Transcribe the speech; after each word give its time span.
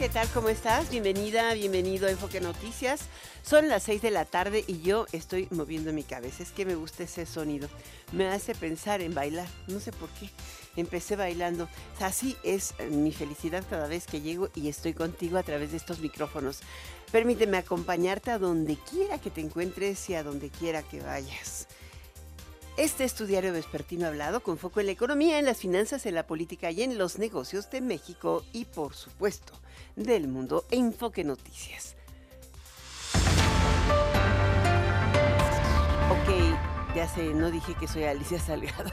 ¿qué 0.00 0.08
tal? 0.08 0.28
¿Cómo 0.32 0.48
estás? 0.48 0.90
Bienvenida, 0.90 1.52
bienvenido 1.52 2.06
a 2.06 2.10
Enfoque 2.10 2.40
Noticias. 2.40 3.02
Son 3.42 3.68
las 3.68 3.82
6 3.82 4.00
de 4.00 4.10
la 4.10 4.24
tarde 4.24 4.64
y 4.66 4.80
yo 4.80 5.04
estoy 5.12 5.46
moviendo 5.50 5.92
mi 5.92 6.04
cabeza. 6.04 6.42
Es 6.42 6.52
que 6.52 6.64
me 6.64 6.74
gusta 6.74 7.02
ese 7.02 7.26
sonido. 7.26 7.68
Me 8.10 8.26
hace 8.26 8.54
pensar 8.54 9.02
en 9.02 9.12
bailar. 9.12 9.46
No 9.66 9.78
sé 9.78 9.92
por 9.92 10.08
qué. 10.08 10.30
Empecé 10.74 11.16
bailando. 11.16 11.68
Así 12.00 12.34
es 12.44 12.72
mi 12.90 13.12
felicidad 13.12 13.62
cada 13.68 13.88
vez 13.88 14.06
que 14.06 14.22
llego 14.22 14.48
y 14.54 14.70
estoy 14.70 14.94
contigo 14.94 15.36
a 15.36 15.42
través 15.42 15.72
de 15.72 15.76
estos 15.76 15.98
micrófonos. 15.98 16.60
Permíteme 17.12 17.58
acompañarte 17.58 18.30
a 18.30 18.38
donde 18.38 18.78
quiera 18.78 19.18
que 19.18 19.28
te 19.28 19.42
encuentres 19.42 20.08
y 20.08 20.14
a 20.14 20.22
donde 20.22 20.48
quiera 20.48 20.82
que 20.82 21.02
vayas. 21.02 21.68
Este 22.80 23.04
es 23.04 23.12
tu 23.12 23.26
diario 23.26 23.52
vespertino 23.52 24.06
hablado 24.06 24.40
con 24.40 24.56
foco 24.56 24.80
en 24.80 24.86
la 24.86 24.92
economía, 24.92 25.38
en 25.38 25.44
las 25.44 25.58
finanzas, 25.58 26.06
en 26.06 26.14
la 26.14 26.26
política 26.26 26.70
y 26.70 26.82
en 26.82 26.96
los 26.96 27.18
negocios 27.18 27.70
de 27.70 27.82
México 27.82 28.42
y 28.54 28.64
por 28.64 28.94
supuesto 28.94 29.52
del 29.96 30.28
mundo. 30.28 30.64
Enfoque 30.70 31.22
Noticias. 31.22 31.94
Ok, 36.10 36.96
ya 36.96 37.06
sé, 37.06 37.34
no 37.34 37.50
dije 37.50 37.74
que 37.78 37.86
soy 37.86 38.04
Alicia 38.04 38.40
Salgado. 38.40 38.90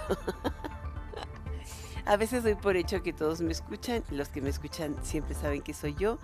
A 2.06 2.18
veces 2.18 2.44
doy 2.44 2.56
por 2.56 2.76
hecho 2.76 3.02
que 3.02 3.14
todos 3.14 3.40
me 3.40 3.54
escuchan, 3.54 4.04
los 4.12 4.28
que 4.28 4.42
me 4.42 4.50
escuchan 4.50 4.98
siempre 5.02 5.34
saben 5.34 5.62
que 5.62 5.74
soy 5.74 5.96
yo, 5.98 6.20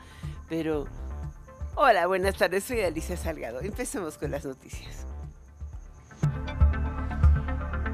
pero... 0.49 0.85
Hola, 1.75 2.07
buenas 2.07 2.35
tardes, 2.35 2.65
soy 2.65 2.81
Alicia 2.81 3.15
Salgado. 3.15 3.61
Empecemos 3.61 4.17
con 4.17 4.31
las 4.31 4.43
noticias. 4.43 5.07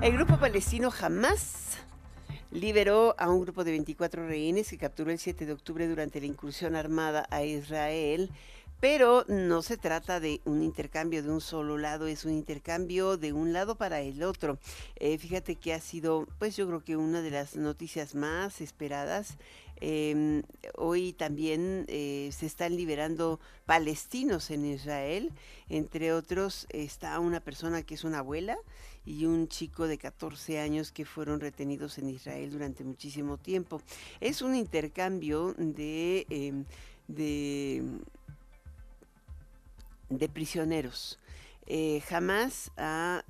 El 0.02 0.14
grupo 0.14 0.38
palestino 0.38 0.94
Hamas 0.98 1.78
liberó 2.52 3.16
a 3.18 3.30
un 3.30 3.42
grupo 3.42 3.66
de 3.66 3.72
24 3.72 4.26
rehenes 4.26 4.70
que 4.70 4.78
capturó 4.78 5.12
el 5.12 5.20
7 5.20 5.46
de 5.46 5.52
octubre 5.52 5.90
durante 5.90 6.22
la 6.22 6.26
incursión 6.26 6.78
armada 6.78 7.28
a 7.30 7.44
Israel, 7.44 8.32
pero 8.80 9.26
no 9.28 9.62
se 9.62 9.76
trata 9.76 10.22
de 10.22 10.40
un 10.46 10.64
intercambio 10.64 11.22
de 11.22 11.30
un 11.30 11.42
solo 11.42 11.78
lado, 11.78 12.08
es 12.08 12.24
un 12.24 12.32
intercambio 12.32 13.18
de 13.18 13.34
un 13.34 13.52
lado 13.52 13.76
para 13.76 14.00
el 14.00 14.24
otro. 14.24 14.58
Eh, 14.96 15.18
fíjate 15.18 15.56
que 15.56 15.74
ha 15.74 15.82
sido, 15.82 16.30
pues 16.40 16.56
yo 16.56 16.66
creo 16.66 16.82
que 16.82 16.96
una 16.96 17.22
de 17.22 17.32
las 17.32 17.58
noticias 17.58 18.16
más 18.16 18.62
esperadas 18.62 19.38
eh, 19.82 20.44
hoy 20.76 21.14
también 21.14 21.86
eh, 21.88 22.30
se 22.34 22.46
están 22.46 22.76
liberando 22.76 23.40
palestinos 23.66 24.50
en 24.50 24.66
Israel. 24.66 25.32
Entre 25.70 26.14
otros 26.14 26.68
está 26.70 27.20
una 27.20 27.40
persona 27.40 27.84
que 27.84 27.96
es 27.96 28.04
una 28.04 28.20
abuela 28.20 28.58
y 29.10 29.26
un 29.26 29.48
chico 29.48 29.88
de 29.88 29.98
14 29.98 30.60
años 30.60 30.92
que 30.92 31.04
fueron 31.04 31.40
retenidos 31.40 31.98
en 31.98 32.10
Israel 32.10 32.52
durante 32.52 32.84
muchísimo 32.84 33.38
tiempo. 33.38 33.82
Es 34.22 34.44
un 34.44 34.54
intercambio 34.54 35.56
de, 35.58 36.28
eh, 36.30 36.64
de, 40.10 40.30
prisioneros. 40.30 41.18
jamás 42.08 42.72
ha 42.78 43.24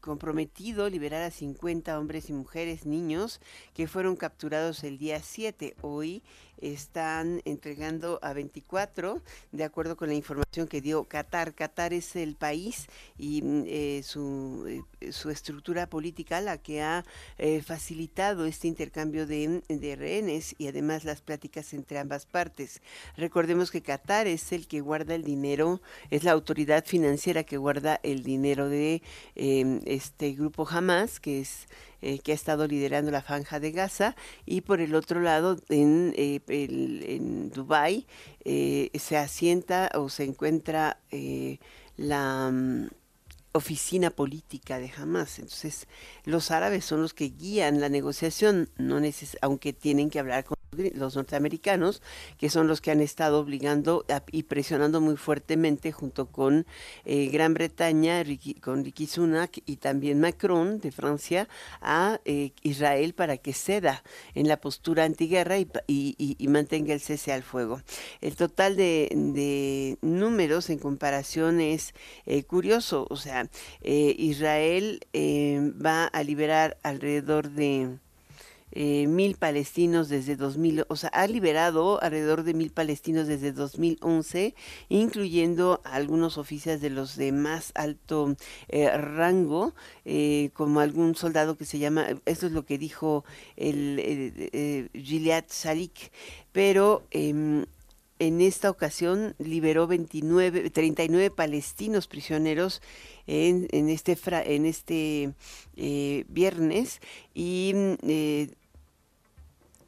comprometido 0.00 0.88
liberar 0.90 1.22
a 1.22 1.30
50 1.30 1.98
hombres 1.98 2.28
y 2.28 2.32
mujeres, 2.32 2.86
niños, 2.86 3.40
que 3.74 3.86
fueron 3.86 4.16
capturados 4.16 4.82
el 4.84 4.98
día 4.98 5.20
7. 5.22 5.76
Hoy 5.82 6.22
están 6.60 7.42
entregando 7.44 8.18
a 8.22 8.32
24, 8.32 9.20
de 9.52 9.64
acuerdo 9.64 9.96
con 9.96 10.08
la 10.08 10.14
información 10.14 10.68
que 10.68 10.80
dio 10.80 11.04
Qatar. 11.04 11.54
Qatar 11.54 11.92
es 11.92 12.16
el 12.16 12.34
país 12.34 12.86
y 13.18 13.42
mm, 13.42 13.64
eh, 13.66 14.02
su, 14.04 14.84
eh, 15.00 15.12
su, 15.12 15.30
estructura 15.30 15.88
política 15.88 16.40
la 16.40 16.58
que 16.58 16.82
ha 16.82 17.04
eh, 17.38 17.62
facilitado 17.62 18.46
este 18.46 18.68
intercambio 18.68 19.26
de, 19.26 19.62
de, 19.68 19.96
rehenes 19.96 20.54
y 20.58 20.68
además 20.68 21.04
las 21.04 21.20
pláticas 21.20 21.72
entre 21.72 21.98
ambas 21.98 22.26
partes. 22.26 22.80
Recordemos 23.16 23.70
que 23.70 23.82
Qatar 23.82 24.26
es 24.26 24.52
el 24.52 24.66
que 24.66 24.80
guarda 24.80 25.14
el 25.14 25.24
dinero, 25.24 25.80
es 26.10 26.24
la 26.24 26.32
autoridad 26.32 26.84
financiera 26.84 27.44
que 27.44 27.56
guarda 27.56 28.00
el 28.02 28.22
dinero 28.22 28.68
de 28.68 29.02
este 29.34 30.32
grupo 30.32 30.66
Hamas, 30.68 31.20
que 31.20 31.40
es 31.40 31.66
eh, 32.02 32.18
que 32.18 32.32
ha 32.32 32.34
estado 32.34 32.66
liderando 32.66 33.10
la 33.10 33.22
franja 33.22 33.60
de 33.60 33.72
Gaza, 33.72 34.16
y 34.46 34.62
por 34.62 34.80
el 34.80 34.94
otro 34.94 35.20
lado, 35.20 35.58
en, 35.68 36.14
eh, 36.16 36.40
en 36.48 37.50
Dubái, 37.50 38.06
eh, 38.44 38.90
se 38.98 39.16
asienta 39.16 39.90
o 39.94 40.08
se 40.08 40.24
encuentra 40.24 40.98
la 41.96 42.50
mm, 42.52 42.88
oficina 43.52 44.10
política 44.10 44.78
de 44.78 44.92
Hamas. 44.96 45.38
Entonces, 45.38 45.86
los 46.24 46.50
árabes 46.50 46.84
son 46.84 47.02
los 47.02 47.14
que 47.14 47.30
guían 47.30 47.80
la 47.80 47.88
negociación, 47.88 48.70
no 48.76 49.00
neces 49.00 49.36
aunque 49.42 49.72
tienen 49.72 50.10
que 50.10 50.20
hablar 50.20 50.44
con 50.44 50.59
los 50.72 51.16
norteamericanos, 51.16 52.00
que 52.38 52.48
son 52.48 52.68
los 52.68 52.80
que 52.80 52.92
han 52.92 53.00
estado 53.00 53.40
obligando 53.40 54.04
y 54.30 54.44
presionando 54.44 55.00
muy 55.00 55.16
fuertemente 55.16 55.90
junto 55.90 56.26
con 56.26 56.64
eh, 57.04 57.26
Gran 57.26 57.54
Bretaña, 57.54 58.22
con 58.60 58.84
Ricky 58.84 59.06
Sunak 59.06 59.58
y 59.66 59.76
también 59.76 60.20
Macron 60.20 60.78
de 60.78 60.92
Francia 60.92 61.48
a 61.80 62.20
eh, 62.24 62.52
Israel 62.62 63.14
para 63.14 63.36
que 63.36 63.52
ceda 63.52 64.04
en 64.34 64.46
la 64.46 64.60
postura 64.60 65.04
antiguerra 65.04 65.58
y, 65.58 65.66
y, 65.88 66.48
mantenga 66.48 66.94
el 66.94 67.00
cese 67.00 67.32
al 67.32 67.42
fuego. 67.42 67.80
El 68.20 68.36
total 68.36 68.76
de, 68.76 69.98
números 70.02 70.70
en 70.70 70.78
comparación 70.78 71.60
es 71.60 71.94
eh, 72.26 72.44
curioso, 72.44 73.06
o 73.10 73.16
sea, 73.16 73.48
Israel 73.82 75.00
va 75.14 76.06
a 76.06 76.22
liberar 76.22 76.78
alrededor 76.82 77.50
de 77.50 77.98
eh, 78.72 79.08
mil 79.08 79.34
palestinos 79.34 80.08
desde 80.08 80.36
2000, 80.36 80.84
o 80.88 80.96
sea, 80.96 81.10
ha 81.10 81.26
liberado 81.26 82.00
alrededor 82.02 82.44
de 82.44 82.54
mil 82.54 82.70
palestinos 82.70 83.26
desde 83.26 83.52
2011, 83.52 84.54
incluyendo 84.88 85.80
algunos 85.84 86.38
oficiales 86.38 86.80
de 86.80 86.90
los 86.90 87.16
de 87.16 87.32
más 87.32 87.72
alto 87.74 88.36
eh, 88.68 88.96
rango, 88.96 89.74
eh, 90.04 90.50
como 90.54 90.78
algún 90.78 91.16
soldado 91.16 91.56
que 91.56 91.64
se 91.64 91.80
llama, 91.80 92.06
esto 92.26 92.46
es 92.46 92.52
lo 92.52 92.64
que 92.64 92.78
dijo 92.78 93.24
el 93.56 94.90
Gilead 94.94 95.46
Salik, 95.48 96.12
pero 96.52 97.06
em, 97.10 97.66
en 98.20 98.40
esta 98.40 98.70
ocasión 98.70 99.34
liberó 99.38 99.88
29, 99.88 100.70
39 100.70 101.30
palestinos 101.30 102.06
prisioneros 102.06 102.82
en, 103.26 103.66
este, 103.88 104.16
en 104.54 104.66
este 104.66 105.34
viernes 106.28 107.00
y 107.34 107.72
mm, 107.74 108.59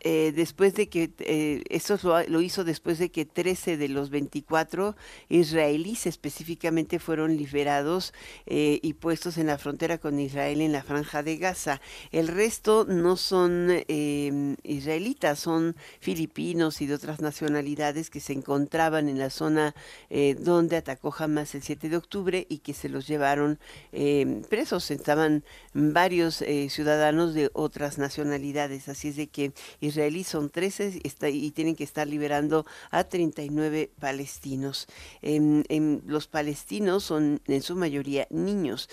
eh, 0.04 0.32
después 0.34 0.74
de 0.74 0.88
que, 0.88 1.12
eh, 1.20 1.62
eso 1.70 1.96
lo, 2.26 2.40
hizo 2.40 2.64
después 2.64 2.98
de 2.98 3.12
que 3.12 3.24
13 3.24 3.76
de 3.76 3.88
los 3.88 4.10
24 4.10 4.96
israelíes 5.28 6.06
específicamente 6.06 6.98
fueron 6.98 7.36
liberados 7.36 8.12
eh, 8.46 8.80
y 8.82 8.94
puestos 8.94 9.38
en 9.38 9.46
la 9.46 9.58
frontera 9.58 9.98
con 9.98 10.18
Israel 10.18 10.60
en 10.60 10.72
la 10.72 10.82
franja 10.82 11.22
de 11.22 11.36
Gaza. 11.36 11.80
El 12.10 12.26
resto 12.26 12.84
no 12.84 13.16
son 13.16 13.68
em, 13.86 14.56
israelitas, 14.64 15.38
son 15.38 15.76
filipinos 16.00 16.80
y 16.80 16.86
de 16.86 16.94
otras 16.94 17.20
nacionalidades 17.20 18.10
que 18.10 18.18
se 18.18 18.32
encontraban 18.32 19.08
en 19.08 19.18
la 19.18 19.30
zona 19.30 19.74
donde 20.40 20.76
atacó 20.76 21.14
Hamas 21.16 21.54
el 21.54 21.62
7 21.62 21.88
de 21.88 21.96
octubre 21.96 22.46
y 22.48 22.58
que 22.58 22.74
se 22.74 22.88
los 22.88 23.06
llevaron 23.06 23.58
em, 23.92 24.42
presos. 24.42 24.90
Estaban 24.90 25.44
varios 25.74 26.44
ciudadanos 26.68 27.34
de 27.34 27.50
otras 27.52 27.98
nacionalidades, 27.98 28.88
así 28.88 29.08
es 29.08 29.16
de 29.16 29.28
que 29.28 29.52
israelí 29.92 30.24
son 30.24 30.50
13 30.50 31.00
y, 31.30 31.50
tienen 31.52 31.76
que 31.76 31.84
estar 31.84 32.08
liberando 32.08 32.66
a 32.90 33.04
39 33.04 33.90
palestinos. 34.00 34.86
los 35.22 36.26
palestinos 36.26 37.04
son 37.04 37.40
en 37.46 37.62
su 37.62 37.76
mayoría 37.76 38.26
niños. 38.30 38.88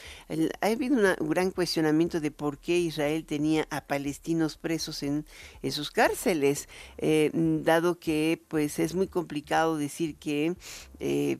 ha 0.61 0.67
habido 0.67 1.15
un 1.19 1.29
gran 1.29 1.51
cuestionamiento 1.51 2.19
de 2.19 2.31
por 2.31 2.57
qué 2.57 2.77
Israel 2.77 3.25
tenía 3.25 3.67
a 3.69 3.81
palestinos 3.81 4.57
presos 4.57 5.03
en, 5.03 5.25
sus 5.71 5.91
cárceles, 5.91 6.67
eh, 6.97 7.31
dado 7.33 7.99
que 7.99 8.41
pues 8.47 8.79
es 8.79 8.93
muy 8.95 9.07
complicado 9.07 9.77
decir 9.77 10.15
que 10.15 10.55
eh, 10.99 11.37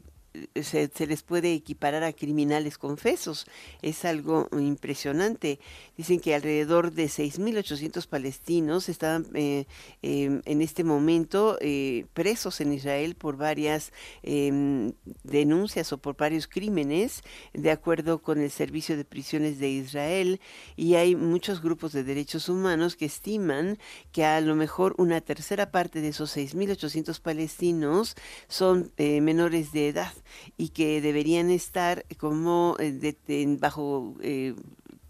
se, 0.62 0.90
les 1.08 1.24
puede 1.24 1.54
equiparar 1.54 2.04
a 2.04 2.14
criminales 2.14 2.78
confesos. 2.78 3.46
Es 3.82 4.06
algo 4.06 4.48
impresionante. 4.52 5.60
Dicen 5.98 6.20
que 6.20 6.36
alrededor 6.36 6.92
de 6.92 7.06
6.800 7.06 8.08
palestinos 8.08 8.90
estaban 8.90 9.26
eh, 9.34 9.66
em, 10.02 10.42
en 10.46 10.62
este 10.62 10.84
momento 10.84 11.58
eh, 11.62 12.06
presos 12.14 12.62
en 12.62 12.74
Israel 12.74 13.16
por 13.16 13.38
varias 13.38 13.92
em, 14.24 14.94
denuncias 15.24 15.92
o 15.94 15.98
por 15.98 16.16
varios 16.16 16.48
crímenes, 16.48 17.24
de 17.54 17.72
acuerdo 17.72 18.22
con 18.22 18.40
el 18.40 18.52
Servicio 18.52 18.98
de 18.98 19.06
Prisiones 19.06 19.60
de 19.60 19.70
Israel. 19.70 20.40
Y 20.76 20.96
hay 20.96 21.16
muchos 21.16 21.62
grupos 21.62 21.92
de 21.92 22.04
derechos 22.04 22.50
humanos 22.50 22.96
que 22.96 23.06
estiman 23.06 23.78
que 24.12 24.26
a 24.26 24.42
lo 24.42 24.56
mejor 24.56 24.96
una 24.98 25.22
tercera 25.22 25.72
parte 25.72 26.02
de 26.02 26.10
esos 26.10 26.36
6.800 26.36 27.20
palestinos 27.22 28.16
son 28.48 28.92
eh, 28.98 29.22
menores 29.22 29.72
de 29.72 29.90
edad 29.90 30.14
y 30.58 30.70
que 30.70 31.02
deberían 31.02 31.50
estar 31.50 32.06
como 32.18 32.78
bajo 33.60 34.16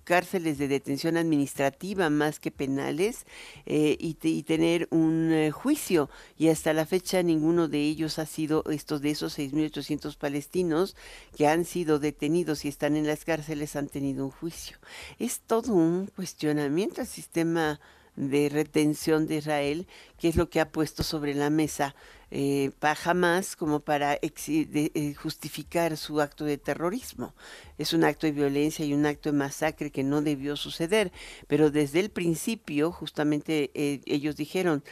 cárceles 0.09 0.57
de 0.57 0.67
detención 0.67 1.17
administrativa 1.17 2.09
más 2.09 2.39
que 2.39 2.49
penales 2.49 3.27
eh, 3.67 3.95
y, 3.99 4.15
tener 4.41 4.87
un 4.89 5.31
eh, 5.31 5.51
juicio. 5.51 6.09
Y 6.35 6.47
hasta 6.47 6.73
la 6.73 6.87
fecha 6.87 7.21
ninguno 7.21 7.67
de 7.67 7.77
ellos 7.77 8.17
ha 8.17 8.25
sido, 8.25 8.63
estos 8.71 9.01
de 9.01 9.11
esos 9.11 9.37
6.800 9.37 10.17
palestinos 10.17 10.95
que 11.37 11.45
han 11.45 11.63
sido 11.63 11.99
detenidos 11.99 12.65
y 12.65 12.69
están 12.69 12.95
en 12.95 13.05
las 13.05 13.23
cárceles 13.23 13.75
han 13.75 13.87
tenido 13.87 14.25
un 14.25 14.31
juicio. 14.31 14.77
Es 15.19 15.41
todo 15.41 15.73
un 15.73 16.07
cuestionamiento 16.07 17.01
al 17.01 17.07
sistema 17.07 17.79
de 18.15 18.49
retención 18.49 19.27
de 19.27 19.35
Israel, 19.35 19.87
que 20.17 20.29
es 20.29 20.35
lo 20.35 20.49
que 20.49 20.59
ha 20.59 20.71
puesto 20.71 21.03
sobre 21.03 21.35
la 21.35 21.51
mesa 21.51 21.93
eh, 22.31 22.71
para 22.77 22.93
jamás 22.93 23.55
como 23.55 23.79
para 23.79 24.19
eh, 24.21 25.15
justificar 25.15 25.97
su 25.97 26.21
acto 26.21 26.45
de 26.45 26.57
terrorismo. 26.57 27.33
Es 27.79 27.93
un 27.93 28.03
acto 28.03 28.27
de 28.27 28.33
violencia 28.33 28.85
y 28.85 28.93
un 28.93 29.05
acto 29.07 29.31
de 29.31 29.37
masacre 29.37 29.89
que 29.89 30.03
no 30.03 30.21
debió 30.21 30.55
suceder, 30.55 31.11
pero 31.47 31.71
desde 31.71 31.99
el 31.99 32.11
principio 32.11 32.91
justamente 32.91 33.71
eh, 33.73 34.01
ellos 34.05 34.35
dijeron, 34.35 34.83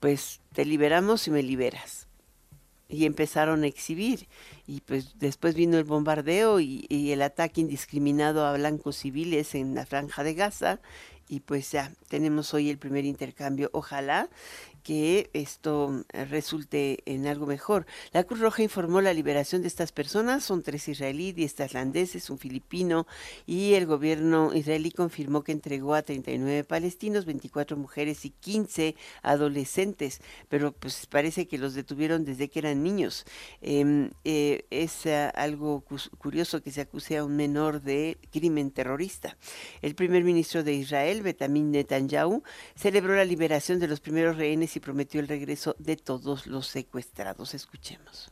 pues 0.00 0.40
te 0.52 0.64
liberamos 0.64 1.28
y 1.28 1.30
me 1.30 1.42
liberas. 1.42 2.08
Y 2.88 3.06
empezaron 3.06 3.62
a 3.62 3.68
exhibir. 3.68 4.26
Y 4.66 4.80
pues 4.80 5.16
después 5.20 5.54
vino 5.54 5.78
el 5.78 5.84
bombardeo 5.84 6.58
y 6.58 7.12
el 7.12 7.22
ataque 7.22 7.60
indiscriminado 7.60 8.44
a 8.44 8.54
blancos 8.54 8.96
civiles 8.96 9.54
en 9.54 9.76
la 9.76 9.86
franja 9.86 10.24
de 10.24 10.34
Gaza 10.34 10.80
y 11.30 11.38
pues 11.40 11.70
ya 11.70 11.92
tenemos 12.08 12.52
hoy 12.54 12.70
el 12.70 12.78
primer 12.78 13.04
intercambio. 13.04 13.70
Ojalá 13.72 14.28
que 14.82 15.30
esto 15.32 16.04
eh, 16.12 16.24
resulte 16.24 16.98
en 17.06 17.26
algo 17.26 17.46
mejor. 17.46 17.86
La 18.12 18.24
Cruz 18.24 18.40
Roja 18.40 18.62
informó 18.62 19.00
la 19.00 19.14
liberación 19.14 19.62
de 19.62 19.68
estas 19.68 19.92
personas, 19.92 20.44
son 20.44 20.62
tres 20.62 20.88
israelíes, 20.88 21.34
diez 21.34 21.54
tailandeses, 21.54 22.30
un 22.30 22.38
filipino, 22.38 23.06
y 23.46 23.74
el 23.74 23.86
gobierno 23.86 24.54
israelí 24.54 24.90
confirmó 24.90 25.42
que 25.42 25.52
entregó 25.52 25.94
a 25.94 26.02
39 26.02 26.64
palestinos, 26.64 27.24
24 27.24 27.76
mujeres 27.76 28.24
y 28.24 28.30
15 28.30 28.94
adolescentes, 29.22 30.20
pero 30.48 30.72
pues 30.72 31.06
parece 31.06 31.46
que 31.46 31.58
los 31.58 31.74
detuvieron 31.74 32.24
desde 32.24 32.48
que 32.48 32.60
eran 32.60 32.82
niños. 32.82 33.24
Em, 33.60 34.10
eh, 34.24 34.64
es 34.70 35.06
uh, 35.06 35.30
algo 35.34 35.84
curioso 36.18 36.62
que 36.62 36.70
se 36.70 36.80
acuse 36.80 37.16
a 37.16 37.24
un 37.24 37.36
menor 37.36 37.82
de 37.82 38.18
crimen 38.30 38.70
terrorista. 38.70 39.36
El 39.82 39.94
primer 39.94 40.24
ministro 40.24 40.62
de 40.62 40.74
Israel, 40.74 41.22
Benjamin 41.22 41.70
Netanyahu, 41.70 42.42
celebró 42.74 43.14
la 43.14 43.24
liberación 43.24 43.78
de 43.78 43.88
los 43.88 44.00
primeros 44.00 44.36
rehenes 44.36 44.69
y 44.76 44.80
prometió 44.80 45.20
el 45.20 45.28
regreso 45.28 45.76
de 45.78 45.96
todos 45.96 46.46
los 46.46 46.66
secuestrados. 46.66 47.54
Escuchemos. 47.54 48.30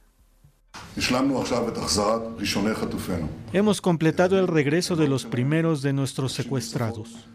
Hemos 3.53 3.81
completado 3.81 4.39
el 4.39 4.47
regreso 4.47 4.97
de 4.97 5.09
los 5.09 5.25
primeros 5.25 5.83
de 5.83 5.93
nuestros 5.93 6.33
secuestrados, 6.33 7.29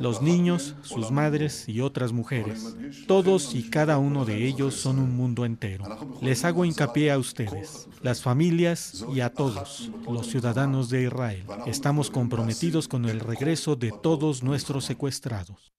los 0.00 0.22
niños, 0.22 0.74
sus 0.82 1.10
madres 1.10 1.68
y 1.68 1.80
otras 1.80 2.12
mujeres. 2.12 2.74
Todos 3.06 3.54
y 3.54 3.68
cada 3.68 3.98
uno 3.98 4.24
de 4.24 4.46
ellos 4.46 4.74
son 4.74 4.98
un 4.98 5.16
mundo 5.16 5.44
entero. 5.44 5.84
Les 6.20 6.44
hago 6.44 6.64
hincapié 6.64 7.10
a 7.10 7.18
ustedes, 7.18 7.88
las 8.00 8.22
familias 8.22 9.04
y 9.12 9.20
a 9.20 9.32
todos, 9.32 9.90
los 10.08 10.28
ciudadanos 10.28 10.88
de 10.88 11.04
Israel. 11.04 11.44
Estamos 11.66 12.10
comprometidos 12.10 12.88
con 12.88 13.04
el 13.04 13.20
regreso 13.20 13.76
de 13.76 13.92
todos 14.02 14.42
nuestros 14.42 14.84
secuestrados. 14.84 15.72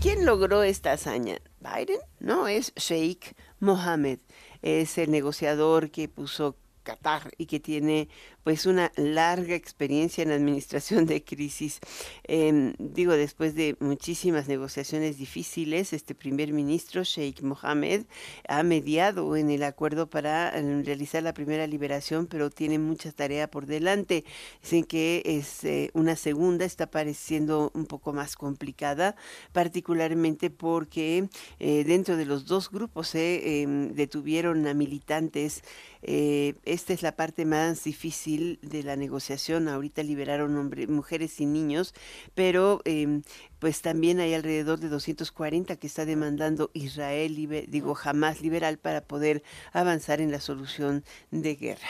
¿Quién 0.00 0.24
logró 0.24 0.62
esta 0.62 0.92
hazaña? 0.92 1.38
¿Biden? 1.58 1.98
No, 2.20 2.46
es 2.46 2.72
Sheikh 2.76 3.34
Mohammed. 3.58 4.20
Es 4.62 4.96
el 4.96 5.10
negociador 5.10 5.90
que 5.90 6.08
puso 6.08 6.56
Qatar 6.84 7.32
y 7.36 7.46
que 7.46 7.58
tiene 7.58 8.08
pues 8.48 8.64
una 8.64 8.90
larga 8.96 9.54
experiencia 9.54 10.22
en 10.22 10.30
administración 10.30 11.04
de 11.04 11.22
crisis. 11.22 11.80
Em, 12.24 12.72
digo, 12.78 13.12
después 13.12 13.54
de 13.54 13.76
muchísimas 13.78 14.48
negociaciones 14.48 15.18
difíciles, 15.18 15.92
este 15.92 16.14
primer 16.14 16.54
ministro, 16.54 17.04
Sheikh 17.04 17.42
Mohammed, 17.42 18.06
ha 18.48 18.62
mediado 18.62 19.36
en 19.36 19.50
el 19.50 19.64
acuerdo 19.64 20.08
para 20.08 20.58
em, 20.58 20.82
realizar 20.82 21.22
la 21.22 21.34
primera 21.34 21.66
liberación, 21.66 22.26
pero 22.26 22.48
tiene 22.48 22.78
mucha 22.78 23.12
tarea 23.12 23.50
por 23.50 23.66
delante. 23.66 24.24
Dicen 24.62 24.84
que 24.84 25.20
es 25.26 25.62
eh, 25.64 25.90
una 25.92 26.16
segunda, 26.16 26.64
está 26.64 26.90
pareciendo 26.90 27.70
un 27.74 27.84
poco 27.84 28.14
más 28.14 28.34
complicada, 28.34 29.14
particularmente 29.52 30.48
porque 30.48 31.28
eh, 31.60 31.84
dentro 31.84 32.16
de 32.16 32.24
los 32.24 32.46
dos 32.46 32.70
grupos 32.70 33.08
se 33.08 33.60
em, 33.60 33.92
detuvieron 33.92 34.66
a 34.66 34.72
militantes. 34.72 35.62
Eh, 36.00 36.54
esta 36.64 36.92
es 36.92 37.02
la 37.02 37.16
parte 37.16 37.44
más 37.44 37.82
difícil 37.84 38.37
de 38.38 38.82
la 38.82 38.96
negociación. 38.96 39.68
Ahorita 39.68 40.02
liberaron 40.02 40.56
hombres, 40.56 40.88
mujeres 40.88 41.40
y 41.40 41.46
niños, 41.46 41.94
pero 42.34 42.80
em, 42.84 43.22
pues 43.58 43.82
también 43.82 44.20
hay 44.20 44.34
alrededor 44.34 44.78
de 44.78 44.88
240 44.88 45.76
que 45.76 45.86
está 45.86 46.04
demandando 46.04 46.70
Israel, 46.74 47.34
digo, 47.68 47.94
jamás 47.94 48.40
liberal 48.40 48.78
para 48.78 49.02
poder 49.02 49.42
avanzar 49.72 50.20
en 50.20 50.30
la 50.30 50.40
solución 50.40 51.04
de 51.30 51.54
guerra. 51.56 51.88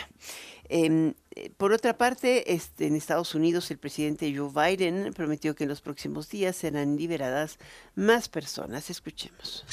Em, 0.68 1.14
por 1.56 1.72
otra 1.72 1.96
parte, 1.96 2.52
este, 2.52 2.86
en 2.86 2.96
Estados 2.96 3.34
Unidos 3.34 3.70
el 3.70 3.78
presidente 3.78 4.34
Joe 4.36 4.50
Biden 4.50 5.12
prometió 5.14 5.54
que 5.54 5.64
en 5.64 5.70
los 5.70 5.80
próximos 5.80 6.28
días 6.28 6.56
serán 6.56 6.96
liberadas 6.96 7.58
más 7.94 8.28
personas. 8.28 8.90
Escuchemos. 8.90 9.64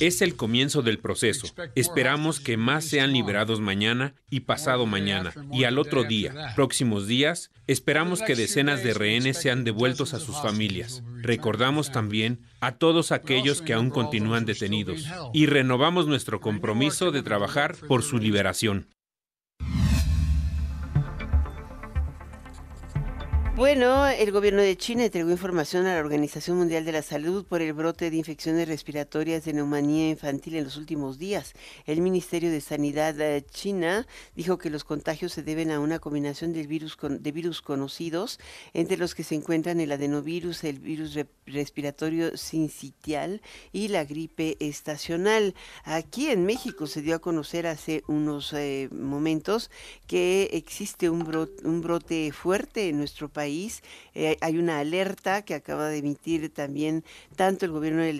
Es 0.00 0.20
el 0.22 0.36
comienzo 0.36 0.82
del 0.82 0.98
proceso. 0.98 1.46
Esperamos 1.74 2.40
que 2.40 2.56
más 2.56 2.84
sean 2.84 3.12
liberados 3.12 3.60
mañana 3.60 4.14
y 4.30 4.40
pasado 4.40 4.86
mañana 4.86 5.32
y 5.52 5.64
al 5.64 5.78
otro 5.78 6.04
día. 6.04 6.52
Próximos 6.56 7.06
días, 7.06 7.50
esperamos 7.66 8.20
que 8.20 8.34
decenas 8.34 8.82
de 8.82 8.94
rehenes 8.94 9.38
sean 9.38 9.64
devueltos 9.64 10.12
a 10.14 10.20
sus 10.20 10.36
familias. 10.42 11.02
Recordamos 11.22 11.92
también 11.92 12.40
a 12.60 12.72
todos 12.72 13.12
aquellos 13.12 13.62
que 13.62 13.74
aún 13.74 13.90
continúan 13.90 14.44
detenidos 14.44 15.04
y 15.32 15.46
renovamos 15.46 16.06
nuestro 16.08 16.40
compromiso 16.40 17.12
de 17.12 17.22
trabajar 17.22 17.76
por 17.86 18.02
su 18.02 18.18
liberación 18.18 18.61
población. 18.62 18.86
Bueno, 23.54 24.06
el 24.08 24.32
gobierno 24.32 24.62
de 24.62 24.78
China 24.78 25.04
entregó 25.04 25.30
información 25.30 25.84
a 25.84 25.94
la 25.94 26.00
Organización 26.00 26.56
Mundial 26.56 26.86
de 26.86 26.92
la 26.92 27.02
Salud 27.02 27.44
por 27.44 27.60
el 27.60 27.74
brote 27.74 28.10
de 28.10 28.16
infecciones 28.16 28.66
respiratorias 28.66 29.44
de 29.44 29.52
neumonía 29.52 30.08
infantil 30.08 30.56
en 30.56 30.64
los 30.64 30.78
últimos 30.78 31.18
días. 31.18 31.52
El 31.84 32.00
Ministerio 32.00 32.50
de 32.50 32.62
Sanidad 32.62 33.20
eh, 33.20 33.44
China 33.44 34.06
dijo 34.34 34.56
que 34.56 34.70
los 34.70 34.84
contagios 34.84 35.34
se 35.34 35.42
deben 35.42 35.70
a 35.70 35.80
una 35.80 35.98
combinación 35.98 36.54
de 36.54 36.66
virus, 36.66 36.96
de 37.02 37.30
virus 37.30 37.60
conocidos, 37.60 38.40
entre 38.72 38.96
los 38.96 39.14
que 39.14 39.22
se 39.22 39.34
encuentran 39.34 39.80
el 39.80 39.92
adenovirus, 39.92 40.64
el 40.64 40.78
virus 40.78 41.18
respiratorio 41.44 42.38
sincitial 42.38 43.42
y 43.70 43.88
la 43.88 44.06
gripe 44.06 44.56
estacional. 44.60 45.54
Aquí 45.84 46.30
en 46.30 46.46
México 46.46 46.86
se 46.86 47.02
dio 47.02 47.16
a 47.16 47.18
conocer 47.18 47.66
hace 47.66 48.02
unos 48.06 48.54
eh, 48.54 48.88
momentos 48.92 49.70
que 50.06 50.48
existe 50.52 51.10
un 51.10 51.24
brote, 51.24 51.68
un 51.68 51.82
brote 51.82 52.32
fuerte 52.32 52.88
en 52.88 52.96
nuestro 52.96 53.28
país 53.28 53.42
eh, 54.14 54.36
hay 54.40 54.58
una 54.58 54.78
alerta 54.78 55.42
que 55.42 55.54
acaba 55.54 55.88
de 55.88 55.98
emitir 55.98 56.52
también 56.52 57.04
tanto 57.36 57.66
el 57.66 57.72
gobierno 57.72 58.02
de, 58.02 58.12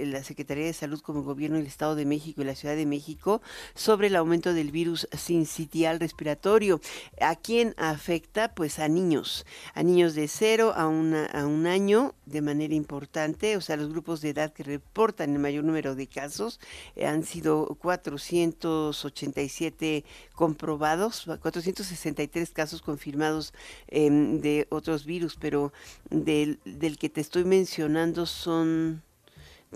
la 0.00 0.24
Secretaría 0.24 0.66
de 0.66 0.72
Salud 0.72 1.00
como 1.00 1.20
el 1.20 1.24
gobierno 1.24 1.56
del 1.56 1.66
Estado 1.66 1.94
de 1.94 2.04
México 2.04 2.42
y 2.42 2.44
la 2.44 2.54
Ciudad 2.54 2.76
de 2.76 2.86
México 2.86 3.40
sobre 3.74 4.08
el 4.08 4.16
aumento 4.16 4.54
del 4.54 4.70
virus 4.70 5.08
sincitial 5.16 6.00
respiratorio. 6.00 6.80
¿A 7.20 7.36
quién 7.36 7.74
afecta? 7.76 8.54
Pues 8.54 8.78
a 8.78 8.88
niños, 8.88 9.46
a 9.74 9.82
niños 9.82 10.14
de 10.14 10.28
cero 10.28 10.72
a, 10.74 10.86
un 10.86 11.66
año 11.66 12.14
de 12.26 12.42
manera 12.42 12.74
importante, 12.74 13.56
o 13.56 13.60
sea, 13.60 13.76
los 13.76 13.90
grupos 13.90 14.20
de 14.20 14.30
edad 14.30 14.52
que 14.52 14.62
reportan 14.62 15.32
el 15.32 15.38
mayor 15.38 15.64
número 15.64 15.94
de 15.94 16.06
casos 16.06 16.60
eh, 16.96 17.06
han 17.06 17.24
sido 17.24 17.76
487 17.80 20.04
comprobados, 20.34 21.26
463 21.40 22.50
casos 22.50 22.82
confirmados 22.82 23.54
em, 23.88 24.13
de 24.40 24.66
otros 24.70 25.04
virus, 25.04 25.36
pero 25.36 25.72
del, 26.10 26.58
del 26.64 26.98
que 26.98 27.08
te 27.08 27.20
estoy 27.20 27.44
mencionando 27.44 28.26
son 28.26 29.02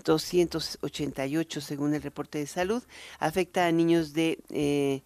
288 0.04 1.61
según 1.61 1.95
el 1.95 2.02
reporte 2.02 2.38
de 2.38 2.47
salud. 2.47 2.83
Afecta 3.18 3.66
a 3.66 3.73
niños 3.73 4.12
de, 4.12 4.38
eh, 4.50 5.02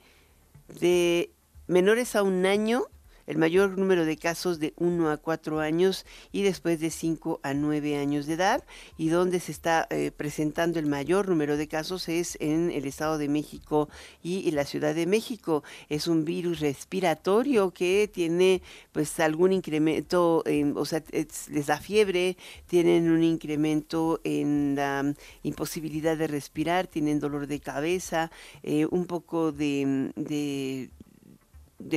de 0.81 1.31
menores 1.67 2.17
a 2.17 2.23
un 2.23 2.47
año 2.47 2.87
el 3.27 3.39
mayor 3.39 3.79
número 3.79 4.05
de 4.05 4.17
casos 4.17 4.59
de 4.59 4.73
1 4.77 5.11
a 5.11 5.17
4 5.17 5.61
años 5.61 6.07
y 6.33 6.43
después 6.43 6.81
de 6.81 6.91
5 6.91 7.41
a 7.43 7.55
9 7.55 7.99
años 7.99 8.27
de 8.27 8.35
edad 8.35 8.65
y 8.97 9.09
donde 9.09 9.41
se 9.41 9.53
está 9.53 9.87
eh, 9.91 10.11
presentando 10.17 10.79
el 10.79 10.87
mayor 10.87 11.29
número 11.29 11.57
de 11.57 11.69
casos 11.69 12.09
es 12.09 12.37
en 12.41 12.71
el 12.71 12.87
Estado 12.87 13.19
de 13.19 13.29
México 13.29 13.89
y 14.23 14.51
la 14.51 14.65
Ciudad 14.65 14.95
de 14.95 15.07
México. 15.07 15.63
Es 15.89 16.07
un 16.07 16.25
virus 16.25 16.61
respiratorio 16.61 17.73
que 17.73 18.11
tiene 18.13 18.63
pues 18.93 19.19
algún 19.21 19.53
incremento, 19.53 20.45
o 20.75 20.85
sea, 20.85 21.03
les 21.11 21.67
da 21.67 21.79
fiebre, 21.79 22.37
tienen 22.67 23.11
un 23.11 23.23
incremento 23.23 24.21
en 24.25 24.75
la 24.77 25.15
imposibilidad 25.43 26.17
de 26.17 26.27
respirar, 26.27 26.87
tienen 26.87 27.21
dolor 27.21 27.47
de 27.47 27.61
cabeza, 27.61 28.31
eh, 28.63 28.87
un 28.91 29.07
poco 29.07 29.53
de 29.53 30.91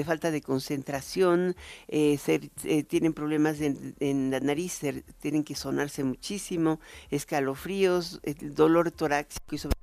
falta 0.06 0.32
de 0.32 0.42
concentración, 0.42 1.56
eh, 1.88 2.20
eh, 2.64 2.84
tienen 2.84 3.14
problemas 3.14 3.60
en, 3.62 4.32
la 4.32 4.40
nariz, 4.40 4.82
tienen 5.20 5.44
que 5.44 5.56
sonarse 5.56 6.04
muchísimo, 6.04 6.80
escalofríos, 7.10 8.22
dolor 8.42 8.92
torácico 8.92 9.56
y 9.56 9.58
sobre 9.58 9.76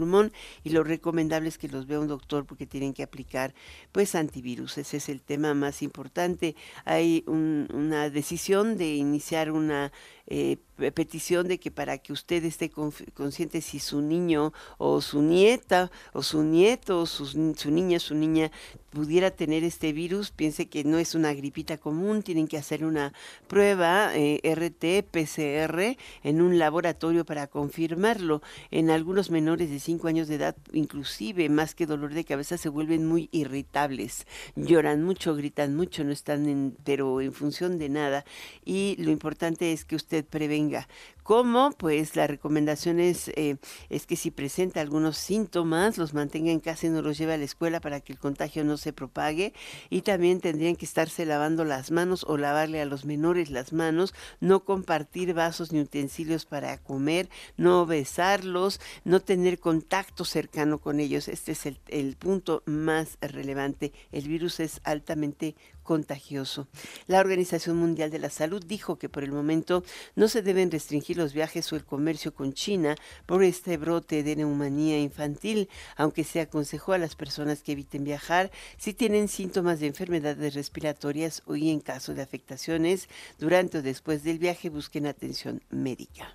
pulmón 0.00 0.32
y 0.64 0.70
lo 0.70 0.82
recomendable 0.82 1.48
es 1.48 1.58
que 1.58 1.68
los 1.68 1.86
vea 1.86 2.00
un 2.00 2.08
doctor 2.08 2.46
porque 2.46 2.66
tienen 2.66 2.94
que 2.94 3.02
aplicar 3.02 3.54
pues 3.92 4.14
antivirus. 4.14 4.78
Ese 4.78 4.96
es 4.96 5.08
el 5.08 5.20
tema 5.20 5.54
más 5.54 5.82
importante. 5.82 6.56
Hay 6.84 7.24
una 7.26 8.10
decisión 8.10 8.76
de 8.76 8.94
iniciar 8.94 9.50
una 9.50 9.92
eh, 10.30 10.58
petición 10.94 11.48
de 11.48 11.58
que 11.58 11.70
para 11.70 11.98
que 11.98 12.12
usted 12.12 12.42
esté 12.44 12.70
consciente 12.70 13.60
si 13.60 13.80
su 13.80 14.00
niño 14.00 14.54
o 14.78 15.02
su 15.02 15.20
nieta 15.20 15.90
o 16.14 16.22
su 16.22 16.42
nieto 16.42 17.00
o 17.00 17.06
su, 17.06 17.26
su 17.26 17.70
niña, 17.70 17.98
su 17.98 18.14
niña 18.14 18.50
pudiera 18.90 19.30
tener 19.30 19.62
este 19.64 19.92
virus, 19.92 20.30
piense 20.30 20.68
que 20.68 20.84
no 20.84 20.98
es 20.98 21.14
una 21.14 21.32
gripita 21.32 21.78
común, 21.78 22.22
tienen 22.22 22.48
que 22.48 22.56
hacer 22.56 22.84
una 22.84 23.12
prueba 23.46 24.12
eh, 24.14 24.40
RT, 24.42 25.04
PCR 25.10 25.96
en 26.22 26.40
un 26.40 26.58
laboratorio 26.58 27.24
para 27.24 27.46
confirmarlo. 27.46 28.42
En 28.70 28.90
algunos 28.90 29.30
menores 29.30 29.70
de 29.70 29.80
5 29.80 30.08
años 30.08 30.28
de 30.28 30.36
edad, 30.36 30.56
inclusive 30.72 31.48
más 31.48 31.74
que 31.74 31.86
dolor 31.86 32.14
de 32.14 32.24
cabeza, 32.24 32.56
se 32.56 32.68
vuelven 32.68 33.06
muy 33.06 33.28
irritables, 33.32 34.26
lloran 34.56 35.02
mucho, 35.02 35.34
gritan 35.34 35.76
mucho, 35.76 36.04
no 36.04 36.12
están 36.12 36.48
en, 36.48 36.76
pero 36.84 37.20
en 37.20 37.32
función 37.32 37.78
de 37.78 37.88
nada. 37.88 38.24
Y 38.64 38.96
lo 38.98 39.10
importante 39.10 39.72
es 39.72 39.84
que 39.84 39.96
usted 39.96 40.19
prevenga. 40.22 40.86
¿Cómo? 41.30 41.70
Pues 41.70 42.16
la 42.16 42.26
recomendación 42.26 42.98
es, 42.98 43.28
eh, 43.36 43.56
es 43.88 44.04
que 44.04 44.16
si 44.16 44.32
presenta 44.32 44.80
algunos 44.80 45.16
síntomas, 45.16 45.96
los 45.96 46.12
mantenga 46.12 46.50
en 46.50 46.58
casa 46.58 46.88
y 46.88 46.90
no 46.90 47.02
los 47.02 47.18
lleve 47.18 47.34
a 47.34 47.38
la 47.38 47.44
escuela 47.44 47.78
para 47.78 48.00
que 48.00 48.12
el 48.12 48.18
contagio 48.18 48.64
no 48.64 48.76
se 48.76 48.92
propague. 48.92 49.52
Y 49.90 50.02
también 50.02 50.40
tendrían 50.40 50.74
que 50.74 50.84
estarse 50.84 51.24
lavando 51.24 51.64
las 51.64 51.92
manos 51.92 52.24
o 52.26 52.36
lavarle 52.36 52.80
a 52.80 52.84
los 52.84 53.04
menores 53.04 53.48
las 53.50 53.72
manos, 53.72 54.12
no 54.40 54.64
compartir 54.64 55.32
vasos 55.32 55.70
ni 55.70 55.80
utensilios 55.80 56.46
para 56.46 56.78
comer, 56.78 57.28
no 57.56 57.86
besarlos, 57.86 58.80
no 59.04 59.20
tener 59.20 59.60
contacto 59.60 60.24
cercano 60.24 60.80
con 60.80 60.98
ellos. 60.98 61.28
Este 61.28 61.52
es 61.52 61.64
el, 61.64 61.78
el 61.86 62.16
punto 62.16 62.64
más 62.66 63.18
relevante. 63.20 63.92
El 64.10 64.26
virus 64.26 64.58
es 64.58 64.80
altamente 64.82 65.54
contagioso. 65.84 66.68
La 67.06 67.20
Organización 67.20 67.76
Mundial 67.76 68.10
de 68.10 68.18
la 68.18 68.30
Salud 68.30 68.64
dijo 68.64 68.96
que 68.96 69.08
por 69.08 69.24
el 69.24 69.32
momento 69.32 69.82
no 70.14 70.28
se 70.28 70.42
deben 70.42 70.70
restringir 70.70 71.19
los 71.20 71.34
viajes 71.34 71.70
o 71.72 71.76
el 71.76 71.84
comercio 71.84 72.34
con 72.34 72.52
China 72.52 72.96
por 73.26 73.44
este 73.44 73.76
brote 73.76 74.22
de 74.22 74.36
neumonía 74.36 74.98
infantil, 74.98 75.68
aunque 75.96 76.24
se 76.24 76.40
aconsejó 76.40 76.94
a 76.94 76.98
las 76.98 77.14
personas 77.14 77.62
que 77.62 77.72
eviten 77.72 78.04
viajar 78.04 78.50
si 78.78 78.94
tienen 78.94 79.28
síntomas 79.28 79.80
de 79.80 79.86
enfermedades 79.88 80.54
respiratorias 80.54 81.42
o 81.46 81.56
y 81.56 81.70
en 81.70 81.80
caso 81.80 82.14
de 82.14 82.22
afectaciones 82.22 83.08
durante 83.38 83.78
o 83.78 83.82
después 83.82 84.24
del 84.24 84.38
viaje 84.38 84.70
busquen 84.70 85.06
atención 85.06 85.62
médica. 85.70 86.34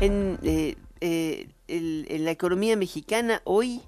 En, 0.00 0.38
eh, 0.42 0.76
eh, 1.00 1.48
la 1.68 2.30
economía 2.30 2.76
mexicana 2.76 3.42
hoy 3.44 3.80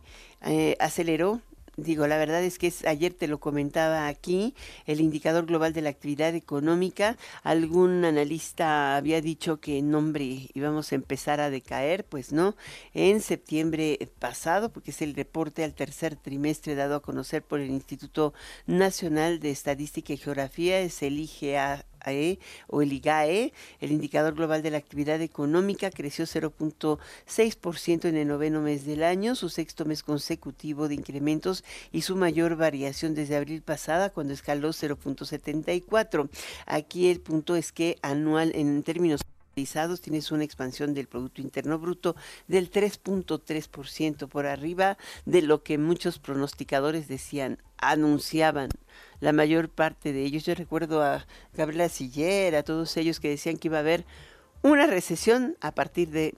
eh, 0.43 0.77
aceleró 0.81 1.41
digo, 1.77 2.07
la 2.07 2.17
verdad 2.17 2.43
es 2.43 2.59
que 2.59 2.69
es, 2.69 2.85
ayer 2.85 3.13
te 3.13 3.29
lo 3.29 3.39
comentaba 3.39 4.09
aquí, 4.09 4.55
el 4.87 5.01
indicador 5.01 5.47
global 5.47 5.73
de 5.73 5.83
la 5.83 5.91
actividad 5.91 6.35
económica, 6.35 7.17
algún 7.43 8.05
analista 8.05 8.97
había 8.97 9.21
dicho 9.21 9.61
que 9.61 9.79
en 9.79 9.91
nombre 9.91 10.49
íbamos 10.55 10.93
a 10.93 10.95
empezar 10.95 11.41
a 11.41 11.51
decaer, 11.51 12.05
pues 12.05 12.33
no, 12.33 12.57
en 12.95 13.21
septiembre 13.21 13.99
pasado, 14.19 14.71
porque 14.71 14.91
es 14.91 15.03
el 15.03 15.15
reporte 15.15 15.65
al 15.65 15.75
tercer 15.75 16.17
trimestre 16.17 16.75
dado 16.75 16.97
a 16.97 17.03
conocer 17.03 17.43
por 17.43 17.61
el 17.61 17.71
Instituto 17.71 18.33
Nacional 18.67 19.41
de 19.41 19.51
Estadística 19.51 20.13
y 20.13 20.17
Geografía, 20.17 20.81
es 20.81 21.03
el 21.03 21.19
IGA 21.19 21.85
e 22.13 22.39
o 22.67 22.83
el 22.83 22.93
IGAE, 22.93 23.53
el 23.81 23.93
indicador 23.93 24.35
global 24.35 24.63
de 24.63 24.71
la 24.71 24.79
actividad 24.79 25.21
económica, 25.21 25.91
creció 25.91 26.25
0.6% 26.25 28.05
en 28.07 28.17
el 28.17 28.29
noveno 28.29 28.61
mes 28.61 28.85
del 28.85 29.03
año, 29.03 29.35
su 29.35 29.49
sexto 29.49 29.85
mes 29.85 30.03
consecutivo 30.03 30.89
de 30.89 30.95
incrementos 30.95 31.65
y 31.93 32.03
su 32.03 32.17
mayor 32.17 32.57
variación 32.57 33.15
desde 33.15 33.37
abril 33.37 33.63
pasada, 33.63 34.11
cuando 34.11 34.33
escaló 34.33 34.71
0.74. 34.71 36.29
Aquí 36.67 37.09
el 37.09 37.21
punto 37.21 37.57
es 37.57 37.73
que 37.73 37.99
anual, 38.03 38.53
en 38.55 38.83
términos 38.83 39.21
tienes 40.03 40.33
una 40.33 40.45
expansión 40.45 40.93
del 40.93 41.07
Producto 41.07 41.41
Interno 41.41 41.79
Bruto 41.79 42.15
del 42.47 42.71
3.3% 42.71 44.29
por 44.29 44.45
arriba 44.45 44.99
de 45.25 45.41
lo 45.41 45.63
que 45.63 45.79
muchos 45.79 46.19
pronosticadores 46.19 47.09
decían, 47.09 47.57
anunciaban 47.79 48.69
la 49.21 49.33
mayor 49.33 49.69
parte 49.69 50.13
de 50.13 50.25
ellos. 50.25 50.45
Yo 50.45 50.55
recuerdo 50.55 51.03
a 51.03 51.27
Gabriela 51.55 51.89
Siller, 51.89 52.57
a 52.57 52.63
todos 52.63 52.97
ellos 52.97 53.21
que 53.21 53.29
decían 53.29 53.57
que 53.57 53.69
iba 53.69 53.79
a 53.79 53.81
haber 53.81 54.05
una 54.63 54.87
recesión 54.87 55.57
a 55.61 55.73
partir 55.75 56.11
de 56.11 56.35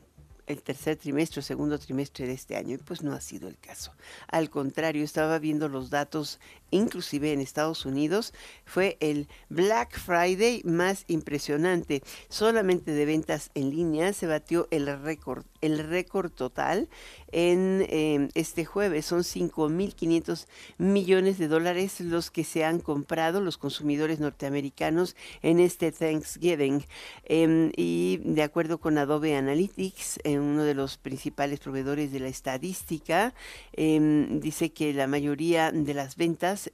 el 0.48 0.62
tercer 0.62 0.96
trimestre 0.96 1.40
o 1.40 1.42
segundo 1.42 1.78
trimestre 1.78 2.26
de 2.26 2.32
este 2.32 2.56
año 2.56 2.74
y 2.74 2.78
pues 2.78 3.02
no 3.02 3.12
ha 3.12 3.20
sido 3.20 3.48
el 3.48 3.58
caso. 3.58 3.92
Al 4.28 4.50
contrario, 4.50 5.04
estaba 5.04 5.38
viendo 5.38 5.68
los 5.68 5.90
datos 5.90 6.40
inclusive 6.70 7.32
en 7.32 7.40
Estados 7.40 7.86
Unidos, 7.86 8.32
fue 8.64 8.96
el 9.00 9.28
Black 9.48 9.98
Friday 9.98 10.62
más 10.64 11.04
impresionante. 11.08 12.02
Solamente 12.28 12.92
de 12.92 13.04
ventas 13.04 13.50
en 13.54 13.70
línea 13.70 14.12
se 14.12 14.26
batió 14.26 14.68
el 14.70 14.86
récord, 15.02 15.44
el 15.60 15.78
récord 15.78 16.30
total 16.30 16.88
en 17.32 17.86
em, 17.88 18.28
este 18.34 18.64
jueves. 18.64 19.06
Son 19.06 19.20
5.500 19.20 20.46
millones 20.78 21.38
de 21.38 21.48
dólares 21.48 22.00
los 22.00 22.30
que 22.30 22.44
se 22.44 22.64
han 22.64 22.80
comprado 22.80 23.40
los 23.40 23.58
consumidores 23.58 24.20
norteamericanos 24.20 25.16
en 25.42 25.60
este 25.60 25.92
Thanksgiving. 25.92 26.84
Em, 27.24 27.70
y 27.76 28.18
de 28.24 28.42
acuerdo 28.42 28.78
con 28.78 28.98
Adobe 28.98 29.36
Analytics, 29.36 30.20
eh, 30.24 30.38
uno 30.38 30.64
de 30.64 30.74
los 30.74 30.96
principales 30.96 31.60
proveedores 31.60 32.12
de 32.12 32.20
la 32.20 32.28
estadística, 32.28 33.34
em, 33.72 34.40
dice 34.40 34.70
que 34.70 34.92
la 34.92 35.06
mayoría 35.06 35.72
de 35.72 35.94
las 35.94 36.16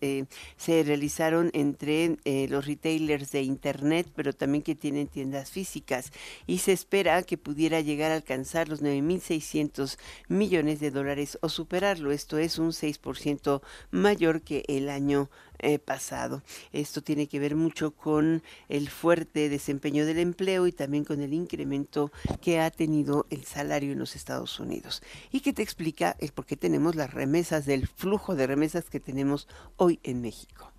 eh, 0.01 0.25
se 0.57 0.83
realizaron 0.83 1.51
entre 1.53 2.17
eh, 2.25 2.47
los 2.49 2.67
retailers 2.67 3.31
de 3.33 3.43
Internet, 3.43 4.09
pero 4.15 4.33
también 4.33 4.63
que 4.63 4.75
tienen 4.75 5.09
tiendas 5.09 5.51
físicas. 5.51 6.13
Y 6.47 6.59
se 6.59 6.73
espera 6.73 7.23
que 7.23 7.39
pudiera 7.39 7.81
llegar 7.81 8.11
a 8.11 8.17
alcanzar 8.17 8.69
los 8.69 8.83
9.600 8.83 9.99
millones 10.29 10.81
de 10.81 10.91
dólares 10.91 11.39
o 11.43 11.49
superarlo. 11.49 12.11
Esto 12.11 12.39
es 12.39 12.59
un 12.59 12.71
6% 12.71 13.61
mayor 13.91 14.43
que 14.43 14.65
el 14.69 14.89
año 14.89 15.29
eh, 15.59 15.79
pasado. 15.79 16.43
Esto 16.73 17.03
tiene 17.03 17.27
que 17.27 17.39
ver 17.39 17.57
mucho 17.57 17.93
con 17.93 18.43
el 18.69 18.89
fuerte 18.89 19.49
desempeño 19.49 20.07
del 20.07 20.19
empleo 20.19 20.67
y 20.67 20.73
también 20.73 21.05
con 21.05 21.21
el 21.21 21.33
incremento 21.33 22.11
que 22.41 22.61
ha 22.61 22.71
tenido 22.71 23.27
el 23.31 23.45
salario 23.45 23.93
en 23.93 23.99
los 23.99 24.17
Estados 24.17 24.61
Unidos. 24.61 25.03
Y 25.33 25.41
que 25.41 25.53
te 25.53 25.63
explica 25.63 26.17
el 26.21 26.33
por 26.33 26.47
qué 26.47 26.57
tenemos 26.57 26.95
las 26.97 27.15
remesas 27.15 27.67
del 27.67 27.89
flujo 27.89 28.35
de 28.35 28.47
remesas 28.47 28.85
que 28.85 29.01
tenemos 29.01 29.49
hoy 29.77 30.01
en 30.03 30.21
México. 30.21 30.73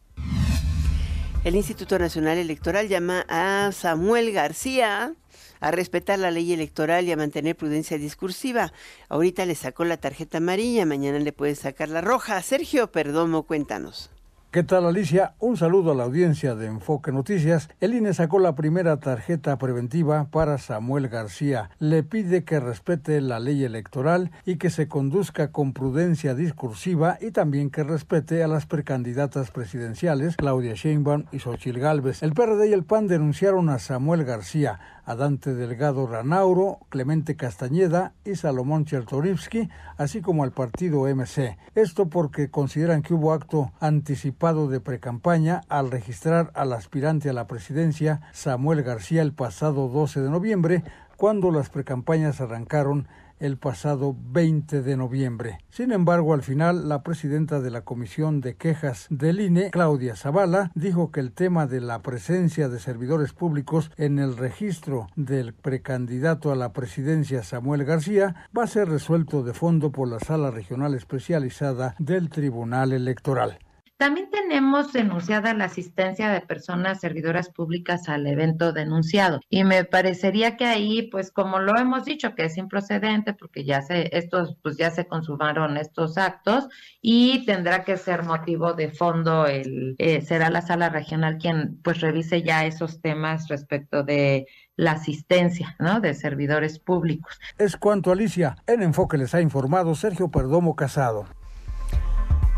El 1.44 1.56
Instituto 1.56 2.00
Nacional 2.00 2.40
Electoral 2.40 2.88
llama 2.88 3.24
a 3.30 3.72
Samuel 3.72 4.32
García 4.32 5.14
a 5.60 5.72
respetar 5.72 6.18
la 6.18 6.32
ley 6.32 6.54
electoral 6.54 7.06
y 7.06 7.12
a 7.12 7.18
mantener 7.18 7.56
prudencia 7.56 8.00
discursiva. 8.00 8.74
Ahorita 9.10 9.46
le 9.46 9.54
sacó 9.54 9.86
la 9.86 9.98
tarjeta 9.98 10.40
amarilla, 10.40 10.88
mañana 10.88 11.20
le 11.20 11.32
puede 11.34 11.54
sacar 11.54 11.90
la 11.90 12.02
roja. 12.02 12.42
Sergio 12.42 12.92
Perdomo, 12.92 13.44
cuéntanos. 13.44 14.10
¿Qué 14.56 14.64
tal 14.64 14.86
Alicia? 14.86 15.34
Un 15.40 15.58
saludo 15.58 15.92
a 15.92 15.96
la 15.96 16.06
audiencia 16.06 16.56
de 16.56 16.68
Enfoque 16.68 17.12
Noticias. 17.12 17.68
El 17.82 17.94
INE 17.94 18.14
sacó 18.14 18.40
la 18.40 18.56
primera 18.56 19.02
tarjeta 19.02 19.58
preventiva 19.58 20.30
para 20.32 20.58
Samuel 20.60 21.10
García. 21.10 21.72
Le 21.78 22.04
pide 22.04 22.46
que 22.46 22.62
respete 22.62 23.20
la 23.20 23.42
ley 23.42 23.66
electoral 23.66 24.32
y 24.46 24.56
que 24.56 24.70
se 24.70 24.88
conduzca 24.88 25.52
con 25.52 25.74
prudencia 25.74 26.36
discursiva 26.36 27.18
y 27.20 27.32
también 27.32 27.70
que 27.70 27.84
respete 27.84 28.44
a 28.44 28.48
las 28.48 28.66
precandidatas 28.66 29.52
presidenciales 29.52 30.38
Claudia 30.38 30.74
Sheinbaum 30.74 31.26
y 31.34 31.40
Xochil 31.40 31.78
Gálvez. 31.78 32.24
El 32.24 32.32
PRD 32.32 32.70
y 32.70 32.72
el 32.72 32.86
PAN 32.86 33.08
denunciaron 33.08 33.68
a 33.68 33.78
Samuel 33.78 34.24
García 34.24 34.80
a 35.06 35.16
Dante 35.16 35.54
Delgado 35.54 36.08
Ranauro, 36.08 36.80
Clemente 36.90 37.36
Castañeda 37.36 38.14
y 38.26 38.36
Salomón 38.36 38.86
Chertorivsky, 38.86 39.70
así 39.98 40.22
como 40.22 40.44
al 40.44 40.52
partido 40.52 41.04
MC. 41.08 41.58
Esto 41.76 42.10
porque 42.10 42.50
consideran 42.50 43.02
que 43.02 43.14
hubo 43.14 43.34
acto 43.34 43.72
anticipado 43.80 44.68
de 44.68 44.80
precampaña 44.80 45.62
al 45.70 45.92
registrar 45.92 46.52
al 46.56 46.74
aspirante 46.74 47.30
a 47.30 47.34
la 47.34 47.48
presidencia 47.48 48.22
Samuel 48.34 48.84
García 48.84 49.22
el 49.22 49.34
pasado 49.34 49.88
12 49.88 50.22
de 50.22 50.30
noviembre, 50.30 50.84
cuando 51.18 51.52
las 51.52 51.70
precampañas 51.70 52.42
arrancaron 52.42 53.08
el 53.40 53.58
pasado 53.58 54.16
20 54.32 54.82
de 54.82 54.98
noviembre. 54.98 55.60
Sin 55.70 55.92
embargo, 55.92 56.34
al 56.34 56.44
final, 56.44 56.88
la 56.90 57.04
presidenta 57.04 57.60
de 57.62 57.72
la 57.72 57.82
Comisión 57.82 58.42
de 58.42 58.56
Quejas 58.56 59.08
del 59.10 59.40
INE, 59.40 59.72
Claudia 59.72 60.16
Zavala, 60.16 60.72
dijo 60.76 61.12
que 61.12 61.20
el 61.20 61.32
tema 61.32 61.68
de 61.68 61.82
la 61.82 62.02
presencia 62.02 62.70
de 62.70 62.80
servidores 62.80 63.34
públicos 63.34 63.92
en 63.98 64.20
el 64.20 64.38
registro 64.38 65.08
del 65.16 65.54
precandidato 65.54 66.52
a 66.52 66.56
la 66.56 66.74
presidencia 66.74 67.44
Samuel 67.44 67.86
García 67.86 68.36
va 68.58 68.64
a 68.64 68.68
ser 68.68 68.90
resuelto 68.90 69.44
de 69.44 69.54
fondo 69.54 69.92
por 69.92 70.08
la 70.08 70.20
Sala 70.20 70.52
Regional 70.52 70.94
Especializada 70.94 71.96
del 72.00 72.30
Tribunal 72.30 72.94
Electoral. 72.94 73.60
También 73.98 74.30
tenemos 74.30 74.92
denunciada 74.92 75.54
la 75.54 75.66
asistencia 75.66 76.30
de 76.30 76.42
personas 76.42 77.00
servidoras 77.00 77.50
públicas 77.50 78.10
al 78.10 78.28
evento 78.28 78.74
denunciado 78.74 79.40
y 79.50 79.64
me 79.64 79.86
parecería 79.86 80.58
que 80.58 80.66
ahí, 80.66 81.04
pues 81.04 81.32
como 81.32 81.60
lo 81.60 81.78
hemos 81.78 82.04
dicho, 82.04 82.36
que 82.36 82.44
es 82.44 82.58
improcedente 82.58 83.34
porque 83.34 83.64
ya 83.64 83.82
se 83.82 84.10
estos, 84.12 84.58
pues 84.62 84.76
ya 84.76 84.92
se 84.92 85.08
consumaron 85.08 85.78
estos 85.78 86.18
actos 86.18 86.68
y 87.02 87.46
tendrá 87.46 87.86
que 87.86 87.96
ser 87.96 88.24
motivo 88.24 88.74
de 88.74 88.90
fondo 88.90 89.46
el 89.48 89.96
eh, 89.98 90.22
será 90.22 90.50
la 90.50 90.62
sala 90.62 90.90
regional 90.90 91.38
quien 91.38 91.80
pues 91.82 92.02
revise 92.02 92.44
ya 92.44 92.66
esos 92.66 93.00
temas 93.02 93.48
respecto 93.48 94.04
de 94.04 94.46
la 94.76 94.92
asistencia 94.92 95.76
¿no? 95.80 96.02
de 96.02 96.14
servidores 96.14 96.80
públicos. 96.80 97.40
Es 97.58 97.78
cuanto 97.78 98.12
Alicia, 98.12 98.58
en 98.68 98.84
Enfoque 98.84 99.18
les 99.18 99.34
ha 99.34 99.42
informado 99.42 99.96
Sergio 99.96 100.30
Perdomo 100.30 100.76
Casado. 100.76 101.26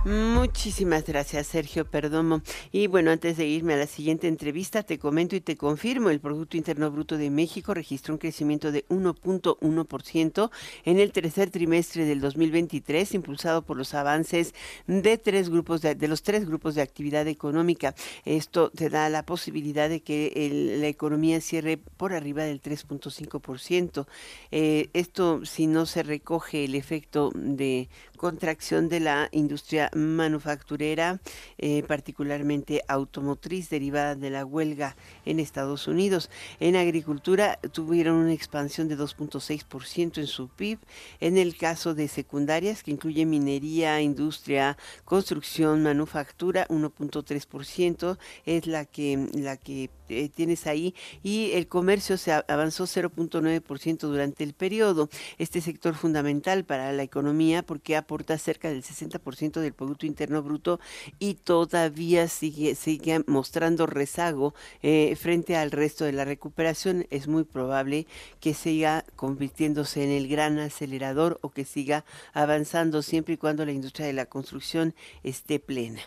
Muchísimas 0.05 1.05
gracias, 1.05 1.47
Sergio 1.47 1.85
Perdomo. 1.85 2.41
Y 2.71 2.87
bueno, 2.87 3.11
antes 3.11 3.35
de 3.35 3.45
irme 3.45 3.73
a 3.73 3.77
la 3.77 3.87
siguiente 3.87 4.27
entrevista, 4.27 4.83
te 4.83 4.99
comento 4.99 5.35
y 5.35 5.41
te 5.41 5.57
confirmo, 5.57 6.09
el 6.09 6.21
Producto 6.21 6.55
Interno 6.55 6.89
Bruto 6.91 7.17
de 7.17 7.29
México 7.29 7.73
registró 7.73 8.13
un 8.13 8.17
crecimiento 8.17 8.71
de 8.71 8.87
1.1% 8.87 10.49
en 10.85 10.99
el 10.99 11.11
tercer 11.11 11.49
trimestre 11.49 12.05
del 12.05 12.21
2023, 12.21 13.15
impulsado 13.15 13.63
por 13.63 13.75
los 13.75 13.93
avances 13.93 14.53
de 14.85 15.17
tres 15.17 15.49
grupos 15.49 15.81
de, 15.81 16.07
los 16.07 16.23
tres 16.23 16.45
grupos 16.45 16.75
de 16.75 16.83
actividad 16.83 17.27
económica. 17.27 17.93
Esto 18.23 18.69
te 18.69 18.89
da 18.89 19.09
la 19.09 19.25
posibilidad 19.25 19.89
de 19.89 20.01
que 20.01 20.77
la 20.79 20.87
economía 20.87 21.41
cierre 21.41 21.77
por 21.77 22.13
arriba 22.13 22.43
del 22.43 22.61
3.5%. 22.61 24.05
Eh, 24.51 24.89
esto, 24.93 25.45
si 25.45 25.67
no 25.67 25.85
se 25.85 26.03
recoge 26.03 26.63
el 26.63 26.75
efecto 26.75 27.31
de 27.35 27.89
contracción 28.17 28.89
de 28.89 28.99
la 28.99 29.29
industria 29.31 29.89
manufacturera, 29.95 31.21
eh, 31.57 31.83
particularmente 31.87 32.83
automotriz, 32.87 33.69
derivada 33.69 34.15
de 34.15 34.29
la 34.29 34.45
huelga 34.45 34.95
en 35.25 35.39
Estados 35.39 35.87
Unidos. 35.87 36.29
En 36.59 36.75
agricultura 36.75 37.59
tuvieron 37.71 38.15
una 38.17 38.33
expansión 38.33 38.87
de 38.87 38.97
2.6% 38.97 40.17
en 40.17 40.27
su 40.27 40.49
PIB. 40.49 40.79
En 41.19 41.37
el 41.37 41.55
caso 41.55 41.93
de 41.93 42.07
secundarias, 42.07 42.83
que 42.83 42.91
incluye 42.91 43.25
minería, 43.25 44.01
industria, 44.01 44.77
construcción, 45.05 45.83
manufactura, 45.83 46.67
1.3% 46.67 48.17
es 48.45 48.67
la 48.67 48.85
que, 48.85 49.29
la 49.33 49.57
que 49.57 49.89
eh, 50.09 50.29
tienes 50.29 50.67
ahí. 50.67 50.95
Y 51.23 51.51
el 51.53 51.67
comercio 51.67 52.17
se 52.17 52.31
avanzó 52.31 52.85
0.9% 52.85 53.99
durante 53.99 54.43
el 54.43 54.53
periodo. 54.53 55.09
Este 55.37 55.61
sector 55.61 55.95
fundamental 55.95 56.63
para 56.65 56.91
la 56.93 57.03
economía 57.03 57.63
porque 57.63 57.95
aporta 58.07 58.37
cerca 58.37 58.69
del 58.69 58.83
60% 58.83 59.59
del 59.59 59.73
Producto 59.73 60.05
Interno 60.05 60.41
Bruto 60.41 60.79
y 61.19 61.33
todavía 61.33 62.29
sigue, 62.29 62.73
sigue 62.75 63.21
mostrando 63.27 63.85
rezago 63.85 64.55
eh, 64.81 65.17
frente 65.19 65.57
al 65.57 65.71
resto 65.71 66.05
de 66.05 66.13
la 66.13 66.23
recuperación. 66.23 67.05
Es 67.09 67.27
muy 67.27 67.43
probable 67.43 68.07
que 68.39 68.53
siga 68.53 69.03
convirtiéndose 69.17 70.05
en 70.05 70.11
el 70.11 70.29
gran 70.29 70.57
acelerador 70.57 71.37
o 71.41 71.49
que 71.49 71.65
siga 71.65 72.05
avanzando 72.33 73.01
siempre 73.01 73.33
y 73.33 73.37
cuando 73.37 73.65
la 73.65 73.73
industria 73.73 74.07
de 74.07 74.13
la 74.13 74.25
construcción 74.25 74.95
esté 75.23 75.59
plena. 75.59 75.99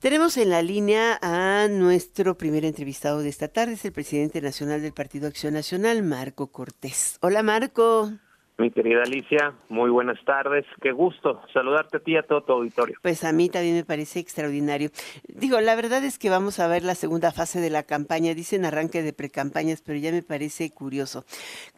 Tenemos 0.00 0.36
en 0.36 0.50
la 0.50 0.62
línea 0.62 1.16
a 1.22 1.68
nuestro 1.68 2.36
primer 2.36 2.64
entrevistado 2.64 3.20
de 3.20 3.28
esta 3.28 3.46
tarde, 3.46 3.74
es 3.74 3.84
el 3.84 3.92
presidente 3.92 4.40
nacional 4.40 4.82
del 4.82 4.92
Partido 4.92 5.28
Acción 5.28 5.54
Nacional, 5.54 6.02
Marco 6.02 6.48
Cortés. 6.48 7.18
Hola 7.20 7.44
Marco. 7.44 8.10
Mi 8.58 8.70
querida 8.70 9.02
Alicia, 9.02 9.54
muy 9.70 9.88
buenas 9.88 10.22
tardes. 10.26 10.66
Qué 10.82 10.92
gusto 10.92 11.40
saludarte 11.54 11.96
a 11.96 12.00
ti 12.00 12.12
y 12.12 12.16
a 12.18 12.22
todo 12.22 12.42
tu 12.42 12.52
auditorio. 12.52 12.96
Pues 13.00 13.24
a 13.24 13.32
mí 13.32 13.48
también 13.48 13.74
me 13.74 13.84
parece 13.84 14.18
extraordinario. 14.18 14.90
Digo, 15.26 15.58
la 15.62 15.74
verdad 15.74 16.04
es 16.04 16.18
que 16.18 16.28
vamos 16.28 16.60
a 16.60 16.68
ver 16.68 16.84
la 16.84 16.94
segunda 16.94 17.32
fase 17.32 17.60
de 17.60 17.70
la 17.70 17.82
campaña. 17.82 18.34
Dicen 18.34 18.66
arranque 18.66 19.02
de 19.02 19.14
precampañas, 19.14 19.80
pero 19.80 19.98
ya 19.98 20.12
me 20.12 20.22
parece 20.22 20.70
curioso. 20.70 21.24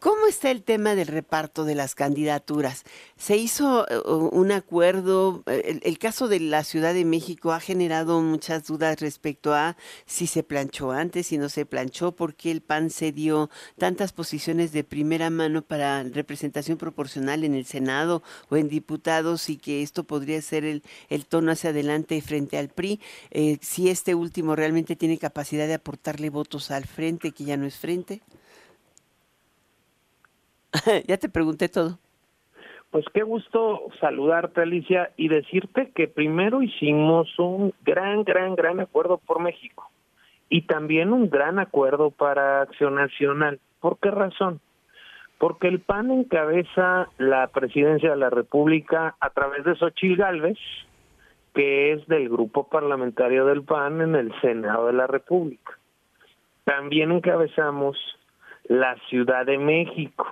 ¿Cómo 0.00 0.26
está 0.26 0.50
el 0.50 0.64
tema 0.64 0.96
del 0.96 1.06
reparto 1.06 1.64
de 1.64 1.76
las 1.76 1.94
candidaturas? 1.94 2.82
¿Se 3.16 3.36
hizo 3.36 3.86
eh, 3.88 3.96
un 4.32 4.50
acuerdo? 4.50 5.44
El, 5.46 5.80
el 5.84 5.98
caso 5.98 6.26
de 6.26 6.40
la 6.40 6.64
Ciudad 6.64 6.92
de 6.92 7.04
México 7.04 7.52
ha 7.52 7.60
generado 7.60 8.20
muchas 8.20 8.66
dudas 8.66 9.00
respecto 9.00 9.54
a 9.54 9.76
si 10.06 10.26
se 10.26 10.42
planchó 10.42 10.90
antes, 10.90 11.28
si 11.28 11.38
no 11.38 11.48
se 11.48 11.66
planchó, 11.66 12.12
por 12.16 12.34
qué 12.34 12.50
el 12.50 12.62
PAN 12.62 12.90
se 12.90 13.12
dio 13.12 13.48
tantas 13.78 14.12
posiciones 14.12 14.72
de 14.72 14.82
primera 14.82 15.30
mano 15.30 15.62
para 15.62 16.02
representación 16.02 16.63
proporcional 16.76 17.44
en 17.44 17.54
el 17.54 17.64
Senado 17.64 18.22
o 18.48 18.56
en 18.56 18.68
diputados 18.68 19.48
y 19.50 19.56
que 19.56 19.82
esto 19.82 20.04
podría 20.04 20.40
ser 20.42 20.64
el, 20.64 20.82
el 21.08 21.26
tono 21.26 21.52
hacia 21.52 21.70
adelante 21.70 22.20
frente 22.22 22.58
al 22.58 22.68
PRI, 22.68 23.00
eh, 23.30 23.58
si 23.60 23.90
este 23.90 24.14
último 24.14 24.56
realmente 24.56 24.96
tiene 24.96 25.18
capacidad 25.18 25.66
de 25.66 25.74
aportarle 25.74 26.30
votos 26.30 26.70
al 26.70 26.84
frente, 26.84 27.32
que 27.32 27.44
ya 27.44 27.56
no 27.56 27.66
es 27.66 27.78
frente. 27.78 28.20
ya 31.06 31.16
te 31.16 31.28
pregunté 31.28 31.68
todo. 31.68 31.98
Pues 32.90 33.04
qué 33.12 33.22
gusto 33.22 33.80
saludarte, 34.00 34.62
Alicia, 34.62 35.10
y 35.16 35.28
decirte 35.28 35.90
que 35.94 36.06
primero 36.06 36.62
hicimos 36.62 37.28
un 37.38 37.72
gran, 37.84 38.22
gran, 38.22 38.54
gran 38.54 38.78
acuerdo 38.78 39.18
por 39.18 39.40
México 39.40 39.90
y 40.48 40.62
también 40.62 41.12
un 41.12 41.28
gran 41.28 41.58
acuerdo 41.58 42.10
para 42.10 42.62
Acción 42.62 42.94
Nacional. 42.94 43.58
¿Por 43.80 43.98
qué 43.98 44.12
razón? 44.12 44.60
Porque 45.44 45.68
el 45.68 45.80
PAN 45.80 46.10
encabeza 46.10 47.10
la 47.18 47.48
presidencia 47.48 48.08
de 48.08 48.16
la 48.16 48.30
República 48.30 49.14
a 49.20 49.28
través 49.28 49.62
de 49.64 49.76
Xochil 49.76 50.16
Gálvez, 50.16 50.56
que 51.52 51.92
es 51.92 52.06
del 52.06 52.30
grupo 52.30 52.70
parlamentario 52.70 53.44
del 53.44 53.62
PAN 53.62 54.00
en 54.00 54.14
el 54.14 54.32
Senado 54.40 54.86
de 54.86 54.94
la 54.94 55.06
República. 55.06 55.78
También 56.64 57.12
encabezamos 57.12 57.98
la 58.68 58.96
Ciudad 59.10 59.44
de 59.44 59.58
México 59.58 60.26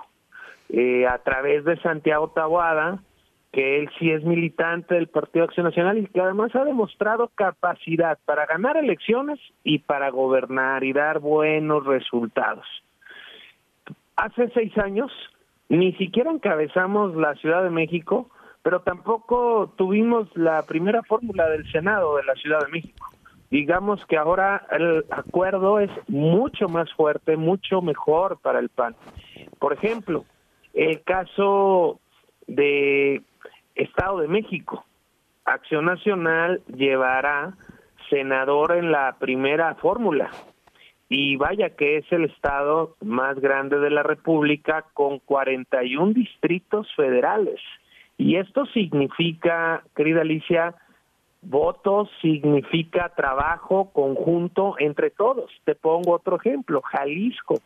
eh, 0.69 1.05
a 1.05 1.19
través 1.19 1.63
de 1.63 1.79
Santiago 1.81 2.29
Taboada, 2.29 2.97
que 3.51 3.81
él 3.81 3.91
sí 3.99 4.09
es 4.09 4.23
militante 4.23 4.95
del 4.95 5.09
Partido 5.09 5.45
Acción 5.45 5.67
Nacional 5.67 5.99
y 5.99 6.07
que 6.07 6.21
además 6.21 6.55
ha 6.55 6.65
demostrado 6.65 7.27
capacidad 7.35 8.17
para 8.25 8.47
ganar 8.47 8.77
elecciones 8.77 9.39
y 9.63 9.77
para 9.77 10.09
gobernar 10.09 10.83
y 10.83 10.91
dar 10.91 11.19
buenos 11.19 11.85
resultados. 11.85 12.65
Hace 14.15 14.49
seis 14.49 14.77
años 14.77 15.11
ni 15.69 15.93
siquiera 15.93 16.31
encabezamos 16.31 17.15
la 17.15 17.35
Ciudad 17.35 17.63
de 17.63 17.69
México, 17.69 18.29
pero 18.61 18.81
tampoco 18.81 19.73
tuvimos 19.75 20.27
la 20.35 20.63
primera 20.63 21.01
fórmula 21.03 21.49
del 21.49 21.69
Senado 21.71 22.17
de 22.17 22.23
la 22.23 22.35
Ciudad 22.35 22.59
de 22.59 22.71
México. 22.71 23.07
Digamos 23.49 24.03
que 24.07 24.17
ahora 24.17 24.65
el 24.71 25.05
acuerdo 25.09 25.79
es 25.79 25.89
mucho 26.07 26.67
más 26.69 26.91
fuerte, 26.93 27.37
mucho 27.37 27.81
mejor 27.81 28.39
para 28.41 28.59
el 28.59 28.69
PAN. 28.69 28.95
Por 29.59 29.73
ejemplo, 29.73 30.25
el 30.73 31.03
caso 31.03 31.99
de 32.47 33.21
Estado 33.75 34.19
de 34.19 34.27
México. 34.27 34.85
Acción 35.45 35.85
Nacional 35.85 36.61
llevará 36.67 37.53
senador 38.09 38.77
en 38.77 38.91
la 38.91 39.17
primera 39.19 39.75
fórmula 39.75 40.29
y 41.15 41.35
vaya 41.35 41.69
que 41.69 41.97
es 41.97 42.11
el 42.11 42.25
estado 42.25 42.95
más 42.99 43.39
grande 43.39 43.77
de 43.77 43.91
la 43.91 44.01
República 44.01 44.85
con 44.95 45.19
41 45.19 46.11
distritos 46.11 46.87
federales. 46.95 47.59
Y 48.17 48.37
esto 48.37 48.65
significa, 48.73 49.83
querida 49.95 50.21
Alicia, 50.21 50.73
votos 51.43 52.09
significa 52.19 53.13
trabajo 53.15 53.91
conjunto 53.93 54.73
entre 54.79 55.11
todos. 55.11 55.51
Te 55.65 55.75
pongo 55.75 56.13
otro 56.13 56.37
ejemplo, 56.37 56.81
Jalisco. 56.81 57.59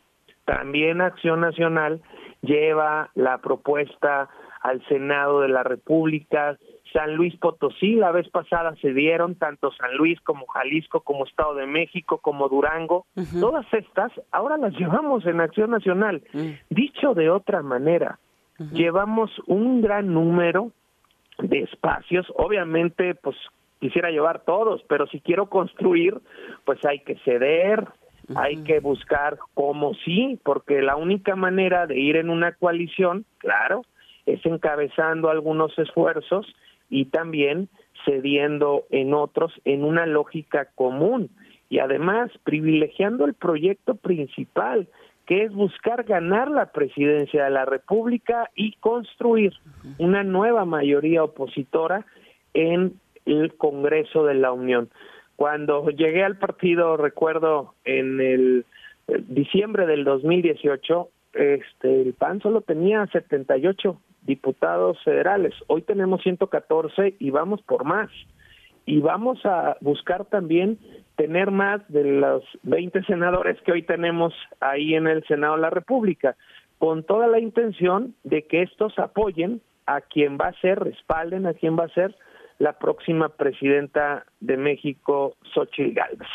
También 0.44 1.00
Acción 1.00 1.40
Nacional 1.40 2.02
lleva 2.42 3.12
la 3.16 3.38
propuesta 3.38 4.28
al 4.62 4.86
Senado 4.88 5.40
de 5.40 5.48
la 5.48 5.64
República 5.64 6.58
San 6.94 7.16
Luis 7.16 7.36
Potosí, 7.38 7.96
la 7.96 8.12
vez 8.12 8.30
pasada 8.30 8.76
se 8.82 8.94
dieron 8.94 9.36
tanto 9.36 9.72
San 9.72 9.96
Luis 9.98 10.20
como 10.22 10.46
Jalisco, 10.48 11.02
como 11.02 11.26
Estado 11.26 11.56
de 11.56 11.66
México, 11.66 12.20
como 12.20 12.50
Durango, 12.50 13.06
todas 13.40 13.66
estas 13.74 14.12
ahora 14.32 14.58
las 14.58 14.74
llevamos 14.78 15.26
en 15.26 15.42
Acción 15.42 15.72
Nacional. 15.72 16.24
Mm. 16.34 16.52
Dicho 16.70 17.14
de 17.14 17.30
otra 17.30 17.62
manera, 17.62 18.20
llevamos 18.72 19.32
un 19.46 19.82
gran 19.82 20.14
número 20.14 20.72
de 21.40 21.60
espacios, 21.60 22.26
obviamente 22.36 23.16
pues 23.16 23.36
quisiera 23.80 24.10
llevar 24.10 24.44
todos, 24.44 24.82
pero 24.90 25.08
si 25.08 25.20
quiero 25.20 25.48
construir, 25.48 26.18
pues 26.66 26.84
hay 26.86 27.00
que 27.00 27.16
ceder, 27.20 27.88
hay 28.36 28.64
que 28.64 28.80
buscar 28.80 29.38
cómo 29.54 29.94
sí, 30.04 30.40
porque 30.44 30.82
la 30.82 30.96
única 30.96 31.36
manera 31.36 31.88
de 31.88 31.98
ir 31.98 32.18
en 32.18 32.30
una 32.30 32.54
coalición, 32.54 33.26
claro, 33.38 33.84
es 34.26 34.46
encabezando 34.46 35.30
algunos 35.30 35.78
esfuerzos 35.80 36.46
y 36.90 37.06
también 37.06 37.70
cediendo 38.06 38.86
en 38.90 39.14
otros 39.14 39.52
en 39.66 39.84
una 39.84 40.06
lógica 40.06 40.70
común 40.76 41.30
y 41.70 41.80
además 41.80 42.32
privilegiando 42.44 43.26
el 43.26 43.34
proyecto 43.34 43.96
principal, 43.96 44.88
que 45.26 45.44
es 45.44 45.54
buscar 45.54 46.04
ganar 46.04 46.50
la 46.50 46.72
presidencia 46.72 47.44
de 47.44 47.50
la 47.50 47.66
República 47.66 48.50
y 48.56 48.74
construir 48.80 49.54
una 49.98 50.24
nueva 50.24 50.64
mayoría 50.64 51.24
opositora 51.24 52.06
en 52.54 52.94
el 53.26 53.54
Congreso 53.56 54.24
de 54.24 54.36
la 54.36 54.54
Unión. 54.54 54.90
Cuando 55.36 55.90
llegué 55.90 56.24
al 56.24 56.38
partido, 56.38 56.96
recuerdo 56.96 57.76
en 57.84 58.22
el, 58.22 58.66
diciembre 59.28 59.86
del 59.86 60.04
2018, 60.04 61.10
este, 61.34 62.02
el 62.02 62.14
PAN 62.14 62.42
solo 62.42 62.62
tenía 62.62 63.06
78 63.08 64.02
diputados 64.28 65.02
federales. 65.04 65.56
Hoy 65.66 65.82
tenemos 65.82 66.22
114 66.22 67.16
y 67.18 67.32
vamos 67.32 67.62
por 67.64 67.86
más. 67.86 68.12
Y 68.86 69.00
vamos 69.00 69.44
a 69.46 69.78
buscar 69.82 70.26
también 70.26 70.78
tener 71.16 71.50
más 71.50 71.82
de 71.88 72.04
los 72.04 72.44
20 72.64 73.04
senadores 73.04 73.60
que 73.64 73.72
hoy 73.72 73.82
tenemos 73.82 74.34
ahí 74.60 74.94
en 74.94 75.08
el 75.08 75.26
Senado 75.26 75.56
de 75.56 75.62
la 75.62 75.70
República, 75.72 76.36
con 76.78 77.04
toda 77.04 77.28
la 77.28 77.40
intención 77.40 78.14
de 78.24 78.44
que 78.44 78.62
estos 78.62 79.00
apoyen 79.00 79.62
a 79.88 80.02
quien 80.02 80.38
va 80.38 80.50
a 80.50 80.62
ser, 80.62 80.80
respalden 80.80 81.48
a 81.48 81.54
quien 81.54 81.78
va 81.78 81.86
a 81.86 81.90
ser 81.90 82.16
la 82.60 82.74
próxima 82.74 83.30
presidenta 83.30 84.26
de 84.42 84.58
México, 84.58 85.36
Xochitl 85.54 85.94
Gálvez. 85.94 86.30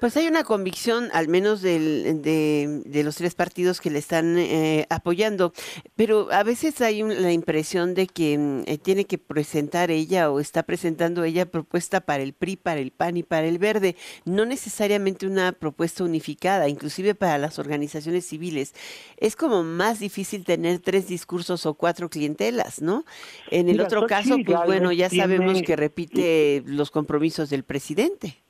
Pues 0.00 0.14
hay 0.18 0.26
una 0.26 0.44
convicción, 0.44 1.08
al 1.14 1.26
menos 1.26 1.62
del, 1.62 2.20
de, 2.20 3.02
los 3.02 3.16
tres 3.16 3.34
partidos 3.34 3.80
que 3.80 3.90
le 3.90 3.98
están 3.98 4.36
eh, 4.38 4.86
apoyando, 4.90 5.54
pero 5.94 6.28
a 6.32 6.42
veces 6.42 6.82
hay 6.82 7.02
la 7.02 7.32
impresión 7.32 7.94
de 7.94 8.06
que 8.06 8.36
mm, 8.36 8.62
eh, 8.66 8.76
tiene 8.76 9.06
que 9.06 9.16
presentar 9.16 9.90
ella 9.90 10.30
o 10.30 10.38
está 10.38 10.64
presentando 10.64 11.24
ella 11.24 11.46
propuesta 11.46 12.02
para 12.02 12.22
el 12.22 12.34
PRI, 12.34 12.56
para 12.56 12.80
el 12.80 12.90
PAN 12.90 13.16
y 13.16 13.22
para 13.22 13.46
el 13.46 13.58
Verde, 13.58 13.96
no 14.26 14.44
necesariamente 14.44 15.26
una 15.26 15.52
propuesta 15.52 16.04
unificada, 16.04 16.68
inclusive 16.68 17.14
para 17.14 17.38
las 17.38 17.58
organizaciones 17.58 18.26
civiles. 18.26 18.74
Es 19.16 19.34
como 19.34 19.62
más 19.62 19.98
difícil 19.98 20.44
tener 20.44 20.78
tres 20.80 21.08
discursos 21.08 21.64
o 21.64 21.72
cuatro 21.72 22.10
clientelas, 22.10 22.82
¿no? 22.82 23.06
En 23.50 23.70
el 23.70 23.80
otro 23.80 24.06
caso, 24.06 24.36
pues 24.44 24.58
bueno, 24.66 24.92
ya 24.92 25.08
sabemos 25.08 25.62
que 25.62 25.74
repite 25.74 26.62
los 26.66 26.90
compromisos 26.90 27.48
del 27.48 27.64
presidente. 27.64 28.45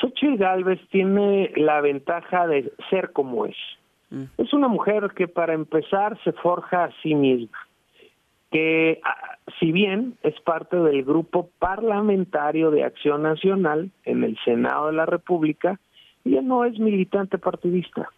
Xochitl 0.00 0.36
Galvez 0.36 0.80
tiene 0.90 1.52
la 1.56 1.80
ventaja 1.80 2.46
de 2.46 2.72
ser 2.90 3.12
como 3.12 3.46
es. 3.46 3.56
Mm. 4.10 4.24
Es 4.38 4.52
una 4.52 4.68
mujer 4.68 5.10
que 5.16 5.28
para 5.28 5.54
empezar 5.54 6.18
se 6.22 6.32
forja 6.32 6.84
a 6.84 6.90
sí 7.02 7.14
misma, 7.14 7.58
que 8.50 9.00
ah, 9.02 9.38
si 9.58 9.72
bien 9.72 10.16
es 10.22 10.38
parte 10.40 10.76
del 10.76 11.04
grupo 11.04 11.50
parlamentario 11.58 12.70
de 12.70 12.84
Acción 12.84 13.22
Nacional 13.22 13.90
en 14.04 14.24
el 14.24 14.36
Senado 14.44 14.88
de 14.88 14.92
la 14.92 15.06
República, 15.06 15.80
ella 16.24 16.42
no 16.42 16.64
es 16.64 16.78
militante 16.78 17.38
partidista. 17.38 18.10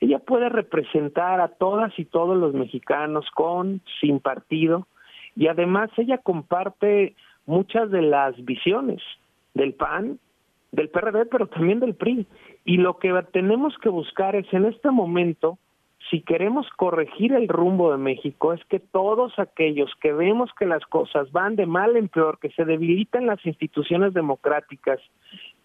Ella 0.00 0.18
puede 0.18 0.48
representar 0.48 1.40
a 1.40 1.48
todas 1.48 1.96
y 1.98 2.06
todos 2.06 2.36
los 2.36 2.54
mexicanos 2.54 3.26
con, 3.34 3.82
sin 4.00 4.18
partido, 4.18 4.86
y 5.36 5.46
además 5.46 5.90
ella 5.96 6.18
comparte 6.18 7.14
muchas 7.46 7.90
de 7.90 8.02
las 8.02 8.42
visiones 8.44 9.02
del 9.54 9.74
PAN 9.74 10.18
del 10.72 10.88
PRD, 10.88 11.26
pero 11.26 11.46
también 11.48 11.80
del 11.80 11.94
PRI. 11.94 12.26
Y 12.64 12.76
lo 12.76 12.98
que 12.98 13.12
tenemos 13.32 13.76
que 13.78 13.88
buscar 13.88 14.36
es 14.36 14.46
en 14.52 14.64
este 14.66 14.90
momento, 14.90 15.58
si 16.10 16.22
queremos 16.22 16.66
corregir 16.76 17.32
el 17.32 17.48
rumbo 17.48 17.92
de 17.92 17.98
México, 17.98 18.52
es 18.52 18.64
que 18.66 18.80
todos 18.80 19.38
aquellos 19.38 19.90
que 20.00 20.12
vemos 20.12 20.50
que 20.58 20.66
las 20.66 20.84
cosas 20.86 21.30
van 21.32 21.56
de 21.56 21.66
mal 21.66 21.96
en 21.96 22.08
peor, 22.08 22.38
que 22.38 22.50
se 22.50 22.64
debilitan 22.64 23.26
las 23.26 23.44
instituciones 23.44 24.14
democráticas, 24.14 25.00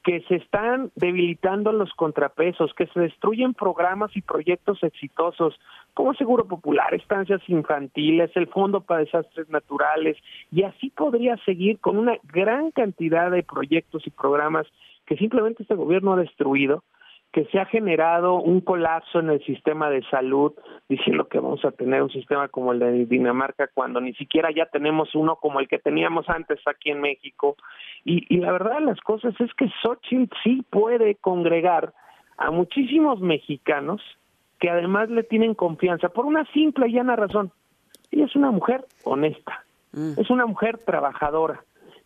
que 0.04 0.22
se 0.28 0.36
están 0.36 0.92
debilitando 0.96 1.72
los 1.72 1.92
contrapesos, 1.94 2.76
que 2.76 2.86
se 2.88 3.00
destruyen 3.00 3.56
programas 3.56 4.16
y 4.16 4.22
proyectos 4.22 4.84
exitosos 4.84 5.60
como 5.96 6.14
Seguro 6.14 6.46
Popular, 6.46 6.94
estancias 6.94 7.42
infantiles, 7.48 8.30
el 8.36 8.46
Fondo 8.48 8.82
para 8.82 9.00
Desastres 9.00 9.50
Naturales, 9.50 10.16
y 10.52 10.62
así 10.62 10.92
podría 10.92 11.38
seguir 11.38 11.80
con 11.80 11.98
una 11.98 12.18
gran 12.32 12.70
cantidad 12.70 13.32
de 13.32 13.42
proyectos 13.42 14.06
y 14.06 14.12
programas 14.12 14.68
que 15.06 15.18
simplemente 15.18 15.64
este 15.64 15.76
gobierno 15.76 16.14
ha 16.14 16.18
destruido, 16.18 16.84
que 17.32 17.46
se 17.46 17.60
ha 17.60 17.66
generado 17.66 18.36
un 18.36 18.62
colapso 18.62 19.20
en 19.20 19.30
el 19.30 19.44
sistema 19.44 19.90
de 19.90 20.02
salud, 20.10 20.54
diciendo 20.88 21.28
que 21.28 21.40
vamos 21.40 21.66
a 21.66 21.72
tener 21.72 22.02
un 22.02 22.10
sistema 22.10 22.48
como 22.48 22.72
el 22.72 22.80
de 22.80 23.06
Dinamarca 23.06 23.68
cuando 23.74 24.00
ni 24.00 24.14
siquiera 24.14 24.52
ya 24.56 24.68
tenemos 24.68 25.14
uno 25.16 25.36
como 25.36 25.60
el 25.60 25.68
que 25.68 25.80
teníamos 25.80 26.30
antes 26.30 26.60
aquí 26.66 26.92
en 26.92 27.02
México. 27.02 27.58
Y, 28.06 28.26
y 28.34 28.38
la 28.38 28.54
verdad 28.54 28.80
de 28.80 28.86
las 28.86 29.02
cosas 29.02 29.34
es 29.42 29.54
que 29.56 29.70
Xochitl 29.84 30.34
sí 30.44 30.64
puede 30.70 31.16
congregar 31.16 31.94
a 32.38 32.52
muchísimos 32.52 33.20
mexicanos 33.20 34.02
que 34.60 34.70
además 34.70 35.10
le 35.10 35.24
tienen 35.24 35.56
confianza 35.56 36.10
por 36.10 36.26
una 36.26 36.46
simple 36.54 36.88
y 36.88 36.94
llana 36.94 37.16
razón. 37.16 37.52
Ella 38.12 38.26
es 38.26 38.36
una 38.38 38.52
mujer 38.52 38.86
honesta, 39.04 39.66
mm. 39.92 40.14
es 40.18 40.30
una 40.30 40.46
mujer 40.46 40.78
trabajadora, 40.78 41.64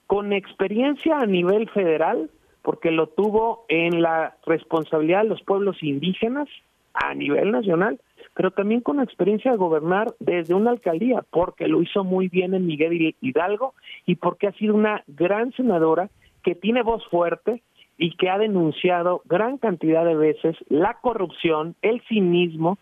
con 0.07 0.33
experiencia 0.33 1.19
a 1.19 1.27
nivel 1.27 1.69
federal 1.69 2.31
porque 2.61 2.91
lo 2.91 3.07
tuvo 3.07 3.65
en 3.69 4.01
la 4.01 4.35
responsabilidad 4.45 5.23
de 5.23 5.29
los 5.29 5.41
pueblos 5.43 5.81
indígenas 5.81 6.47
a 6.93 7.13
nivel 7.13 7.51
nacional, 7.51 7.99
pero 8.35 8.51
también 8.51 8.81
con 8.81 8.99
experiencia 8.99 9.51
de 9.51 9.57
gobernar 9.57 10.13
desde 10.19 10.53
una 10.53 10.71
alcaldía, 10.71 11.23
porque 11.29 11.67
lo 11.67 11.81
hizo 11.81 12.03
muy 12.03 12.27
bien 12.27 12.53
en 12.53 12.65
Miguel 12.65 13.15
Hidalgo 13.21 13.73
y 14.05 14.15
porque 14.15 14.47
ha 14.47 14.53
sido 14.53 14.75
una 14.75 15.03
gran 15.07 15.51
senadora 15.53 16.09
que 16.43 16.55
tiene 16.55 16.83
voz 16.83 17.05
fuerte 17.09 17.61
y 17.97 18.15
que 18.15 18.29
ha 18.29 18.37
denunciado 18.37 19.21
gran 19.25 19.57
cantidad 19.57 20.05
de 20.05 20.15
veces 20.15 20.55
la 20.69 20.97
corrupción, 21.01 21.75
el 21.81 22.01
cinismo 22.07 22.77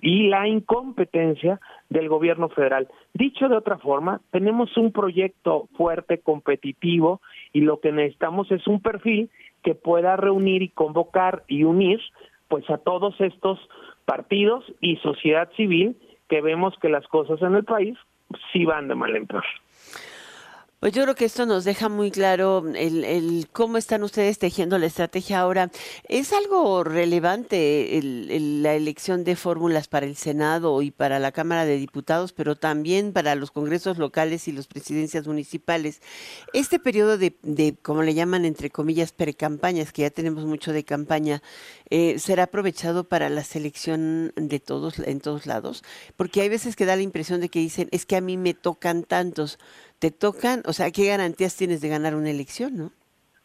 y 0.00 0.28
la 0.28 0.48
incompetencia 0.48 1.60
del 1.88 2.08
gobierno 2.08 2.48
federal. 2.48 2.88
Dicho 3.14 3.48
de 3.48 3.56
otra 3.56 3.78
forma, 3.78 4.20
tenemos 4.30 4.76
un 4.76 4.92
proyecto 4.92 5.68
fuerte, 5.76 6.18
competitivo, 6.18 7.20
y 7.52 7.60
lo 7.60 7.80
que 7.80 7.92
necesitamos 7.92 8.50
es 8.50 8.66
un 8.66 8.80
perfil 8.80 9.30
que 9.62 9.74
pueda 9.74 10.16
reunir 10.16 10.62
y 10.62 10.68
convocar 10.68 11.44
y 11.48 11.64
unir 11.64 12.00
pues 12.48 12.68
a 12.70 12.78
todos 12.78 13.20
estos 13.20 13.58
partidos 14.04 14.64
y 14.80 14.96
sociedad 14.96 15.50
civil 15.56 15.96
que 16.28 16.40
vemos 16.40 16.74
que 16.80 16.88
las 16.88 17.06
cosas 17.06 17.40
en 17.42 17.54
el 17.54 17.64
país 17.64 17.96
sí 18.52 18.64
van 18.64 18.88
de 18.88 18.94
mal 18.94 19.14
en 19.14 19.26
peor. 19.26 19.44
Pues 20.80 20.94
yo 20.94 21.02
creo 21.02 21.14
que 21.14 21.26
esto 21.26 21.44
nos 21.44 21.64
deja 21.64 21.90
muy 21.90 22.10
claro 22.10 22.64
el, 22.74 23.46
cómo 23.52 23.76
están 23.76 24.02
ustedes 24.02 24.38
tejiendo 24.38 24.78
la 24.78 24.86
estrategia 24.86 25.40
ahora. 25.40 25.70
Es 26.08 26.32
algo 26.32 26.84
relevante 26.84 27.98
el, 27.98 28.62
la 28.62 28.72
elección 28.74 29.22
de 29.22 29.36
fórmulas 29.36 29.88
para 29.88 30.06
el 30.06 30.16
Senado 30.16 30.80
y 30.80 30.90
para 30.90 31.18
la 31.18 31.32
Cámara 31.32 31.66
de 31.66 31.76
Diputados, 31.76 32.32
pero 32.32 32.56
también 32.56 33.12
para 33.12 33.34
los 33.34 33.50
congresos 33.50 33.98
locales 33.98 34.48
y 34.48 34.52
las 34.52 34.68
presidencias 34.68 35.26
municipales. 35.26 36.00
Este 36.54 36.78
periodo 36.78 37.18
de, 37.18 37.36
de 37.42 37.76
como 37.82 38.02
le 38.02 38.14
llaman, 38.14 38.46
entre 38.46 38.70
comillas, 38.70 39.12
precampañas, 39.12 39.92
que 39.92 40.00
ya 40.00 40.10
tenemos 40.10 40.46
mucho 40.46 40.72
de 40.72 40.84
campaña, 40.84 41.42
eh, 41.90 42.18
será 42.18 42.44
aprovechado 42.44 43.04
para 43.04 43.28
la 43.28 43.44
selección 43.44 44.32
de 44.34 44.60
todos 44.60 44.98
en 44.98 45.20
todos 45.20 45.44
lados, 45.44 45.84
porque 46.16 46.40
hay 46.40 46.48
veces 46.48 46.74
que 46.74 46.86
da 46.86 46.96
la 46.96 47.02
impresión 47.02 47.42
de 47.42 47.50
que 47.50 47.58
dicen, 47.58 47.88
es 47.92 48.06
que 48.06 48.16
a 48.16 48.22
mí 48.22 48.38
me 48.38 48.54
tocan 48.54 49.02
tantos 49.02 49.58
te 50.00 50.10
tocan, 50.10 50.62
o 50.66 50.72
sea, 50.72 50.90
¿qué 50.90 51.06
garantías 51.06 51.56
tienes 51.56 51.80
de 51.80 51.88
ganar 51.88 52.16
una 52.16 52.30
elección, 52.30 52.76
no? 52.76 52.90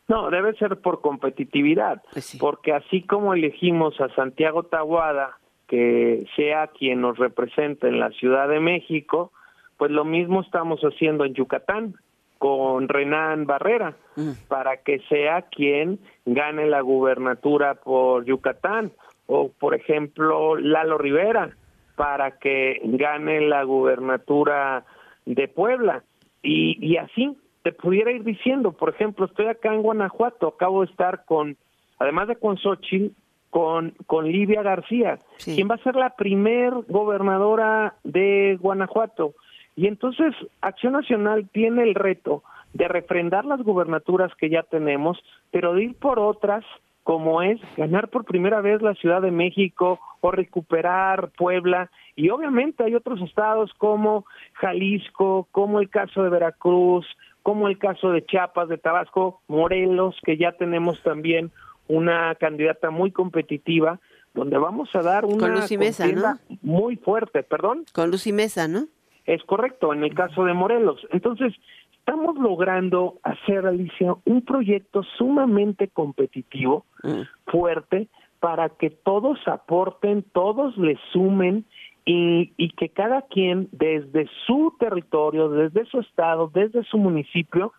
No, 0.07 0.29
debe 0.29 0.55
ser 0.55 0.79
por 0.81 1.01
competitividad, 1.01 2.01
pues 2.13 2.37
porque 2.39 2.73
así 2.73 3.01
como 3.01 3.33
elegimos 3.33 3.99
a 3.99 4.09
Santiago 4.15 4.63
Tahuada 4.63 5.37
que 5.67 6.27
sea 6.35 6.67
quien 6.67 7.01
nos 7.01 7.17
represente 7.17 7.87
en 7.87 7.99
la 7.99 8.11
Ciudad 8.11 8.47
de 8.47 8.59
México, 8.59 9.31
pues 9.77 9.91
lo 9.91 10.05
mismo 10.05 10.41
estamos 10.41 10.79
haciendo 10.81 11.25
en 11.25 11.33
Yucatán 11.33 11.95
con 12.37 12.87
Renan 12.87 13.45
Barrera, 13.45 13.95
mm. 14.15 14.47
para 14.47 14.77
que 14.77 14.99
sea 15.09 15.43
quien 15.43 15.99
gane 16.25 16.67
la 16.67 16.81
gubernatura 16.81 17.75
por 17.75 18.25
Yucatán, 18.25 18.91
o 19.25 19.49
por 19.49 19.73
ejemplo 19.73 20.55
Lalo 20.55 20.99
Rivera, 20.99 21.57
para 21.95 22.37
que 22.37 22.79
gane 22.83 23.41
la 23.41 23.63
gubernatura 23.63 24.85
de 25.25 25.47
Puebla. 25.47 26.03
Y, 26.45 26.97
así 26.97 27.35
te 27.63 27.71
pudiera 27.71 28.11
ir 28.11 28.23
diciendo, 28.23 28.71
por 28.71 28.89
ejemplo, 28.89 29.25
estoy 29.25 29.47
acá 29.47 29.73
en 29.73 29.81
Guanajuato, 29.81 30.47
acabo 30.47 30.81
de 30.85 30.91
estar 30.91 31.25
con, 31.25 31.57
además 31.97 32.27
de 32.27 32.35
con 32.35 32.57
Xochitl, 32.57 33.15
con, 33.49 33.95
con 34.05 34.31
Livia 34.31 34.61
García, 34.61 35.19
quien 35.43 35.67
va 35.69 35.75
a 35.75 35.83
ser 35.83 35.95
la 35.95 36.11
primer 36.11 36.73
gobernadora 36.87 37.95
de 38.03 38.57
Guanajuato. 38.61 39.33
Y 39.75 39.87
entonces 39.87 40.35
Acción 40.61 40.93
Nacional 40.93 41.49
tiene 41.51 41.83
el 41.83 41.95
reto 41.95 42.43
de 42.73 42.87
refrendar 42.87 43.45
las 43.45 43.61
gubernaturas 43.61 44.33
que 44.35 44.49
ya 44.49 44.63
tenemos, 44.63 45.17
pero 45.51 45.73
de 45.73 45.85
ir 45.85 45.95
por 45.95 46.19
otras 46.19 46.63
como 47.05 47.43
es 47.43 47.59
ganar 47.77 48.09
por 48.09 48.25
primera 48.25 48.61
vez 48.61 48.81
la 48.81 48.95
Ciudad 48.95 49.21
de 49.21 49.29
México 49.31 49.99
o 50.21 50.31
recuperar 50.31 51.29
Puebla. 51.37 51.91
Y 52.15 52.29
obviamente 52.29 52.83
hay 52.83 52.95
otros 52.95 53.21
estados 53.21 53.71
como 53.77 54.25
Jalisco, 54.53 55.47
como 55.51 55.79
el 55.79 55.89
caso 55.89 56.23
de 56.23 56.29
Veracruz, 56.29 57.05
como 57.43 57.67
el 57.67 57.77
caso 57.77 58.11
de 58.11 58.25
Chiapas, 58.25 58.69
de 58.69 58.77
Tabasco, 58.77 59.41
Morelos, 59.47 60.15
que 60.23 60.37
ya 60.37 60.53
tenemos 60.53 61.01
también 61.03 61.51
una 61.87 62.33
candidata 62.35 62.89
muy 62.89 63.11
competitiva, 63.11 63.99
donde 64.33 64.57
vamos 64.57 64.89
a 64.95 65.01
dar 65.01 65.25
una 65.25 65.37
Con 65.37 66.39
muy 66.61 66.95
fuerte, 66.95 67.43
perdón. 67.43 67.85
Con 67.93 68.11
Luz 68.11 68.25
Mesa, 68.27 68.67
¿no? 68.67 68.87
Es 69.25 69.43
correcto, 69.43 69.93
en 69.93 70.03
el 70.03 70.13
caso 70.13 70.43
de 70.45 70.53
Morelos. 70.53 71.05
Entonces, 71.11 71.53
estamos 71.99 72.35
logrando 72.37 73.19
hacer, 73.23 73.65
Alicia, 73.65 74.15
un 74.25 74.41
proyecto 74.41 75.03
sumamente 75.17 75.87
competitivo, 75.87 76.85
mm. 77.03 77.21
fuerte, 77.51 78.07
para 78.39 78.69
que 78.69 78.89
todos 78.89 79.39
aporten, 79.47 80.23
todos 80.33 80.77
le 80.77 80.97
sumen 81.11 81.65
y, 82.05 82.69
que 82.77 82.89
cada 82.89 83.23
quien 83.23 83.67
desde 83.71 84.29
su 84.45 84.75
territorio, 84.79 85.49
desde 85.49 85.85
su 85.85 85.99
estado, 85.99 86.51
desde 86.53 86.83
su 86.83 86.97
municipio, 86.97 87.73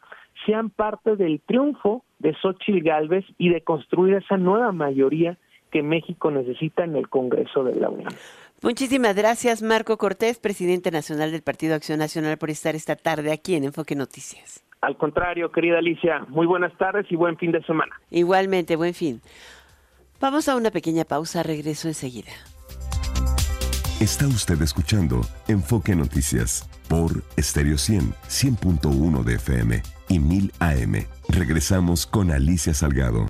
sean 0.44 0.70
parte 0.70 1.16
del 1.16 1.40
triunfo 1.40 2.04
de 2.18 2.34
Xochitl 2.34 2.82
Galvez 2.82 3.24
y 3.38 3.50
de 3.50 3.62
construir 3.62 4.14
esa 4.14 4.36
nueva 4.36 4.72
mayoría 4.72 5.38
que 5.70 5.82
México 5.82 6.30
necesita 6.30 6.84
en 6.84 6.96
el 6.96 7.08
Congreso 7.08 7.64
de 7.64 7.76
la 7.76 7.88
Unión. 7.88 8.12
Muchísimas 8.62 9.14
gracias, 9.14 9.62
Marco 9.62 9.96
Cortés, 9.96 10.38
presidente 10.38 10.90
nacional 10.90 11.30
del 11.30 11.42
Partido 11.42 11.74
Acción 11.74 11.98
Nacional, 11.98 12.38
por 12.38 12.50
estar 12.50 12.74
esta 12.74 12.96
tarde 12.96 13.32
aquí 13.32 13.54
en 13.54 13.64
Enfoque 13.64 13.94
Noticias. 13.94 14.64
Al 14.80 14.96
contrario, 14.96 15.52
querida 15.52 15.78
Alicia, 15.78 16.24
muy 16.28 16.46
buenas 16.46 16.76
tardes 16.78 17.06
y 17.10 17.16
buen 17.16 17.36
fin 17.36 17.52
de 17.52 17.62
semana. 17.62 17.92
Igualmente, 18.10 18.76
buen 18.76 18.94
fin. 18.94 19.20
Vamos 20.20 20.48
a 20.48 20.56
una 20.56 20.70
pequeña 20.70 21.04
pausa, 21.04 21.42
regreso 21.42 21.88
enseguida. 21.88 22.32
Está 24.00 24.26
usted 24.26 24.60
escuchando 24.60 25.22
Enfoque 25.48 25.96
Noticias 25.96 26.68
por 26.86 27.22
Stereo 27.38 27.78
100, 27.78 28.12
100.1 28.28 29.24
de 29.24 29.34
FM 29.36 29.82
y 30.10 30.18
1000 30.18 30.52
AM. 30.58 31.06
Regresamos 31.30 32.06
con 32.06 32.30
Alicia 32.30 32.74
Salgado. 32.74 33.26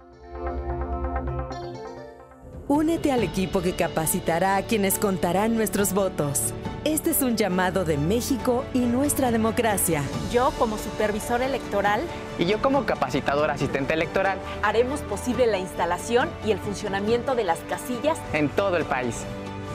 Únete 2.66 3.12
al 3.12 3.22
equipo 3.22 3.62
que 3.62 3.74
capacitará 3.76 4.56
a 4.56 4.62
quienes 4.62 4.98
contarán 4.98 5.54
nuestros 5.54 5.92
votos. 5.92 6.52
Este 6.82 7.10
es 7.10 7.22
un 7.22 7.36
llamado 7.36 7.84
de 7.84 7.96
México 7.96 8.64
y 8.74 8.80
nuestra 8.80 9.30
democracia. 9.30 10.02
Yo 10.32 10.50
como 10.58 10.78
supervisor 10.78 11.42
electoral 11.42 12.00
y 12.40 12.46
yo 12.46 12.60
como 12.60 12.86
capacitador 12.86 13.52
asistente 13.52 13.94
electoral 13.94 14.40
haremos 14.64 15.00
posible 15.02 15.46
la 15.46 15.58
instalación 15.58 16.28
y 16.44 16.50
el 16.50 16.58
funcionamiento 16.58 17.36
de 17.36 17.44
las 17.44 17.60
casillas 17.68 18.18
en 18.32 18.48
todo 18.48 18.76
el 18.76 18.84
país. 18.84 19.24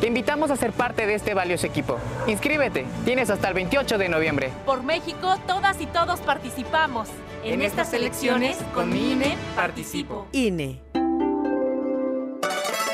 Te 0.01 0.07
invitamos 0.07 0.49
a 0.49 0.55
ser 0.55 0.71
parte 0.71 1.05
de 1.05 1.13
este 1.13 1.35
valioso 1.35 1.67
equipo. 1.67 1.99
Inscríbete, 2.25 2.87
tienes 3.05 3.29
hasta 3.29 3.49
el 3.49 3.53
28 3.53 3.99
de 3.99 4.09
noviembre. 4.09 4.49
Por 4.65 4.81
México, 4.81 5.37
todas 5.45 5.79
y 5.79 5.85
todos 5.85 6.21
participamos. 6.21 7.07
En, 7.43 7.61
estas 7.61 7.93
elecciones, 7.93 8.57
con 8.73 8.89
mi 8.89 9.11
INE, 9.11 9.37
participo. 9.55 10.25
INE. 10.31 10.81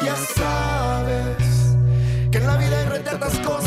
Ya 0.02 0.16
sabes 0.18 1.78
que 2.30 2.40
en 2.40 2.46
la 2.46 2.58
vida 2.58 2.78
hay 2.78 2.90
retratas 2.90 3.40
cosas 3.40 3.67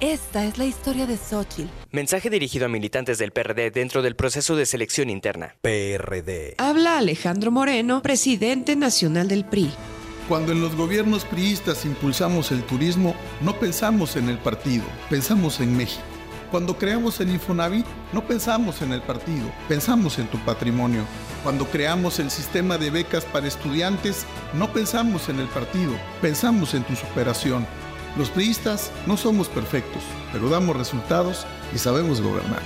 Esta 0.00 0.46
es 0.46 0.56
la 0.56 0.64
historia 0.64 1.06
de 1.06 1.18
Xochitl. 1.18 1.68
Mensaje 1.90 2.30
dirigido 2.30 2.64
a 2.64 2.68
militantes 2.70 3.18
del 3.18 3.32
PRD 3.32 3.70
dentro 3.70 4.00
del 4.00 4.16
proceso 4.16 4.56
de 4.56 4.64
selección 4.64 5.10
interna. 5.10 5.56
PRD. 5.60 6.54
Habla 6.56 6.96
Alejandro 6.96 7.50
Moreno, 7.50 8.00
presidente 8.00 8.76
nacional 8.76 9.28
del 9.28 9.44
PRI. 9.44 9.70
Cuando 10.26 10.52
en 10.52 10.62
los 10.62 10.74
gobiernos 10.74 11.26
priistas 11.26 11.84
impulsamos 11.84 12.50
el 12.50 12.62
turismo, 12.62 13.14
no 13.42 13.60
pensamos 13.60 14.16
en 14.16 14.30
el 14.30 14.38
partido, 14.38 14.84
pensamos 15.10 15.60
en 15.60 15.76
México. 15.76 16.00
Cuando 16.50 16.78
creamos 16.78 17.20
el 17.20 17.28
Infonavit, 17.28 17.84
no 18.14 18.26
pensamos 18.26 18.80
en 18.80 18.92
el 18.92 19.02
partido, 19.02 19.52
pensamos 19.68 20.18
en 20.18 20.28
tu 20.28 20.38
patrimonio. 20.38 21.02
Cuando 21.42 21.66
creamos 21.66 22.18
el 22.20 22.30
sistema 22.30 22.78
de 22.78 22.88
becas 22.88 23.26
para 23.26 23.48
estudiantes, 23.48 24.24
no 24.54 24.72
pensamos 24.72 25.28
en 25.28 25.40
el 25.40 25.46
partido, 25.48 25.92
pensamos 26.22 26.72
en 26.72 26.84
tu 26.84 26.96
superación. 26.96 27.66
Los 28.16 28.28
priistas 28.28 28.90
no 29.06 29.16
somos 29.16 29.48
perfectos, 29.48 30.02
pero 30.32 30.48
damos 30.48 30.76
resultados 30.76 31.46
y 31.74 31.78
sabemos 31.78 32.20
gobernar. 32.20 32.60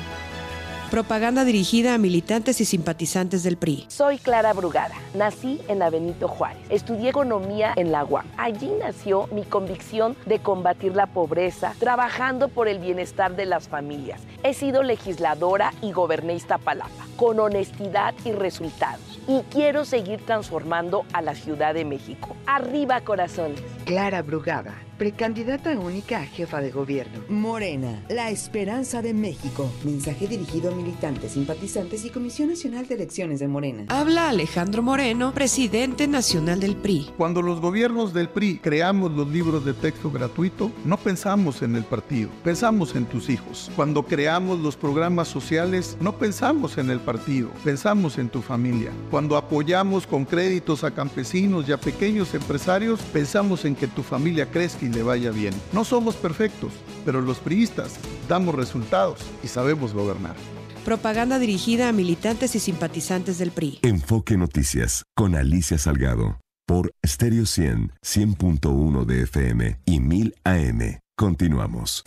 Propaganda 0.90 1.44
dirigida 1.44 1.94
a 1.94 1.98
militantes 1.98 2.60
y 2.60 2.64
simpatizantes 2.64 3.42
del 3.42 3.56
PRI. 3.56 3.86
Soy 3.88 4.18
Clara 4.18 4.52
Brugada. 4.52 4.94
Nací 5.14 5.60
en 5.68 5.80
la 5.80 5.90
Benito 5.90 6.28
Juárez. 6.28 6.62
Estudié 6.70 7.10
economía 7.10 7.72
en 7.76 7.90
la 7.90 8.04
UAM. 8.04 8.26
Allí 8.36 8.70
nació 8.78 9.26
mi 9.32 9.42
convicción 9.42 10.16
de 10.24 10.38
combatir 10.38 10.94
la 10.94 11.06
pobreza, 11.06 11.74
trabajando 11.78 12.48
por 12.48 12.68
el 12.68 12.78
bienestar 12.78 13.34
de 13.34 13.44
las 13.44 13.68
familias. 13.68 14.20
He 14.44 14.54
sido 14.54 14.82
legisladora 14.82 15.74
y 15.82 15.90
goberné 15.92 16.34
Iztapalapa, 16.36 17.06
con 17.16 17.40
honestidad 17.40 18.14
y 18.24 18.32
resultados 18.32 19.14
y 19.26 19.40
quiero 19.50 19.84
seguir 19.84 20.24
transformando 20.24 21.04
a 21.12 21.22
la 21.22 21.34
Ciudad 21.34 21.74
de 21.74 21.84
México. 21.84 22.36
Arriba 22.46 23.00
corazones. 23.00 23.62
Clara 23.84 24.22
Brugada, 24.22 24.74
precandidata 24.96 25.78
única 25.78 26.20
a 26.20 26.26
jefa 26.26 26.60
de 26.60 26.70
gobierno. 26.70 27.20
Morena, 27.28 28.02
la 28.08 28.30
esperanza 28.30 29.02
de 29.02 29.14
México. 29.14 29.70
Mensaje 29.84 30.28
dirigido 30.28 30.72
a 30.72 30.74
militantes, 30.74 31.32
simpatizantes 31.32 32.04
y 32.04 32.10
Comisión 32.10 32.50
Nacional 32.50 32.86
de 32.86 32.94
Elecciones 32.94 33.40
de 33.40 33.48
Morena. 33.48 33.84
Habla 33.88 34.28
Alejandro 34.28 34.82
Moreno, 34.82 35.32
presidente 35.32 36.06
nacional 36.06 36.60
del 36.60 36.76
PRI. 36.76 37.10
Cuando 37.16 37.42
los 37.42 37.60
gobiernos 37.60 38.12
del 38.12 38.28
PRI 38.28 38.58
creamos 38.58 39.12
los 39.12 39.28
libros 39.28 39.64
de 39.64 39.74
texto 39.74 40.10
gratuito, 40.10 40.70
no 40.84 40.96
pensamos 40.96 41.62
en 41.62 41.76
el 41.76 41.84
partido, 41.84 42.30
pensamos 42.42 42.94
en 42.94 43.06
tus 43.06 43.28
hijos. 43.30 43.70
Cuando 43.74 44.04
creamos 44.04 44.60
los 44.60 44.76
programas 44.76 45.28
sociales, 45.28 45.96
no 46.00 46.16
pensamos 46.16 46.78
en 46.78 46.90
el 46.90 47.00
partido, 47.00 47.50
pensamos 47.64 48.18
en 48.18 48.28
tu 48.28 48.42
familia. 48.42 48.90
Cuando 49.10 49.36
apoyamos 49.36 50.06
con 50.06 50.24
créditos 50.24 50.84
a 50.84 50.92
campesinos 50.92 51.68
y 51.68 51.72
a 51.72 51.78
pequeños 51.78 52.34
empresarios, 52.34 53.00
pensamos 53.12 53.64
en 53.64 53.74
que 53.74 53.86
tu 53.86 54.02
familia 54.02 54.50
crezca 54.50 54.83
y 54.84 54.88
le 54.88 55.02
vaya 55.02 55.30
bien. 55.30 55.54
No 55.72 55.84
somos 55.84 56.16
perfectos, 56.16 56.72
pero 57.04 57.20
los 57.20 57.38
priistas 57.38 57.94
damos 58.28 58.54
resultados 58.54 59.18
y 59.42 59.48
sabemos 59.48 59.94
gobernar. 59.94 60.36
Propaganda 60.84 61.38
dirigida 61.38 61.88
a 61.88 61.92
militantes 61.92 62.54
y 62.54 62.60
simpatizantes 62.60 63.38
del 63.38 63.50
PRI. 63.50 63.78
Enfoque 63.82 64.36
Noticias 64.36 65.04
con 65.16 65.34
Alicia 65.34 65.78
Salgado 65.78 66.38
por 66.66 66.92
Stereo 67.06 67.46
100, 67.46 67.92
100.1 68.04 69.04
de 69.04 69.22
FM 69.22 69.80
y 69.86 70.00
1000 70.00 70.34
AM. 70.44 70.98
Continuamos. 71.16 72.02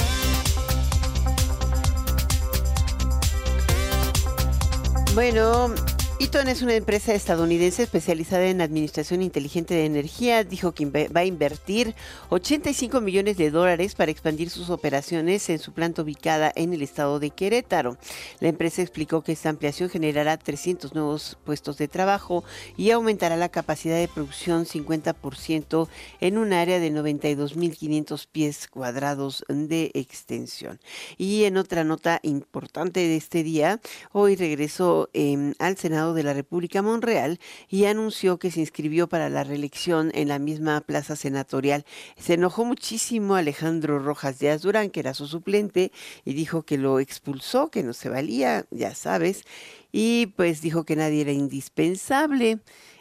Bueno, 5.13 5.73
Eaton 6.19 6.47
es 6.47 6.63
una 6.63 6.73
empresa 6.73 7.13
estadounidense 7.13 7.83
especializada 7.83 8.47
en 8.47 8.59
administración 8.59 9.21
inteligente 9.21 9.75
de 9.75 9.85
energía. 9.85 10.43
Dijo 10.43 10.71
que 10.71 10.87
va 10.87 11.19
a 11.19 11.25
invertir 11.25 11.93
85 12.29 13.01
millones 13.01 13.37
de 13.37 13.51
dólares 13.51 13.93
para 13.93 14.09
expandir 14.09 14.49
sus 14.49 14.71
operaciones 14.71 15.47
en 15.51 15.59
su 15.59 15.73
planta 15.73 16.01
ubicada 16.01 16.51
en 16.55 16.73
el 16.73 16.81
estado 16.81 17.19
de 17.19 17.29
Querétaro. 17.29 17.97
La 18.39 18.47
empresa 18.47 18.81
explicó 18.81 19.21
que 19.21 19.33
esta 19.33 19.49
ampliación 19.49 19.91
generará 19.91 20.37
300 20.37 20.95
nuevos 20.95 21.37
puestos 21.45 21.77
de 21.77 21.87
trabajo 21.87 22.43
y 22.77 22.89
aumentará 22.89 23.37
la 23.37 23.49
capacidad 23.49 23.97
de 23.97 24.07
producción 24.07 24.65
50% 24.65 25.87
en 26.19 26.39
un 26.39 26.51
área 26.51 26.79
de 26.79 26.91
92.500 26.91 28.27
pies 28.31 28.67
cuadrados 28.67 29.45
de 29.49 29.91
extensión. 29.93 30.79
Y 31.15 31.43
en 31.43 31.57
otra 31.57 31.83
nota 31.83 32.19
importante 32.23 33.01
de 33.01 33.17
este 33.17 33.43
día, 33.43 33.79
hoy 34.13 34.35
regresó 34.35 35.11
eh, 35.13 35.53
al 35.59 35.77
Senado 35.77 36.06
de 36.13 36.23
la 36.23 36.33
República 36.33 36.81
Monreal 36.81 37.39
y 37.69 37.85
anunció 37.85 38.39
que 38.39 38.51
se 38.51 38.59
inscribió 38.59 39.07
para 39.07 39.29
la 39.29 39.43
reelección 39.43 40.11
en 40.13 40.27
la 40.27 40.39
misma 40.39 40.81
plaza 40.81 41.15
senatorial. 41.15 41.85
Se 42.17 42.33
enojó 42.33 42.65
muchísimo 42.65 43.35
Alejandro 43.35 43.99
Rojas 43.99 44.39
Díaz 44.39 44.61
Durán, 44.61 44.89
que 44.89 44.99
era 44.99 45.13
su 45.13 45.27
suplente, 45.27 45.91
y 46.25 46.33
dijo 46.33 46.63
que 46.63 46.77
lo 46.77 46.99
expulsó, 46.99 47.69
que 47.69 47.83
no 47.83 47.93
se 47.93 48.09
valía, 48.09 48.65
ya 48.71 48.95
sabes, 48.95 49.43
y 49.91 50.27
pues 50.35 50.61
dijo 50.61 50.83
que 50.83 50.95
nadie 50.95 51.21
era 51.21 51.31
indispensable. 51.31 52.59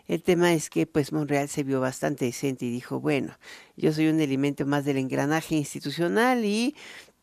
El 0.09 0.23
tema 0.23 0.53
es 0.53 0.71
que 0.71 0.87
pues 0.87 1.13
Monreal 1.13 1.49
se 1.49 1.65
vio 1.65 1.81
bastante 1.81 2.27
decente 2.27 2.65
y 2.65 2.71
dijo, 2.71 3.01
bueno, 3.01 3.37
yo 3.77 3.93
soy 3.93 4.07
un 4.07 4.21
elemento 4.21 4.65
más 4.65 4.85
del 4.85 4.99
engranaje 4.99 5.57
institucional 5.57 6.45
y 6.45 6.77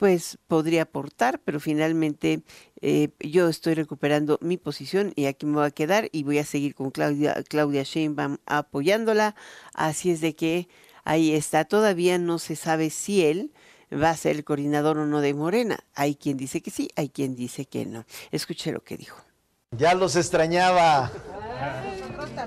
pues 0.03 0.37
podría 0.49 0.81
aportar, 0.81 1.39
pero 1.45 1.61
finalmente 1.61 2.43
eh, 2.81 3.11
yo 3.21 3.47
estoy 3.47 3.73
recuperando 3.73 4.37
mi 4.41 4.57
posición 4.57 5.13
y 5.15 5.27
aquí 5.27 5.45
me 5.45 5.53
voy 5.53 5.65
a 5.65 5.71
quedar 5.71 6.09
y 6.11 6.23
voy 6.23 6.39
a 6.39 6.43
seguir 6.43 6.75
con 6.75 6.91
Claudia, 6.91 7.41
Claudia 7.47 7.83
Sheinbaum 7.83 8.35
apoyándola. 8.45 9.33
Así 9.73 10.11
es 10.11 10.19
de 10.19 10.35
que 10.35 10.67
ahí 11.05 11.33
está. 11.33 11.63
Todavía 11.63 12.17
no 12.17 12.37
se 12.37 12.57
sabe 12.57 12.89
si 12.89 13.23
él 13.23 13.53
va 13.93 14.09
a 14.09 14.17
ser 14.17 14.35
el 14.35 14.43
coordinador 14.43 14.97
o 14.97 15.05
no 15.05 15.21
de 15.21 15.33
Morena. 15.33 15.79
Hay 15.95 16.15
quien 16.15 16.35
dice 16.35 16.61
que 16.61 16.69
sí, 16.69 16.89
hay 16.97 17.07
quien 17.07 17.37
dice 17.37 17.63
que 17.63 17.85
no. 17.85 18.03
Escuché 18.31 18.73
lo 18.73 18.83
que 18.83 18.97
dijo. 18.97 19.23
Ya 19.71 19.93
los 19.93 20.17
extrañaba. 20.17 21.13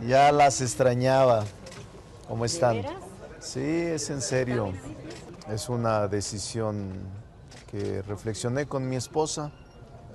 Ya 0.06 0.30
las 0.30 0.60
extrañaba. 0.60 1.46
¿Cómo 2.28 2.44
están? 2.44 2.82
Sí, 3.40 3.60
es 3.62 4.10
en 4.10 4.20
serio. 4.20 4.74
Es 5.48 5.70
una 5.70 6.06
decisión 6.06 7.15
reflexioné 8.06 8.66
con 8.66 8.88
mi 8.88 8.96
esposa, 8.96 9.52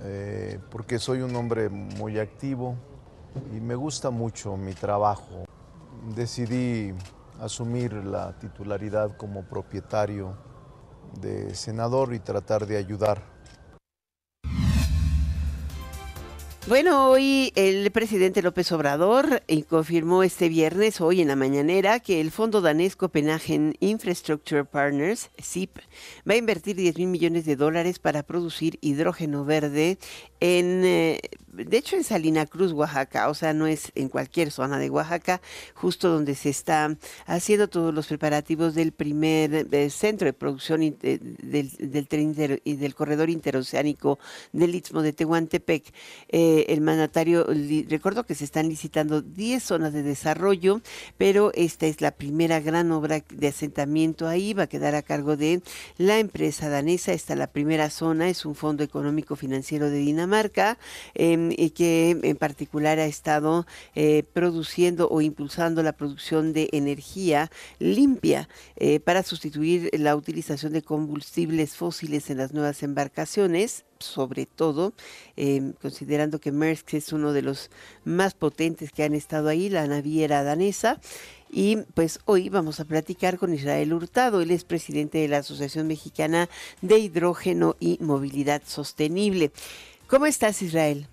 eh, 0.02 0.58
porque 0.70 0.98
soy 0.98 1.22
un 1.22 1.34
hombre 1.36 1.68
muy 1.68 2.18
activo 2.18 2.76
y 3.54 3.60
me 3.60 3.74
gusta 3.74 4.10
mucho 4.10 4.56
mi 4.56 4.74
trabajo. 4.74 5.44
Decidí 6.14 6.92
asumir 7.40 7.92
la 7.92 8.38
titularidad 8.38 9.16
como 9.16 9.42
propietario 9.42 10.36
de 11.20 11.54
senador 11.54 12.14
y 12.14 12.20
tratar 12.20 12.66
de 12.66 12.76
ayudar 12.76 13.31
Bueno, 16.68 17.10
hoy 17.10 17.52
el 17.56 17.90
presidente 17.90 18.40
López 18.40 18.70
Obrador 18.70 19.42
eh, 19.48 19.64
confirmó 19.64 20.22
este 20.22 20.48
viernes, 20.48 21.00
hoy 21.00 21.20
en 21.20 21.26
la 21.26 21.34
mañanera, 21.34 21.98
que 21.98 22.20
el 22.20 22.30
fondo 22.30 22.60
danés 22.60 22.94
Copenhagen 22.94 23.74
Infrastructure 23.80 24.64
Partners, 24.64 25.30
SIP, 25.38 25.78
va 26.28 26.34
a 26.34 26.36
invertir 26.36 26.76
10 26.76 26.98
mil 26.98 27.08
millones 27.08 27.46
de 27.46 27.56
dólares 27.56 27.98
para 27.98 28.22
producir 28.22 28.78
hidrógeno 28.80 29.44
verde 29.44 29.98
en, 30.38 30.84
eh, 30.84 31.20
de 31.52 31.76
hecho, 31.76 31.96
en 31.96 32.02
Salina 32.02 32.46
Cruz, 32.46 32.72
Oaxaca, 32.72 33.28
o 33.28 33.34
sea, 33.34 33.52
no 33.52 33.66
es 33.66 33.92
en 33.94 34.08
cualquier 34.08 34.50
zona 34.50 34.78
de 34.78 34.88
Oaxaca, 34.90 35.40
justo 35.74 36.08
donde 36.08 36.34
se 36.34 36.48
está 36.48 36.96
haciendo 37.26 37.68
todos 37.68 37.92
los 37.94 38.06
preparativos 38.06 38.74
del 38.74 38.92
primer 38.92 39.68
eh, 39.70 39.90
centro 39.90 40.26
de 40.26 40.32
producción 40.32 40.80
del, 40.80 41.36
del, 41.78 42.08
tren 42.08 42.34
del 42.34 42.94
corredor 42.94 43.30
interoceánico 43.30 44.18
del 44.52 44.74
Istmo 44.74 45.02
de 45.02 45.12
Tehuantepec. 45.12 45.92
Eh, 46.28 46.51
el 46.68 46.80
mandatario 46.80 47.46
recordó 47.88 48.24
que 48.24 48.34
se 48.34 48.44
están 48.44 48.68
licitando 48.68 49.22
10 49.22 49.62
zonas 49.62 49.92
de 49.92 50.02
desarrollo, 50.02 50.80
pero 51.18 51.52
esta 51.54 51.86
es 51.86 52.00
la 52.00 52.10
primera 52.10 52.60
gran 52.60 52.90
obra 52.92 53.22
de 53.28 53.48
asentamiento. 53.48 54.26
Ahí, 54.26 54.54
va 54.54 54.64
a 54.64 54.66
quedar 54.66 54.94
a 54.94 55.02
cargo 55.02 55.36
de 55.36 55.62
la 55.98 56.18
empresa 56.18 56.68
danesa. 56.68 57.12
Esta 57.12 57.36
la 57.36 57.46
primera 57.46 57.90
zona, 57.90 58.28
es 58.28 58.44
un 58.44 58.54
fondo 58.54 58.82
económico 58.82 59.36
financiero 59.36 59.88
de 59.88 59.98
Dinamarca 59.98 60.32
marca 60.32 60.78
em, 61.14 61.50
que 61.74 62.18
en 62.22 62.36
particular 62.36 62.98
ha 62.98 63.04
estado 63.04 63.66
eh, 63.94 64.24
produciendo 64.32 65.08
o 65.10 65.20
impulsando 65.20 65.82
la 65.82 65.92
producción 65.92 66.52
de 66.52 66.68
energía 66.72 67.50
limpia 67.78 68.48
eh, 68.76 68.98
para 69.00 69.22
sustituir 69.22 69.90
la 69.92 70.16
utilización 70.16 70.72
de 70.72 70.82
combustibles 70.82 71.76
fósiles 71.76 72.30
en 72.30 72.38
las 72.38 72.52
nuevas 72.52 72.82
embarcaciones 72.82 73.84
sobre 74.02 74.46
todo, 74.46 74.92
em, 75.36 75.72
considerando 75.80 76.38
que 76.38 76.52
Maersk 76.52 76.94
es 76.94 77.12
uno 77.12 77.32
de 77.32 77.42
los 77.42 77.70
más 78.04 78.34
potentes 78.34 78.92
que 78.92 79.04
han 79.04 79.14
estado 79.14 79.48
ahí, 79.48 79.68
la 79.68 79.86
naviera 79.86 80.42
danesa. 80.42 81.00
Y 81.50 81.78
pues 81.94 82.20
hoy 82.24 82.48
vamos 82.48 82.80
a 82.80 82.84
platicar 82.84 83.38
con 83.38 83.52
Israel 83.52 83.92
Hurtado, 83.92 84.40
él 84.40 84.50
es 84.50 84.64
presidente 84.64 85.18
de 85.18 85.28
la 85.28 85.38
Asociación 85.38 85.86
Mexicana 85.86 86.48
de 86.80 86.98
Hidrógeno 86.98 87.76
y 87.78 87.98
Movilidad 88.00 88.62
Sostenible. 88.64 89.50
¿Cómo 90.08 90.26
estás, 90.26 90.62
Israel? 90.62 91.06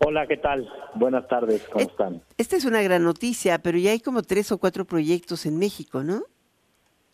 Hola, 0.00 0.26
¿qué 0.26 0.36
tal? 0.36 0.68
Buenas 0.94 1.26
tardes, 1.28 1.66
¿cómo 1.72 1.84
están? 1.84 2.22
Esta 2.38 2.56
es 2.56 2.64
una 2.64 2.82
gran 2.82 3.02
noticia, 3.02 3.58
pero 3.58 3.78
ya 3.78 3.90
hay 3.90 4.00
como 4.00 4.22
tres 4.22 4.52
o 4.52 4.58
cuatro 4.58 4.84
proyectos 4.84 5.44
en 5.44 5.58
México, 5.58 6.04
¿no? 6.04 6.22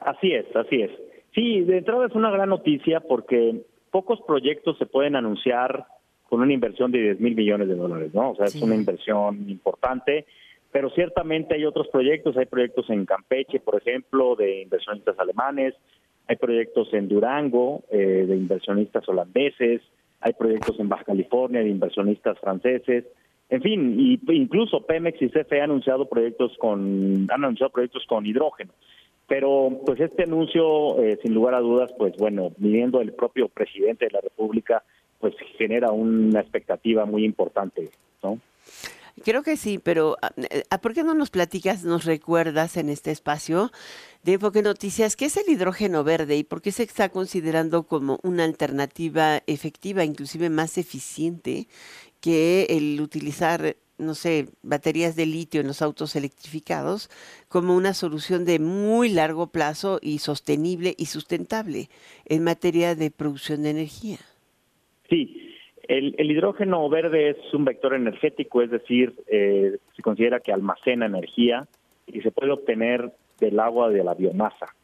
Así 0.00 0.32
es, 0.32 0.44
así 0.54 0.82
es. 0.82 0.90
Sí, 1.34 1.62
de 1.62 1.78
entrada 1.78 2.06
es 2.06 2.14
una 2.14 2.30
gran 2.30 2.50
noticia 2.50 3.00
porque 3.00 3.62
pocos 3.94 4.20
proyectos 4.26 4.76
se 4.76 4.86
pueden 4.86 5.14
anunciar 5.14 5.86
con 6.28 6.40
una 6.40 6.52
inversión 6.52 6.90
de 6.90 7.00
10 7.00 7.20
mil 7.20 7.36
millones 7.36 7.68
de 7.68 7.76
dólares, 7.76 8.12
¿no? 8.12 8.32
O 8.32 8.34
sea, 8.34 8.46
es 8.46 8.60
una 8.60 8.74
inversión 8.74 9.48
importante, 9.48 10.26
pero 10.72 10.90
ciertamente 10.90 11.54
hay 11.54 11.64
otros 11.64 11.86
proyectos, 11.92 12.36
hay 12.36 12.46
proyectos 12.46 12.90
en 12.90 13.06
Campeche, 13.06 13.60
por 13.60 13.76
ejemplo, 13.76 14.34
de 14.34 14.62
inversionistas 14.62 15.16
alemanes, 15.20 15.74
hay 16.26 16.34
proyectos 16.34 16.92
en 16.92 17.06
Durango, 17.06 17.84
eh, 17.88 18.24
de 18.26 18.34
inversionistas 18.34 19.08
holandeses, 19.08 19.80
hay 20.20 20.32
proyectos 20.32 20.80
en 20.80 20.88
Baja 20.88 21.04
California 21.04 21.60
de 21.60 21.68
inversionistas 21.68 22.36
franceses, 22.40 23.04
en 23.48 23.62
fin, 23.62 23.94
y 24.00 24.20
incluso 24.32 24.84
Pemex 24.84 25.22
y 25.22 25.28
CFE 25.28 25.60
han 25.60 25.70
anunciado 25.70 26.08
proyectos 26.08 26.56
con 26.58 27.28
han 27.30 27.44
anunciado 27.44 27.70
proyectos 27.70 28.04
con 28.08 28.26
hidrógeno. 28.26 28.72
Pero 29.26 29.80
pues 29.86 30.00
este 30.00 30.24
anuncio, 30.24 31.02
eh, 31.02 31.18
sin 31.22 31.34
lugar 31.34 31.54
a 31.54 31.60
dudas, 31.60 31.90
pues 31.96 32.14
bueno, 32.16 32.52
viniendo 32.58 33.00
el 33.00 33.12
propio 33.12 33.48
presidente 33.48 34.06
de 34.06 34.10
la 34.10 34.20
República, 34.20 34.82
pues 35.18 35.34
genera 35.56 35.90
una 35.90 36.40
expectativa 36.40 37.06
muy 37.06 37.24
importante, 37.24 37.88
¿no? 38.22 38.38
Creo 39.22 39.42
que 39.42 39.56
sí, 39.56 39.78
pero 39.78 40.16
ah, 40.20 40.78
¿por 40.78 40.92
qué 40.92 41.04
no 41.04 41.14
nos 41.14 41.30
platicas, 41.30 41.84
nos 41.84 42.04
recuerdas 42.04 42.76
en 42.76 42.88
este 42.88 43.12
espacio 43.12 43.70
de 44.24 44.34
Enfoque 44.34 44.60
Noticias 44.60 45.14
qué 45.14 45.26
es 45.26 45.36
el 45.36 45.48
hidrógeno 45.48 46.02
verde 46.02 46.36
y 46.36 46.44
por 46.44 46.60
qué 46.60 46.72
se 46.72 46.82
está 46.82 47.08
considerando 47.10 47.84
como 47.84 48.18
una 48.24 48.44
alternativa 48.44 49.40
efectiva, 49.46 50.04
inclusive 50.04 50.50
más 50.50 50.78
eficiente 50.78 51.68
que 52.20 52.66
el 52.70 53.00
utilizar 53.00 53.76
no 53.98 54.14
sé, 54.14 54.46
baterías 54.62 55.16
de 55.16 55.26
litio 55.26 55.60
en 55.60 55.66
los 55.66 55.82
autos 55.82 56.16
electrificados 56.16 57.10
como 57.48 57.76
una 57.76 57.94
solución 57.94 58.44
de 58.44 58.58
muy 58.58 59.08
largo 59.08 59.48
plazo 59.48 59.98
y 60.02 60.18
sostenible 60.18 60.94
y 60.98 61.06
sustentable 61.06 61.88
en 62.26 62.44
materia 62.44 62.94
de 62.94 63.10
producción 63.10 63.62
de 63.62 63.70
energía. 63.70 64.18
Sí, 65.08 65.44
el, 65.88 66.30
hidrógeno 66.30 66.88
verde 66.88 67.30
es 67.30 67.54
un 67.54 67.64
vector 67.64 67.94
energético, 67.94 68.62
es 68.62 68.70
decir, 68.70 69.14
eh, 69.26 69.78
se 69.94 70.02
considera 70.02 70.40
que 70.40 70.52
almacena 70.52 71.06
energía 71.06 71.66
y 72.06 72.20
se 72.20 72.30
puede 72.30 72.52
obtener 72.52 73.12
del 73.38 73.60
agua 73.60 73.90
de 73.90 74.02
la 74.02 74.14
biomasa. 74.14 74.74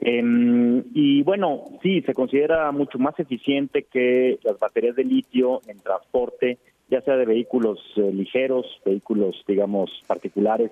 Em, 0.00 0.82
y 0.94 1.22
bueno, 1.22 1.78
sí, 1.82 2.00
se 2.02 2.14
considera 2.14 2.72
mucho 2.72 2.98
más 2.98 3.18
eficiente 3.20 3.82
que 3.82 4.38
las 4.42 4.58
baterías 4.58 4.96
de 4.96 5.04
litio 5.04 5.60
en 5.66 5.78
transporte, 5.78 6.58
ya 6.90 7.00
sea 7.02 7.16
de 7.16 7.24
vehículos 7.24 7.78
eh, 7.96 8.10
ligeros, 8.12 8.66
vehículos, 8.84 9.42
digamos, 9.46 9.90
particulares, 10.06 10.70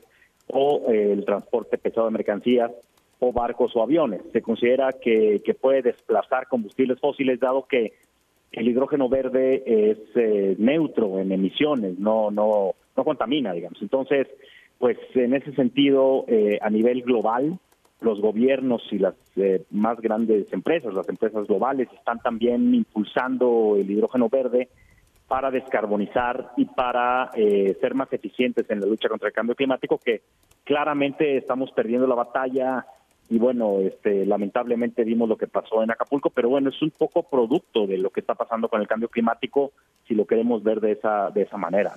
o 0.49 0.91
eh, 0.91 1.13
el 1.13 1.25
transporte 1.25 1.79
pesado 1.79 2.07
de 2.07 2.13
mercancías, 2.13 2.71
o 3.21 3.33
barcos 3.33 3.75
o 3.75 3.83
aviones. 3.83 4.23
Se 4.33 4.43
considera 4.43 4.93
que, 4.93 5.41
que 5.45 5.55
puede 5.55 5.83
desplazar 5.83 6.47
combustibles 6.49 7.01
fósiles, 7.01 7.41
dado 7.41 7.67
que 7.67 7.95
el 8.53 8.69
hidrógeno 8.69 9.09
verde 9.09 9.63
es 9.67 9.99
eh, 10.15 10.57
neutro 10.59 11.19
en 11.19 11.33
emisiones, 11.33 11.99
no, 11.99 12.31
no, 12.31 12.75
no 12.97 13.05
contamina, 13.05 13.53
digamos. 13.53 13.81
Entonces, 13.83 14.27
pues 14.79 14.97
en 15.15 15.35
ese 15.35 15.53
sentido, 15.55 16.25
a 16.61 16.71
nivel 16.71 17.03
global, 17.03 17.59
los 18.01 18.21
gobiernos 18.21 18.83
y 18.93 18.99
las 18.99 19.15
eh, 19.37 19.65
más 19.71 20.01
grandes 20.01 20.53
empresas, 20.53 20.95
las 20.95 21.09
empresas 21.09 21.47
globales, 21.47 21.89
están 21.93 22.21
también 22.21 22.75
impulsando 22.75 23.77
el 23.77 23.91
hidrógeno 23.91 24.29
verde 24.29 24.69
para 25.29 25.51
descarbonizar 25.51 26.53
y 26.57 26.65
para 26.65 27.31
eh, 27.35 27.77
ser 27.81 27.95
más 27.95 28.11
eficientes 28.13 28.69
en 28.71 28.81
la 28.81 28.87
lucha 28.87 29.11
contra 29.11 29.29
el 29.29 29.35
cambio 29.35 29.55
climático, 29.55 29.99
que 30.03 30.23
claramente 30.65 31.37
estamos 31.37 31.71
perdiendo 31.73 32.07
la 32.07 32.15
batalla 32.15 32.87
y 33.31 33.39
bueno, 33.39 33.81
este, 33.81 34.25
lamentablemente 34.25 35.05
vimos 35.05 35.29
lo 35.29 35.37
que 35.37 35.47
pasó 35.47 35.83
en 35.83 35.91
Acapulco, 35.91 36.31
pero 36.31 36.49
bueno, 36.49 36.71
es 36.71 36.81
un 36.81 36.91
poco 36.91 37.25
producto 37.25 37.87
de 37.87 37.99
lo 37.99 38.09
que 38.09 38.21
está 38.21 38.35
pasando 38.35 38.69
con 38.69 38.81
el 38.81 38.89
cambio 38.89 39.09
climático, 39.09 39.73
si 40.07 40.15
lo 40.15 40.27
queremos 40.27 40.63
ver 40.63 40.81
de 40.81 40.93
esa 40.93 41.31
de 41.31 41.43
esa 41.43 41.59
manera. 41.59 41.93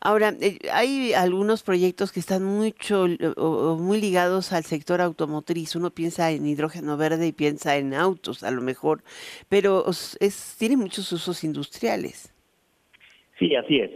Ahora, 0.00 0.32
eh, 0.40 0.58
hay 0.72 1.12
algunos 1.12 1.62
proyectos 1.62 2.12
que 2.12 2.20
están 2.20 2.44
mucho 2.44 3.04
o, 3.36 3.76
muy 3.76 4.00
ligados 4.00 4.54
al 4.54 4.64
sector 4.64 5.02
automotriz. 5.02 5.76
Uno 5.76 5.90
piensa 5.90 6.30
en 6.30 6.46
hidrógeno 6.46 6.96
verde 6.96 7.26
y 7.26 7.32
piensa 7.32 7.76
en 7.76 7.92
autos, 7.92 8.42
a 8.42 8.50
lo 8.50 8.62
mejor, 8.62 9.02
pero 9.50 9.84
es, 9.90 10.56
tiene 10.58 10.78
muchos 10.78 11.12
usos 11.12 11.44
industriales. 11.44 12.32
Sí, 13.38 13.54
así 13.54 13.80
es. 13.80 13.90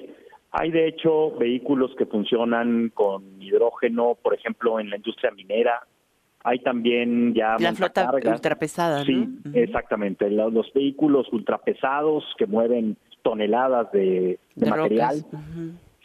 Hay 0.52 0.70
de 0.70 0.88
hecho 0.88 1.30
vehículos 1.30 1.94
que 1.96 2.04
funcionan 2.04 2.90
con 2.92 3.40
hidrógeno, 3.40 4.18
por 4.20 4.34
ejemplo, 4.34 4.80
en 4.80 4.90
la 4.90 4.96
industria 4.96 5.30
minera, 5.30 5.86
hay 6.42 6.60
también 6.60 7.34
ya 7.34 7.56
la 7.58 7.74
flota 7.74 8.10
ultrapesada, 8.12 9.04
Sí, 9.04 9.28
exactamente. 9.54 10.30
Los, 10.30 10.72
vehículos 10.72 11.26
ultrapesados 11.32 12.24
que 12.38 12.46
mueven 12.46 12.96
toneladas 13.22 13.92
de, 13.92 14.38
material. 14.56 15.24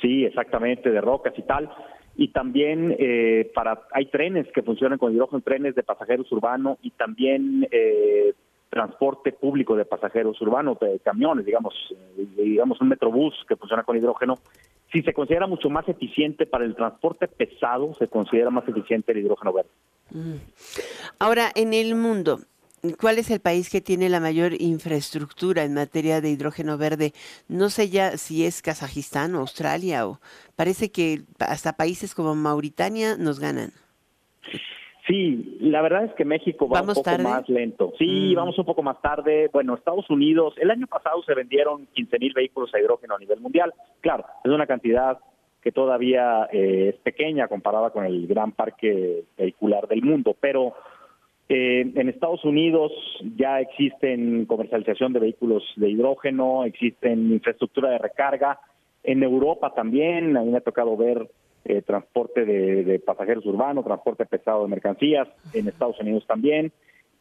Sí, 0.02 0.26
exactamente, 0.26 0.92
de 0.92 1.02
rocas 1.02 1.34
y 1.38 1.42
tal. 1.44 1.70
Y 2.18 2.30
también 2.30 2.96
eh, 2.98 3.52
para 3.54 3.82
hay 3.92 4.06
trenes 4.08 4.48
que 4.54 4.62
funcionan 4.62 4.98
con 4.98 5.14
hidrógeno, 5.14 5.42
trenes 5.42 5.76
de 5.76 5.84
pasajeros 5.84 6.32
urbanos 6.32 6.78
y 6.82 6.92
también 6.92 7.68
eh, 7.72 8.34
transporte 8.70 9.32
público 9.32 9.76
de 9.76 9.86
pasajeros 9.86 10.40
urbanos, 10.42 10.78
de 10.80 11.00
camiones, 11.00 11.46
digamos, 11.46 11.74
eh, 12.18 12.28
digamos 12.36 12.80
un 12.82 12.90
metrobús 12.90 13.34
que 13.48 13.56
funciona 13.56 13.84
con 13.84 13.98
hidrógeno. 13.98 14.36
Si 14.92 15.02
se 15.02 15.14
considera 15.14 15.48
mucho 15.48 15.70
más 15.70 15.88
eficiente 15.90 16.46
para 16.46 16.66
el 16.66 16.76
transporte 16.76 17.28
pesado, 17.28 17.94
se 17.94 18.08
considera 18.08 18.50
más 18.50 18.68
eficiente 18.68 19.12
el 19.12 19.20
hidrógeno 19.20 19.54
verde. 19.54 19.70
Ahora, 21.20 21.52
en 21.56 21.74
el 21.74 21.96
mundo, 21.96 22.40
¿cuál 23.00 23.18
es 23.18 23.32
el 23.32 23.40
país 23.40 23.70
que 23.70 23.82
tiene 23.82 24.10
la 24.10 24.20
mayor 24.20 24.54
infraestructura 24.60 25.64
en 25.64 25.74
materia 25.74 26.22
de 26.22 26.30
hidrógeno 26.30 26.78
verde? 26.78 27.14
No 27.48 27.70
sé 27.70 27.90
ya 27.90 28.18
si 28.18 28.46
es 28.46 28.62
Kazajistán 28.62 29.36
o 29.36 29.40
Australia 29.40 30.08
o 30.08 30.20
parece 30.56 30.92
que 30.92 31.22
hasta 31.40 31.74
países 31.74 32.14
como 32.16 32.36
Mauritania 32.36 33.18
nos 33.18 33.40
ganan. 33.40 33.72
Sí, 35.08 35.58
la 35.60 35.84
verdad 35.84 36.06
es 36.06 36.14
que 36.14 36.26
México 36.26 36.68
va 36.68 36.82
un 36.82 36.88
poco 36.88 37.18
más 37.20 37.48
lento. 37.48 37.94
Sí, 38.00 38.32
mm. 38.32 38.36
vamos 38.36 38.58
un 38.58 38.66
poco 38.66 38.82
más 38.82 39.00
tarde. 39.02 39.50
Bueno, 39.54 39.76
Estados 39.76 40.10
Unidos, 40.10 40.56
el 40.58 40.72
año 40.72 40.88
pasado 40.88 41.22
se 41.24 41.36
vendieron 41.36 41.86
15 41.94 42.18
mil 42.18 42.34
vehículos 42.34 42.74
a 42.74 42.80
hidrógeno 42.80 43.16
a 43.16 43.20
nivel 43.20 43.40
mundial. 43.40 43.72
Claro, 44.02 44.26
es 44.44 44.52
una 44.52 44.66
cantidad 44.66 45.20
que 45.66 45.72
todavía 45.72 46.48
eh, 46.54 46.92
es 46.94 47.02
pequeña 47.02 47.48
comparada 47.48 47.90
con 47.90 48.06
el 48.06 48.28
gran 48.28 48.52
parque 48.52 49.24
vehicular 49.36 49.88
del 49.88 50.04
mundo, 50.04 50.38
pero 50.40 50.76
eh, 51.50 51.92
en 51.96 52.08
Estados 52.08 52.46
Unidos 52.46 52.92
ya 53.36 53.60
existen 53.60 54.46
comercialización 54.46 55.12
de 55.12 55.22
vehículos 55.22 55.64
de 55.76 55.90
hidrógeno, 55.90 56.66
existen 56.66 57.32
infraestructura 57.32 57.90
de 57.90 57.98
recarga. 57.98 58.60
En 59.02 59.24
Europa 59.24 59.74
también, 59.74 60.38
a 60.38 60.42
mí 60.42 60.52
me 60.52 60.58
ha 60.60 60.62
tocado 60.62 60.96
ver 60.96 61.32
eh, 61.64 61.82
transporte 61.82 62.46
de, 62.46 63.00
pasajeros 63.00 63.44
urbanos, 63.48 63.86
transporte 63.86 64.28
pesado 64.28 64.62
de 64.62 64.70
mercancías, 64.70 65.28
en 65.56 65.68
Estados 65.68 66.00
Unidos 66.00 66.28
también. 66.28 66.74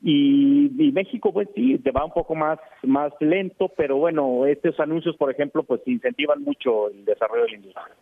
Y, 0.06 0.92
México, 0.92 1.32
pues 1.32 1.48
sí, 1.54 1.78
te 1.78 1.90
va 1.90 2.04
un 2.04 2.12
poco 2.12 2.34
más, 2.34 2.58
más 2.82 3.10
lento, 3.20 3.72
pero 3.74 3.96
bueno, 3.96 4.44
estos 4.44 4.78
anuncios, 4.78 5.16
por 5.16 5.30
ejemplo, 5.30 5.62
pues 5.62 5.80
incentivan 5.86 6.42
mucho 6.42 6.90
el 6.90 7.06
desarrollo 7.06 7.44
de 7.44 7.50
la 7.52 7.56
industria. 7.56 7.96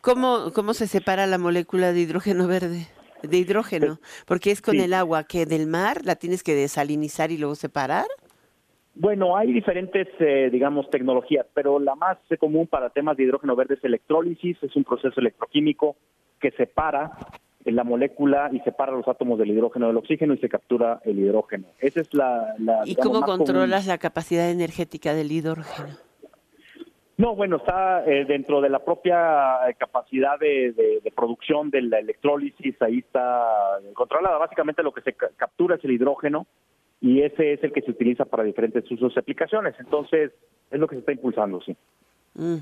¿Cómo, 0.00 0.50
cómo 0.52 0.74
se 0.74 0.88
separa 0.88 1.28
la 1.28 1.38
molécula 1.38 1.92
de 1.92 2.00
hidrógeno 2.00 2.48
verde? 2.48 2.88
De 3.22 3.36
hidrógeno, 3.36 3.98
porque 4.26 4.50
es 4.50 4.60
con 4.60 4.80
el 4.80 4.92
agua 4.92 5.24
que 5.24 5.46
del 5.46 5.68
mar 5.68 6.04
la 6.04 6.16
tienes 6.16 6.42
que 6.42 6.56
desalinizar 6.56 7.30
y 7.30 7.38
luego 7.38 7.54
separar. 7.54 8.06
Bueno, 8.96 9.36
hay 9.36 9.52
diferentes, 9.52 10.08
eh, 10.18 10.48
digamos, 10.50 10.90
tecnologías, 10.90 11.46
pero 11.54 11.78
la 11.78 11.94
más 11.94 12.18
común 12.40 12.66
para 12.66 12.90
temas 12.90 13.16
de 13.16 13.22
hidrógeno 13.22 13.54
verde 13.54 13.74
es 13.74 13.84
electrólisis, 13.84 14.56
es 14.60 14.74
un 14.74 14.82
proceso 14.82 15.20
electroquímico 15.20 15.94
que 16.40 16.50
separa 16.52 17.12
la 17.72 17.84
molécula 17.84 18.50
y 18.52 18.60
separa 18.60 18.92
los 18.92 19.06
átomos 19.06 19.38
del 19.38 19.50
hidrógeno 19.50 19.88
del 19.88 19.96
oxígeno 19.96 20.34
y 20.34 20.38
se 20.38 20.48
captura 20.48 21.00
el 21.04 21.18
hidrógeno. 21.18 21.66
Esa 21.78 22.00
es 22.00 22.12
la... 22.14 22.54
¿Y 22.84 22.96
cómo 22.96 23.22
controlas 23.22 23.86
la 23.86 23.98
capacidad 23.98 24.50
energética 24.50 25.14
del 25.14 25.32
hidrógeno? 25.32 25.88
No, 27.18 27.34
bueno, 27.34 27.56
está 27.56 28.04
eh, 28.06 28.24
dentro 28.26 28.60
de 28.60 28.68
la 28.68 28.78
propia 28.78 29.58
capacidad 29.76 30.38
de, 30.38 31.02
producción 31.16 31.68
de 31.68 31.82
la 31.82 31.98
electrólisis, 31.98 32.80
ahí 32.80 32.98
está 32.98 33.44
controlada. 33.92 34.38
Básicamente 34.38 34.84
lo 34.84 34.92
que 34.92 35.00
se 35.00 35.14
captura 35.14 35.74
es 35.74 35.84
el 35.84 35.90
hidrógeno 35.90 36.46
y 37.00 37.22
ese 37.22 37.54
es 37.54 37.64
el 37.64 37.72
que 37.72 37.82
se 37.82 37.90
utiliza 37.90 38.24
para 38.24 38.44
diferentes 38.44 38.88
usos 38.88 39.12
y 39.16 39.18
aplicaciones. 39.18 39.74
Entonces, 39.80 40.30
es 40.70 40.78
lo 40.78 40.86
que 40.86 40.94
se 40.94 41.00
está 41.00 41.10
impulsando, 41.10 41.60
sí. 41.60 41.76
Mm. 42.38 42.58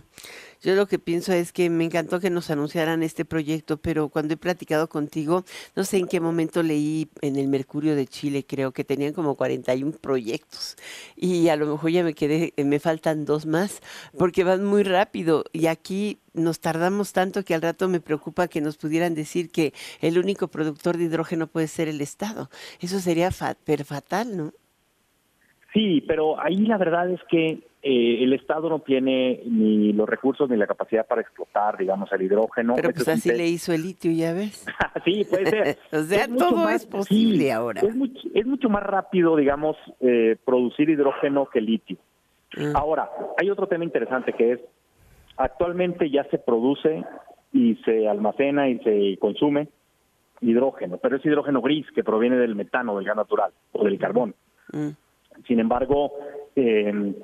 Yo 0.62 0.74
lo 0.74 0.86
que 0.88 0.98
pienso 0.98 1.32
es 1.34 1.52
que 1.52 1.68
me 1.68 1.84
encantó 1.84 2.18
que 2.18 2.30
nos 2.30 2.50
anunciaran 2.50 3.02
este 3.02 3.26
proyecto, 3.26 3.76
pero 3.76 4.08
cuando 4.08 4.34
he 4.34 4.36
platicado 4.38 4.88
contigo, 4.88 5.44
no 5.76 5.84
sé 5.84 5.98
en 5.98 6.08
qué 6.08 6.18
momento 6.18 6.62
leí 6.62 7.08
en 7.20 7.36
el 7.36 7.46
Mercurio 7.46 7.94
de 7.94 8.06
Chile, 8.06 8.44
creo 8.44 8.72
que 8.72 8.82
tenían 8.82 9.12
como 9.12 9.36
41 9.36 9.92
proyectos 9.92 10.76
y 11.14 11.48
a 11.50 11.56
lo 11.56 11.66
mejor 11.66 11.90
ya 11.90 12.02
me 12.02 12.14
quedé, 12.14 12.54
me 12.56 12.80
faltan 12.80 13.26
dos 13.26 13.44
más 13.44 13.80
porque 14.18 14.44
van 14.44 14.64
muy 14.64 14.82
rápido 14.82 15.44
y 15.52 15.66
aquí 15.66 16.18
nos 16.32 16.58
tardamos 16.60 17.12
tanto 17.12 17.44
que 17.44 17.54
al 17.54 17.62
rato 17.62 17.86
me 17.88 18.00
preocupa 18.00 18.48
que 18.48 18.62
nos 18.62 18.78
pudieran 18.78 19.14
decir 19.14 19.50
que 19.50 19.74
el 20.00 20.18
único 20.18 20.48
productor 20.48 20.96
de 20.96 21.04
hidrógeno 21.04 21.48
puede 21.48 21.68
ser 21.68 21.88
el 21.88 22.00
Estado. 22.00 22.50
Eso 22.80 22.98
sería 23.00 23.30
fatal, 23.30 24.36
¿no? 24.36 24.52
Sí, 25.76 26.02
pero 26.08 26.40
ahí 26.40 26.64
la 26.64 26.78
verdad 26.78 27.10
es 27.10 27.20
que 27.28 27.58
eh, 27.82 28.24
el 28.24 28.32
Estado 28.32 28.70
no 28.70 28.78
tiene 28.78 29.42
ni 29.44 29.92
los 29.92 30.08
recursos 30.08 30.48
ni 30.48 30.56
la 30.56 30.66
capacidad 30.66 31.06
para 31.06 31.20
explotar, 31.20 31.76
digamos, 31.76 32.10
el 32.12 32.22
hidrógeno. 32.22 32.76
Pero 32.76 32.92
pues 32.94 33.06
así 33.08 33.30
le 33.30 33.46
hizo 33.46 33.74
el 33.74 33.82
litio, 33.82 34.10
ya 34.10 34.32
ves. 34.32 34.64
sí, 35.04 35.26
puede 35.28 35.44
ser. 35.44 35.78
o 35.92 36.02
sea, 36.02 36.28
todo 36.28 36.66
es 36.70 36.86
posible 36.86 37.52
ahora. 37.52 37.82
Es 37.82 38.46
mucho, 38.46 38.70
más 38.70 38.84
rápido, 38.84 39.36
digamos, 39.36 39.76
eh, 40.00 40.38
producir 40.46 40.88
hidrógeno 40.88 41.44
que 41.52 41.60
litio. 41.60 41.98
Ah. 42.56 42.72
Ahora, 42.76 43.10
hay 43.36 43.50
otro 43.50 43.66
tema 43.66 43.84
interesante 43.84 44.32
que 44.32 44.52
es, 44.52 44.60
actualmente 45.36 46.10
ya 46.10 46.24
se 46.30 46.38
produce 46.38 47.04
y 47.52 47.74
se 47.84 48.08
almacena 48.08 48.70
y 48.70 48.78
se 48.78 49.18
consume 49.18 49.68
hidrógeno, 50.40 50.96
pero 50.96 51.16
es 51.16 51.26
hidrógeno 51.26 51.60
gris 51.60 51.86
que 51.94 52.02
proviene 52.02 52.36
del 52.36 52.54
metano, 52.54 52.96
del 52.96 53.04
gas 53.04 53.16
natural 53.16 53.52
o 53.72 53.84
del 53.84 53.98
carbón. 53.98 54.34
Mm. 54.72 55.05
Sin 55.46 55.60
embargo, 55.60 56.12
eh, 56.54 57.14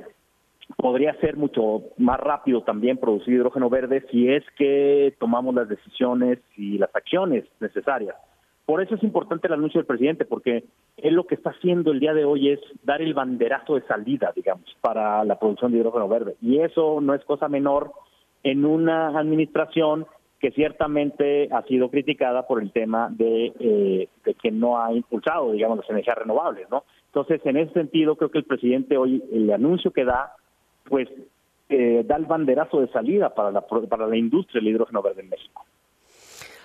podría 0.77 1.15
ser 1.21 1.37
mucho 1.37 1.83
más 1.99 2.19
rápido 2.21 2.63
también 2.63 2.99
producir 2.99 3.35
hidrógeno 3.35 3.71
verde 3.71 4.05
si 4.11 4.29
es 4.29 4.45
que 4.57 5.15
tomamos 5.19 5.55
las 5.55 5.69
decisiones 5.69 6.39
y 6.57 6.79
las 6.79 6.95
acciones 6.95 7.45
necesarias. 7.61 8.17
Por 8.65 8.81
eso 8.81 8.95
es 8.95 9.03
importante 9.03 9.49
el 9.49 9.55
anuncio 9.55 9.81
del 9.81 9.87
presidente, 9.87 10.25
porque 10.25 10.65
él 10.97 11.15
lo 11.15 11.27
que 11.27 11.35
está 11.35 11.51
haciendo 11.51 11.91
el 11.91 11.99
día 11.99 12.15
de 12.15 12.25
hoy 12.25 12.51
es 12.51 12.61
dar 12.85 13.03
el 13.03 13.13
banderazo 13.13 13.75
de 13.75 13.83
salida, 13.83 14.33
digamos, 14.35 14.65
para 14.81 15.25
la 15.25 15.39
producción 15.39 15.73
de 15.73 15.79
hidrógeno 15.79 16.09
verde. 16.09 16.37
Y 16.41 16.61
eso 16.61 17.01
no 17.01 17.15
es 17.15 17.25
cosa 17.25 17.49
menor 17.49 17.93
en 18.45 18.65
una 18.65 19.19
administración 19.19 20.07
que 20.39 20.53
ciertamente 20.53 21.49
ha 21.53 21.63
sido 21.63 21.91
criticada 21.91 22.47
por 22.47 22.63
el 22.63 22.73
tema 22.73 23.09
de, 23.11 23.53
eh, 23.59 24.09
de 24.25 24.35
que 24.35 24.51
no 24.51 24.81
ha 24.81 24.93
impulsado, 24.93 25.53
digamos, 25.53 25.79
las 25.79 25.91
energías 25.91 26.19
renovables, 26.19 26.69
¿no? 26.71 26.85
Entonces, 27.15 27.43
en 27.45 27.59
ese 27.59 27.75
sentido, 27.75 28.17
creo 28.17 28.31
que 28.31 28.39
el 28.39 28.45
presidente 28.45 28.97
hoy, 28.97 29.23
el 29.31 29.53
anuncio 29.53 29.91
que 29.91 30.03
da, 30.03 30.33
pues, 30.85 31.09
eh, 31.69 32.03
da 32.07 32.17
el 32.17 32.25
banderazo 32.25 32.81
de 32.81 32.89
salida 32.89 33.35
para 33.35 33.51
la, 33.51 33.61
para 33.61 34.07
la 34.07 34.17
industria 34.17 34.63
del 34.63 34.71
hidrógeno 34.71 35.03
verde 35.03 35.21
en 35.21 35.29
México. 35.29 35.63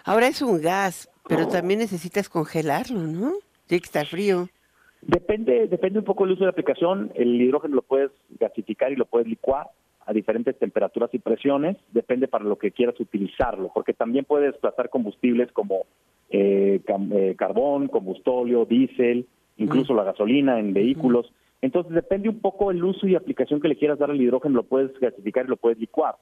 Ahora 0.06 0.28
es 0.28 0.42
un 0.42 0.62
gas, 0.62 1.10
pero 1.28 1.50
también 1.50 1.82
necesitas 1.82 2.30
congelarlo, 2.30 3.02
¿no? 3.02 3.34
Tiene 3.66 3.82
que 3.82 3.88
estar 3.88 4.06
frío. 4.06 4.48
Depende, 5.02 5.68
depende 5.68 6.00
un 6.00 6.06
poco 6.06 6.24
del 6.24 6.34
uso 6.34 6.42
de 6.42 6.46
la 6.46 6.52
aplicación. 6.52 7.12
El 7.16 7.42
hidrógeno 7.42 7.76
lo 7.76 7.82
puedes 7.82 8.12
gasificar 8.40 8.94
y 8.94 8.96
lo 8.96 9.06
puedes 9.06 9.28
licuar 9.28 9.68
a 10.06 10.14
diferentes 10.14 10.58
temperaturas 10.58 11.14
y 11.14 11.20
presiones, 11.20 11.76
depende 11.92 12.30
para 12.30 12.46
lo 12.46 12.58
que 12.58 12.72
quieras 12.72 12.98
utilizarlo, 12.98 13.70
porque 13.74 13.92
también 13.92 14.24
puede 14.24 14.46
desplazar 14.46 14.90
combustibles 14.90 15.52
como 15.52 15.82
eh, 16.30 16.80
eh, 16.88 17.36
carbón, 17.38 17.90
combustóleo, 17.90 18.64
diésel, 18.64 19.28
incluso 19.58 19.94
la 19.94 20.04
gasolina 20.04 20.60
en 20.60 20.74
vehículos. 20.74 21.32
Entonces 21.62 21.94
depende 21.94 22.30
un 22.30 22.40
poco 22.40 22.70
el 22.70 22.84
uso 22.84 23.08
y 23.08 23.16
aplicación 23.16 23.60
que 23.60 23.68
le 23.68 23.76
quieras 23.76 23.98
dar 23.98 24.12
al 24.12 24.22
hidrógeno, 24.22 24.58
lo 24.58 24.64
puedes 24.64 24.98
gasificar 25.00 25.46
y 25.46 25.50
lo 25.50 25.58
puedes 25.58 25.80
licuar. 25.80 26.16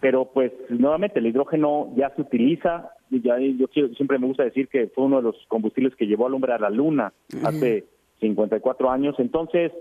Pero 0.00 0.26
pues 0.26 0.52
nuevamente 0.68 1.20
el 1.20 1.26
hidrógeno 1.26 1.92
ya 1.96 2.12
se 2.14 2.22
utiliza, 2.22 2.90
ya 3.10 3.38
yo 3.38 3.66
siempre 3.94 4.18
me 4.18 4.26
gusta 4.26 4.44
decir 4.44 4.68
que 4.68 4.88
fue 4.88 5.04
uno 5.04 5.18
de 5.18 5.22
los 5.22 5.36
combustibles 5.48 5.94
que 5.96 6.06
llevó 6.06 6.26
al 6.26 6.34
hombre 6.34 6.52
a 6.52 6.58
la 6.58 6.70
luna 6.70 7.12
hace 7.44 7.84
54 8.20 8.90
años, 8.90 9.14
entonces 9.18 9.72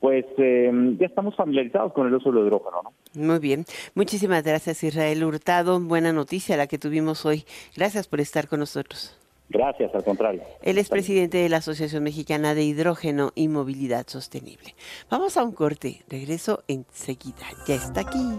pues 0.00 0.26
em, 0.38 0.98
ya 0.98 1.06
estamos 1.06 1.34
familiarizados 1.36 1.92
con 1.92 2.06
el 2.06 2.14
uso 2.14 2.30
del 2.30 2.46
hidrógeno, 2.46 2.82
¿no? 2.82 2.92
Muy 3.14 3.38
bien. 3.38 3.64
Muchísimas 3.94 4.42
gracias, 4.42 4.82
Israel 4.84 5.24
Hurtado. 5.24 5.80
Buena 5.80 6.12
noticia 6.12 6.56
la 6.56 6.66
que 6.66 6.78
tuvimos 6.78 7.24
hoy. 7.24 7.44
Gracias 7.74 8.06
por 8.06 8.20
estar 8.20 8.48
con 8.48 8.60
nosotros. 8.60 9.16
Gracias, 9.48 9.94
al 9.94 10.04
contrario. 10.04 10.42
Él 10.62 10.78
es 10.78 10.88
presidente 10.88 11.38
de 11.38 11.48
la 11.48 11.58
Asociación 11.58 12.02
Mexicana 12.02 12.54
de 12.54 12.64
Hidrógeno 12.64 13.32
y 13.34 13.48
Movilidad 13.48 14.06
Sostenible. 14.08 14.74
Vamos 15.10 15.36
a 15.36 15.44
un 15.44 15.52
corte. 15.52 16.02
Regreso 16.08 16.64
enseguida. 16.66 17.46
Ya 17.66 17.74
está 17.74 18.00
aquí. 18.00 18.38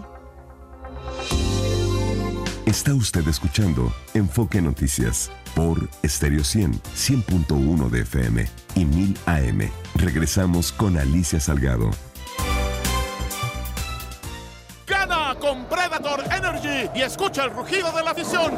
Está 2.66 2.94
usted 2.94 3.26
escuchando 3.28 3.92
Enfoque 4.12 4.60
Noticias 4.60 5.30
por 5.54 5.88
Stereo 6.04 6.42
100, 6.42 6.72
100.1 6.72 7.88
de 7.90 8.00
FM 8.00 8.44
y 8.74 8.84
1000 8.84 9.16
AM. 9.26 9.70
Regresamos 9.94 10.72
con 10.72 10.98
Alicia 10.98 11.38
Salgado. 11.38 11.90
Con 15.46 15.64
Predator 15.66 16.24
Energy 16.32 16.90
y 16.92 17.02
escucha 17.02 17.44
el 17.44 17.50
rugido 17.50 17.92
de 17.92 18.02
la 18.02 18.10
afición. 18.10 18.52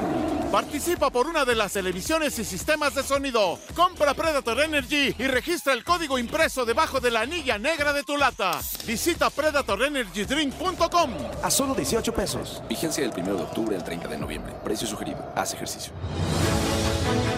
Participa 0.51 1.11
por 1.11 1.27
una 1.27 1.45
de 1.45 1.55
las 1.55 1.75
televisiones 1.75 2.39
y 2.39 2.47
sistemas 2.47 2.95
de 2.95 3.03
sonido. 3.03 3.59
Compra 3.75 4.15
Predator 4.15 4.59
Energy 4.61 5.15
y 5.19 5.27
registra 5.27 5.75
el 5.75 5.85
código 5.85 6.19
impreso 6.19 6.65
debajo 6.65 6.99
de 6.99 7.11
la 7.11 7.21
anilla 7.21 7.59
negra 7.59 7.93
de 7.93 8.05
tu 8.05 8.17
lata. 8.17 8.59
Visita 8.87 9.29
predatorenergydrink.com. 9.29 11.11
A 11.43 11.51
solo 11.51 11.75
18 11.75 12.15
pesos. 12.15 12.63
Vigencia 12.71 13.07
del 13.07 13.13
1 13.15 13.35
de 13.35 13.43
octubre 13.43 13.77
al 13.77 13.85
30 13.85 14.09
de 14.09 14.17
noviembre. 14.17 14.55
Precio 14.65 14.87
sugerido. 14.87 15.31
Haz 15.37 15.53
ejercicio. 15.53 15.93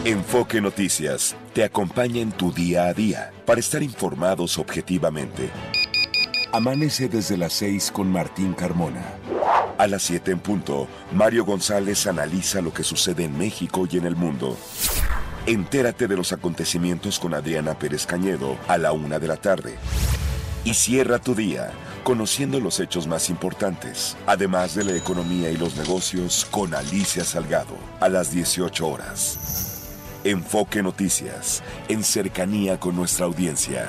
Enfoque 0.05 0.61
Noticias 0.61 1.35
te 1.53 1.65
acompaña 1.65 2.21
en 2.21 2.31
tu 2.31 2.53
día 2.53 2.85
a 2.85 2.95
día 2.95 3.33
para 3.47 3.59
estar 3.59 3.83
informados 3.83 4.59
objetivamente. 4.59 5.51
Amanece 6.53 7.09
desde 7.09 7.37
las 7.37 7.53
6 7.55 7.91
con 7.91 8.11
Martín 8.11 8.55
Carmona. 8.55 9.03
A 9.81 9.87
las 9.87 10.03
7 10.03 10.33
en 10.33 10.41
punto, 10.41 10.89
Mario 11.11 11.47
González 11.47 12.07
analiza 12.07 12.61
lo 12.61 12.71
que 12.71 12.85
sucede 12.85 13.25
en 13.25 13.39
México 13.39 13.89
y 13.91 13.97
en 13.97 14.05
el 14.05 14.15
mundo. 14.15 14.59
Entérate 15.47 16.07
de 16.07 16.19
los 16.19 16.35
acontecimientos 16.35 17.19
con 17.19 17.33
Adriana 17.33 17.79
Pérez 17.79 18.05
Cañedo 18.05 18.59
a 18.69 18.77
la 18.77 18.93
1 18.93 19.19
de 19.19 19.27
la 19.27 19.39
tarde. 19.39 19.77
Y 20.65 20.75
cierra 20.75 21.19
tu 21.19 21.35
día 21.35 21.71
conociendo 22.05 22.61
los 22.61 22.79
hechos 22.79 23.07
más 23.07 23.31
importantes, 23.31 24.19
además 24.27 24.75
de 24.75 24.85
la 24.85 24.95
economía 24.95 25.49
y 25.49 25.57
los 25.57 25.75
negocios 25.77 26.47
con 26.51 26.75
Alicia 26.75 27.25
Salgado 27.25 27.79
a 28.01 28.11
las 28.11 28.33
18 28.33 28.87
horas. 28.87 29.87
Enfoque 30.25 30.83
Noticias, 30.83 31.63
en 31.89 32.05
cercanía 32.05 32.79
con 32.79 32.97
nuestra 32.97 33.25
audiencia. 33.25 33.89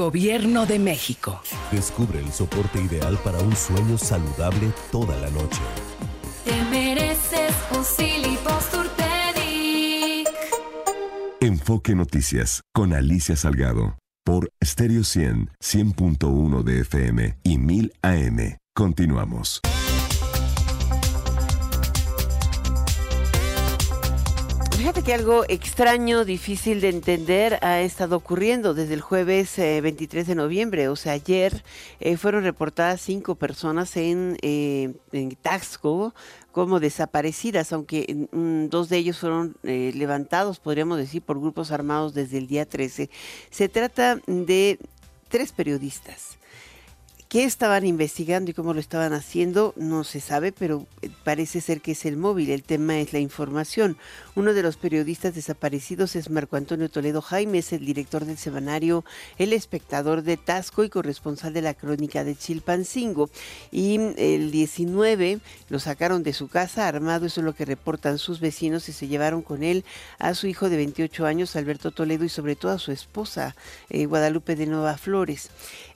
Gobierno 0.00 0.64
de 0.64 0.78
México. 0.78 1.42
Descubre 1.70 2.20
el 2.20 2.32
soporte 2.32 2.80
ideal 2.80 3.18
para 3.22 3.38
un 3.40 3.54
sueño 3.54 3.98
saludable 3.98 4.72
toda 4.90 5.14
la 5.18 5.28
noche. 5.28 5.60
Te 6.42 6.64
mereces 6.70 7.54
un 7.76 7.84
Enfoque 11.42 11.94
Noticias 11.94 12.62
con 12.72 12.94
Alicia 12.94 13.36
Salgado 13.36 13.98
por 14.24 14.50
Stereo 14.64 15.04
100, 15.04 15.50
100.1 15.62 16.62
de 16.62 16.80
FM 16.80 17.36
y 17.42 17.58
1000 17.58 17.92
AM. 18.00 18.56
Continuamos. 18.74 19.60
Fíjate 24.90 25.06
que 25.06 25.14
algo 25.14 25.44
extraño, 25.46 26.24
difícil 26.24 26.80
de 26.80 26.88
entender, 26.88 27.60
ha 27.62 27.80
estado 27.80 28.16
ocurriendo 28.16 28.74
desde 28.74 28.94
el 28.94 29.00
jueves 29.00 29.54
23 29.56 30.26
de 30.26 30.34
noviembre. 30.34 30.88
O 30.88 30.96
sea, 30.96 31.12
ayer 31.12 31.62
eh, 32.00 32.16
fueron 32.16 32.42
reportadas 32.42 33.00
cinco 33.00 33.36
personas 33.36 33.96
en, 33.96 34.36
eh, 34.42 34.92
en 35.12 35.36
Taxco 35.36 36.12
como 36.50 36.80
desaparecidas, 36.80 37.72
aunque 37.72 38.26
mm, 38.32 38.66
dos 38.66 38.88
de 38.88 38.96
ellos 38.96 39.18
fueron 39.18 39.54
eh, 39.62 39.92
levantados, 39.94 40.58
podríamos 40.58 40.98
decir, 40.98 41.22
por 41.22 41.38
grupos 41.38 41.70
armados 41.70 42.12
desde 42.12 42.38
el 42.38 42.48
día 42.48 42.66
13. 42.66 43.10
Se 43.48 43.68
trata 43.68 44.18
de 44.26 44.80
tres 45.28 45.52
periodistas 45.52 46.39
¿Qué 47.30 47.44
estaban 47.44 47.86
investigando 47.86 48.50
y 48.50 48.54
cómo 48.54 48.74
lo 48.74 48.80
estaban 48.80 49.12
haciendo? 49.12 49.72
No 49.76 50.02
se 50.02 50.18
sabe, 50.20 50.50
pero 50.50 50.88
eh, 51.00 51.10
parece 51.22 51.60
ser 51.60 51.80
que 51.80 51.92
es 51.92 52.04
el 52.04 52.16
móvil. 52.16 52.50
El 52.50 52.64
tema 52.64 52.98
es 52.98 53.12
la 53.12 53.20
información. 53.20 53.96
Uno 54.34 54.52
de 54.52 54.64
los 54.64 54.76
periodistas 54.76 55.36
desaparecidos 55.36 56.16
es 56.16 56.28
Marco 56.28 56.56
Antonio 56.56 56.88
Toledo 56.88 57.22
Jaime, 57.22 57.58
es 57.58 57.72
el 57.72 57.86
director 57.86 58.24
del 58.24 58.36
semanario 58.36 59.04
El 59.38 59.52
Espectador 59.52 60.22
de 60.22 60.38
Tasco 60.38 60.82
y 60.82 60.88
corresponsal 60.88 61.52
de 61.52 61.62
la 61.62 61.74
crónica 61.74 62.24
de 62.24 62.34
Chilpancingo. 62.34 63.30
Y 63.70 64.00
el 64.16 64.50
19 64.50 65.38
lo 65.68 65.78
sacaron 65.78 66.24
de 66.24 66.32
su 66.32 66.48
casa 66.48 66.88
armado, 66.88 67.26
eso 67.26 67.42
es 67.42 67.44
lo 67.44 67.54
que 67.54 67.64
reportan 67.64 68.18
sus 68.18 68.40
vecinos, 68.40 68.88
y 68.88 68.92
se 68.92 69.06
llevaron 69.06 69.42
con 69.42 69.62
él 69.62 69.84
a 70.18 70.34
su 70.34 70.48
hijo 70.48 70.68
de 70.68 70.78
28 70.78 71.26
años, 71.26 71.54
Alberto 71.54 71.92
Toledo, 71.92 72.24
y 72.24 72.28
sobre 72.28 72.56
todo 72.56 72.72
a 72.72 72.80
su 72.80 72.90
esposa, 72.90 73.54
eh, 73.88 74.06
Guadalupe 74.06 74.56
de 74.56 74.66
Nueva 74.66 74.98
Flores. 74.98 75.50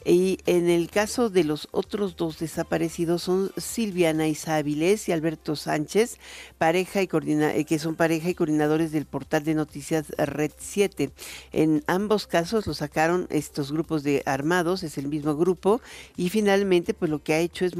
Y 0.04 0.38
en 0.44 0.68
el 0.68 0.90
caso 0.90 1.23
de 1.30 1.44
los 1.44 1.68
otros 1.70 2.16
dos 2.16 2.38
desaparecidos 2.38 3.22
son 3.22 3.50
Silviana 3.56 4.28
Isabiles 4.28 5.08
y 5.08 5.12
Alberto 5.12 5.56
Sánchez, 5.56 6.18
pareja 6.58 7.02
y 7.02 7.08
eh, 7.12 7.64
que 7.64 7.78
son 7.78 7.94
pareja 7.94 8.28
y 8.28 8.34
coordinadores 8.34 8.92
del 8.92 9.06
portal 9.06 9.44
de 9.44 9.54
noticias 9.54 10.08
Red 10.18 10.52
7. 10.58 11.10
En 11.52 11.82
ambos 11.86 12.26
casos 12.26 12.66
lo 12.66 12.74
sacaron 12.74 13.26
estos 13.30 13.72
grupos 13.72 14.02
de 14.02 14.22
armados, 14.26 14.82
es 14.82 14.98
el 14.98 15.08
mismo 15.08 15.36
grupo, 15.36 15.80
y 16.16 16.28
finalmente 16.28 16.94
pues 16.94 17.10
lo 17.10 17.22
que 17.22 17.34
ha 17.34 17.38
hecho 17.38 17.64
es, 17.64 17.74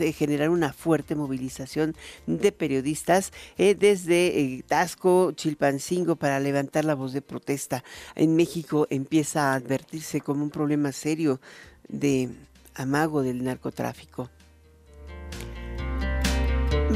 eh, 0.00 0.12
generar 0.12 0.50
una 0.50 0.72
fuerte 0.72 1.14
movilización 1.14 1.96
de 2.26 2.52
periodistas 2.52 3.32
eh, 3.56 3.74
desde 3.74 4.64
Tasco, 4.66 5.32
Chilpancingo 5.32 6.16
para 6.16 6.40
levantar 6.40 6.84
la 6.84 6.94
voz 6.94 7.12
de 7.12 7.22
protesta. 7.22 7.84
En 8.14 8.36
México 8.36 8.86
empieza 8.90 9.52
a 9.52 9.54
advertirse 9.54 10.20
como 10.20 10.44
un 10.44 10.50
problema 10.50 10.92
serio 10.92 11.40
de 11.88 12.28
amago 12.78 13.22
del 13.22 13.44
narcotráfico. 13.44 14.30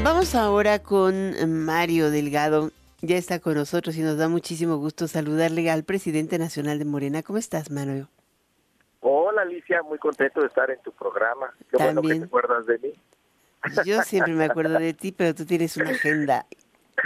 Vamos 0.03 0.33
ahora 0.35 0.79
con 0.79 1.65
Mario 1.65 2.09
Delgado. 2.09 2.71
Ya 3.01 3.17
está 3.17 3.39
con 3.39 3.55
nosotros 3.55 3.95
y 3.97 4.01
nos 4.01 4.17
da 4.17 4.29
muchísimo 4.29 4.77
gusto 4.77 5.07
saludarle 5.07 5.69
al 5.69 5.83
presidente 5.83 6.39
nacional 6.39 6.79
de 6.79 6.85
Morena. 6.85 7.21
¿Cómo 7.21 7.37
estás, 7.37 7.69
Mario? 7.69 8.07
Hola, 9.01 9.41
Alicia. 9.41 9.83
Muy 9.83 9.97
contento 9.97 10.39
de 10.39 10.47
estar 10.47 10.71
en 10.71 10.81
tu 10.81 10.91
programa. 10.93 11.53
Qué 11.69 11.77
bueno 11.77 12.01
que 12.01 12.15
te 12.15 12.25
acuerdas 12.25 12.65
de 12.65 12.79
mí. 12.79 12.93
Yo 13.85 14.01
siempre 14.03 14.33
me 14.33 14.45
acuerdo 14.45 14.79
de 14.79 14.93
ti, 14.93 15.11
pero 15.11 15.35
tú 15.35 15.45
tienes 15.45 15.75
una 15.77 15.91
agenda 15.91 16.45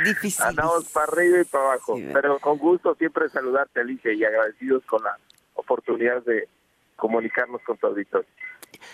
difícil. 0.03 0.45
Andamos 0.45 0.85
para 0.89 1.11
arriba 1.11 1.41
y 1.41 1.43
para 1.45 1.63
abajo, 1.65 1.99
pero 2.13 2.39
con 2.39 2.57
gusto 2.57 2.95
siempre 2.95 3.29
saludarte, 3.29 3.79
Alicia, 3.79 4.13
y 4.13 4.23
agradecidos 4.23 4.83
con 4.85 5.03
la 5.03 5.17
oportunidad 5.55 6.23
de 6.23 6.47
comunicarnos 6.95 7.61
con 7.63 7.77
tu 7.77 7.87
auditorio. 7.87 8.27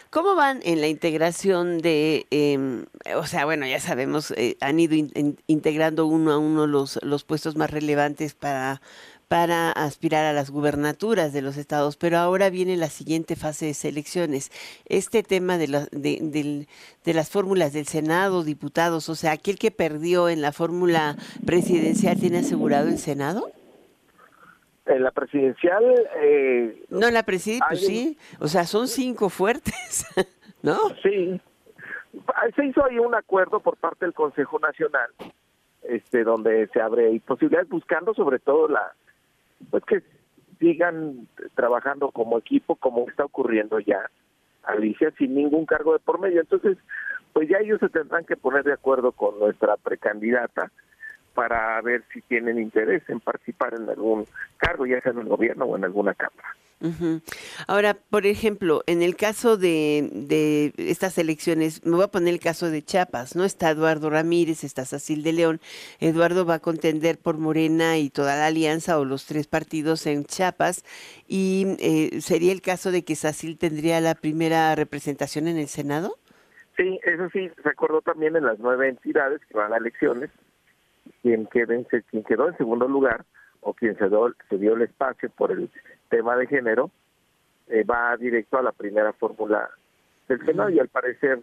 ¿Cómo 0.10 0.36
van 0.36 0.60
en 0.64 0.82
la 0.82 0.88
integración 0.88 1.80
de, 1.80 2.26
em, 2.32 2.86
o 3.16 3.26
sea, 3.26 3.46
bueno, 3.46 3.66
ya 3.66 3.80
sabemos, 3.80 4.32
eh, 4.32 4.58
han 4.62 4.80
ido 4.80 4.96
integrando 5.48 6.06
uno 6.06 6.32
a 6.32 6.38
uno 6.38 6.68
los, 6.68 7.00
los 7.04 7.24
puestos 7.24 7.56
más 7.56 7.72
relevantes 7.72 8.34
para, 8.34 8.82
para 9.28 9.72
aspirar 9.72 10.26
a 10.26 10.34
las 10.34 10.52
gubernaturas 10.52 11.34
de 11.34 11.42
los 11.42 11.58
estados, 11.58 11.98
pero 11.98 12.18
ahora 12.20 12.50
viene 12.50 12.78
la 12.78 12.90
siguiente 12.90 13.36
fase 13.36 13.66
de 13.66 13.74
selecciones. 13.74 14.52
Este 14.86 15.24
tema 15.24 15.58
de, 15.58 15.68
la, 15.68 15.88
de, 15.92 16.68
de 17.04 17.14
las 17.14 17.30
fórmulas 17.30 17.74
del 17.74 17.88
Senado, 17.88 18.44
diputados, 18.44 19.10
o 19.10 19.16
sea, 19.16 19.32
aquel 19.32 19.58
que 19.58 19.72
perdió 19.72 20.30
en 20.30 20.42
la 20.42 20.52
fórmula 20.52 21.18
presidencial, 21.46 22.20
¿tiene 22.20 22.40
asegurado 22.40 22.90
el 22.90 23.00
Senado? 23.00 23.52
En 24.86 25.04
la 25.04 25.12
presidencial... 25.12 25.84
Eh, 26.18 26.86
no, 26.90 27.08
en 27.08 27.14
la 27.14 27.24
presidencial, 27.24 27.70
pues 27.70 27.86
sí. 27.86 28.18
O 28.40 28.48
sea, 28.48 28.66
son 28.66 28.88
cinco 28.88 29.30
fuertes, 29.30 30.06
¿no? 30.62 30.78
Sí. 31.02 31.40
Se 32.56 32.66
hizo 32.66 32.86
ahí 32.86 33.00
un 33.00 33.16
acuerdo 33.16 33.60
por 33.60 33.78
parte 33.78 34.06
del 34.06 34.14
Consejo 34.14 34.60
Nacional, 34.60 35.10
este, 35.84 36.24
donde 36.24 36.68
se 36.68 36.82
abre 36.82 37.20
posibilidades 37.26 37.70
buscando 37.70 38.14
sobre 38.14 38.40
todo 38.40 38.68
la, 38.68 38.94
pues 39.72 39.84
que 39.86 40.04
sigan 40.60 41.28
trabajando 41.56 42.12
como 42.12 42.38
equipo, 42.38 42.76
como 42.76 43.08
está 43.08 43.26
ocurriendo 43.26 43.80
ya, 43.80 44.10
Alicia, 44.64 45.12
sin 45.18 45.36
ningún 45.36 45.66
cargo 45.66 45.94
de 45.94 46.00
por 46.00 46.20
medio. 46.20 46.42
Entonces, 46.42 46.78
pues 47.34 47.50
ya 47.50 47.58
ellos 47.58 47.80
se 47.80 47.90
tendrán 47.90 48.26
que 48.26 48.38
poner 48.38 48.64
de 48.64 48.74
acuerdo 48.74 49.12
con 49.12 49.40
nuestra 49.40 49.76
precandidata 49.78 50.72
para 51.34 51.82
ver 51.82 52.04
si 52.14 52.22
tienen 52.22 52.60
interés 52.60 53.04
en 53.10 53.20
participar 53.20 53.74
en 53.74 53.90
algún 53.90 54.26
cargo, 54.58 54.86
ya 54.86 55.02
sea 55.02 55.12
en 55.12 55.20
el 55.20 55.28
gobierno 55.28 55.66
o 55.66 55.76
en 55.76 55.86
alguna 55.86 56.14
cámara. 56.14 56.56
Ahora, 57.68 57.96
por 58.10 58.26
ejemplo, 58.26 58.84
en 58.88 59.02
el 59.02 59.16
caso 59.16 59.56
de, 59.56 60.10
de, 60.12 60.74
estas 60.78 61.18
elecciones, 61.18 61.86
me 61.86 61.96
voy 61.96 62.04
a 62.04 62.10
poner 62.10 62.34
el 62.34 62.42
caso 62.42 62.70
de 62.70 62.82
Chiapas, 62.82 63.38
¿no? 63.38 63.46
Está 63.46 63.70
Eduardo 63.70 64.10
Ramírez, 64.10 64.66
está 64.66 64.84
Sacil 64.84 65.24
de 65.24 65.32
León. 65.32 65.62
Eduardo 66.02 66.46
va 66.46 66.56
a 66.56 66.60
contender 66.60 67.18
por 67.18 67.38
Morena 67.38 67.98
y 68.00 68.10
toda 68.10 68.36
la 68.36 68.48
alianza 68.48 69.00
o 69.00 69.06
los 69.06 69.26
tres 69.26 69.48
partidos 69.48 70.06
en 70.08 70.26
Chiapas. 70.26 70.84
Y 71.26 71.78
eh, 71.80 72.20
sería 72.20 72.52
el 72.52 72.62
caso 72.62 72.92
de 72.92 73.06
que 73.06 73.16
Sacil 73.16 73.58
tendría 73.58 74.02
la 74.02 74.16
primera 74.16 74.76
representación 74.76 75.48
en 75.48 75.58
el 75.58 75.70
Senado. 75.70 76.18
Sí, 76.76 77.00
eso 77.06 77.30
sí, 77.32 77.50
se 77.62 77.70
acordó 77.70 78.02
también 78.02 78.36
en 78.36 78.46
las 78.46 78.60
nueve 78.60 78.90
entidades 78.90 79.40
que 79.48 79.58
van 79.58 79.72
a 79.72 79.78
elecciones 79.78 80.32
quien, 81.24 81.48
quede, 81.48 81.86
quien 82.12 82.24
quedó 82.24 82.50
en 82.50 82.58
segundo 82.58 82.88
lugar 82.88 83.26
o 83.62 83.74
quien 83.74 83.98
se, 83.98 84.06
se 84.50 84.58
dio 84.58 84.76
el 84.76 84.84
espacio 84.84 85.30
por 85.32 85.52
el 85.52 85.72
tema 86.10 86.36
de 86.36 86.46
género 86.46 86.92
eh, 87.68 87.84
va 87.84 88.16
directo 88.18 88.58
a 88.58 88.62
la 88.62 88.74
primera 88.74 89.14
fórmula 89.14 89.70
del 90.28 90.46
Senado 90.46 90.70
y 90.70 90.80
al 90.80 90.90
parecer 90.90 91.40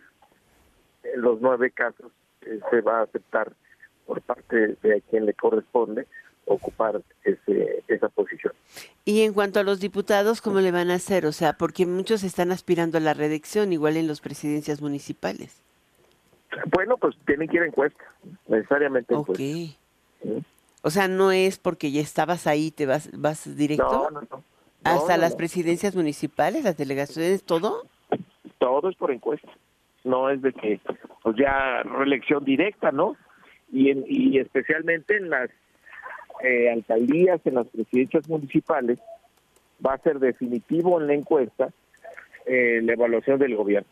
en 1.02 1.20
los 1.22 1.40
nueve 1.40 1.70
casos 1.70 2.12
eh, 2.42 2.60
se 2.70 2.82
va 2.82 3.00
a 3.00 3.02
aceptar 3.04 3.52
por 4.06 4.20
parte 4.20 4.76
de 4.82 5.02
quien 5.08 5.24
le 5.24 5.34
corresponde 5.34 6.06
ocupar 6.44 7.00
ese, 7.24 7.82
esa 7.88 8.08
posición. 8.08 8.52
Y 9.04 9.22
en 9.22 9.32
cuanto 9.32 9.60
a 9.60 9.62
los 9.62 9.80
diputados, 9.80 10.42
¿cómo 10.42 10.60
le 10.60 10.72
van 10.72 10.90
a 10.90 10.94
hacer? 10.94 11.24
O 11.26 11.32
sea, 11.32 11.54
porque 11.54 11.86
muchos 11.86 12.22
están 12.22 12.50
aspirando 12.50 12.98
a 12.98 13.00
la 13.00 13.14
reelección, 13.14 13.72
igual 13.72 13.96
en 13.96 14.08
las 14.08 14.20
presidencias 14.20 14.82
municipales. 14.82 15.62
Bueno, 16.72 16.96
pues 16.96 17.16
tienen 17.26 17.48
que 17.48 17.56
ir 17.56 17.62
a 17.62 17.66
encuesta, 17.66 18.02
necesariamente 18.48 19.14
Ok. 19.14 19.40
O 20.82 20.90
sea, 20.90 21.08
no 21.08 21.30
es 21.30 21.58
porque 21.58 21.90
ya 21.92 22.00
estabas 22.00 22.46
ahí, 22.46 22.70
te 22.70 22.86
vas, 22.86 23.10
vas 23.12 23.56
directo. 23.56 24.10
No, 24.10 24.20
no, 24.20 24.26
no. 24.30 24.44
¿Hasta 24.82 25.18
las 25.18 25.36
presidencias 25.36 25.94
municipales, 25.94 26.64
las 26.64 26.76
delegaciones, 26.76 27.44
todo? 27.44 27.84
Todo 28.58 28.88
es 28.88 28.96
por 28.96 29.10
encuesta. 29.10 29.50
No 30.04 30.30
es 30.30 30.40
de 30.40 30.52
que, 30.52 30.80
pues 31.22 31.36
ya 31.36 31.82
reelección 31.82 32.44
directa, 32.44 32.90
¿no? 32.90 33.16
Y, 33.70 33.90
en, 33.90 34.04
y 34.08 34.38
especialmente 34.38 35.16
en 35.16 35.28
las 35.28 35.50
eh, 36.42 36.70
alcaldías, 36.70 37.40
en 37.44 37.56
las 37.56 37.66
presidencias 37.66 38.26
municipales, 38.28 38.98
va 39.84 39.94
a 39.94 39.98
ser 39.98 40.18
definitivo 40.18 40.98
en 40.98 41.06
la 41.08 41.14
encuesta 41.14 41.70
eh, 42.46 42.80
la 42.82 42.94
evaluación 42.94 43.38
del 43.38 43.54
gobierno. 43.54 43.88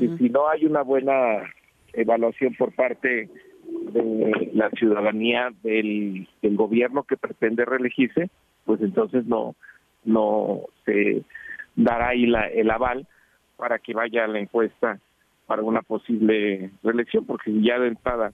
Y 0.00 0.16
si 0.16 0.30
no 0.30 0.48
hay 0.48 0.64
una 0.64 0.82
buena 0.82 1.42
evaluación 1.92 2.54
por 2.54 2.72
parte 2.74 3.28
de 3.66 4.50
la 4.52 4.70
ciudadanía 4.70 5.50
del, 5.62 6.28
gobierno 6.42 7.04
que 7.04 7.16
pretende 7.16 7.64
reelegirse, 7.64 8.30
pues 8.64 8.80
entonces 8.80 9.26
no 9.26 9.54
no 10.04 10.62
se 10.84 11.22
dará 11.76 12.08
ahí 12.08 12.26
la, 12.26 12.48
el 12.48 12.70
aval 12.70 13.06
para 13.56 13.78
que 13.78 13.94
vaya 13.94 14.26
la 14.26 14.40
encuesta 14.40 14.98
para 15.46 15.62
una 15.62 15.82
posible 15.82 16.70
reelección, 16.82 17.24
porque 17.24 17.52
ya 17.60 17.78
de 17.78 17.88
entrada 17.88 18.32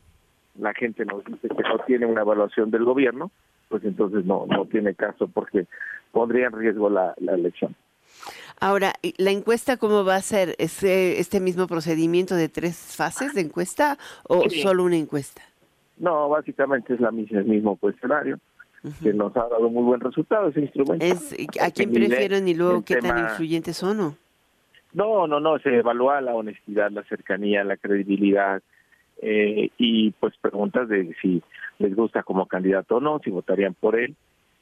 la 0.59 0.73
gente 0.75 1.05
nos 1.05 1.25
dice 1.25 1.49
que 1.49 1.63
no 1.63 1.79
tiene 1.87 2.07
una 2.07 2.23
evaluación 2.23 2.71
del 2.71 2.85
gobierno, 2.85 3.31
pues 3.69 3.85
entonces 3.85 4.25
no 4.25 4.47
no 4.47 4.65
tiene 4.67 4.95
caso 4.95 5.29
porque 5.29 5.67
pondría 6.11 6.47
en 6.47 6.53
riesgo 6.53 6.89
la, 6.89 7.15
la 7.19 7.35
elección. 7.35 7.75
Ahora, 8.61 8.93
¿la 9.19 9.31
encuesta 9.31 9.77
cómo 9.77 10.05
va 10.05 10.17
a 10.17 10.23
ser? 10.23 10.55
¿Es 10.59 10.83
este 10.83 11.41
mismo 11.41 11.67
procedimiento 11.67 12.35
de 12.35 12.49
tres 12.49 12.95
fases 12.97 13.35
de 13.35 13.43
encuesta 13.43 13.99
o 14.29 14.49
solo 14.51 14.85
una 14.85 14.97
encuesta? 14.97 15.43
No, 15.99 16.29
básicamente 16.29 16.95
es 16.95 17.01
la 17.01 17.11
misma, 17.11 17.41
el 17.41 17.47
mismo 17.47 17.77
cuestionario 17.77 18.39
que 19.03 19.13
nos 19.13 19.37
ha 19.37 19.49
dado 19.49 19.69
muy 19.69 19.83
buen 19.83 20.01
resultado 20.01 20.49
ese 20.49 20.61
instrumento. 20.61 21.05
Es, 21.05 21.35
¿A 21.61 21.71
quién 21.71 21.93
prefieren 21.93 22.47
y 22.47 22.55
luego 22.55 22.85
qué 22.85 22.97
tan 22.97 23.19
influyentes 23.19 23.77
son? 23.77 23.97
¿no? 23.97 24.17
no, 24.93 25.27
no, 25.27 25.41
no, 25.41 25.59
se 25.59 25.77
evalúa 25.77 26.21
la 26.21 26.35
honestidad, 26.35 26.91
la 26.91 27.03
cercanía, 27.05 27.65
la 27.65 27.77
credibilidad 27.77 28.63
eh, 29.21 29.71
y 29.79 30.13
pues 30.13 30.35
preguntas 30.41 30.89
de 30.89 31.15
si 31.21 31.43
les 31.79 31.95
gusta 31.95 32.23
como 32.23 32.47
candidato 32.47 32.97
o 32.97 33.01
no, 33.01 33.21
si 33.23 33.31
votarían 33.31 33.75
por 33.75 33.99
él 33.99 34.17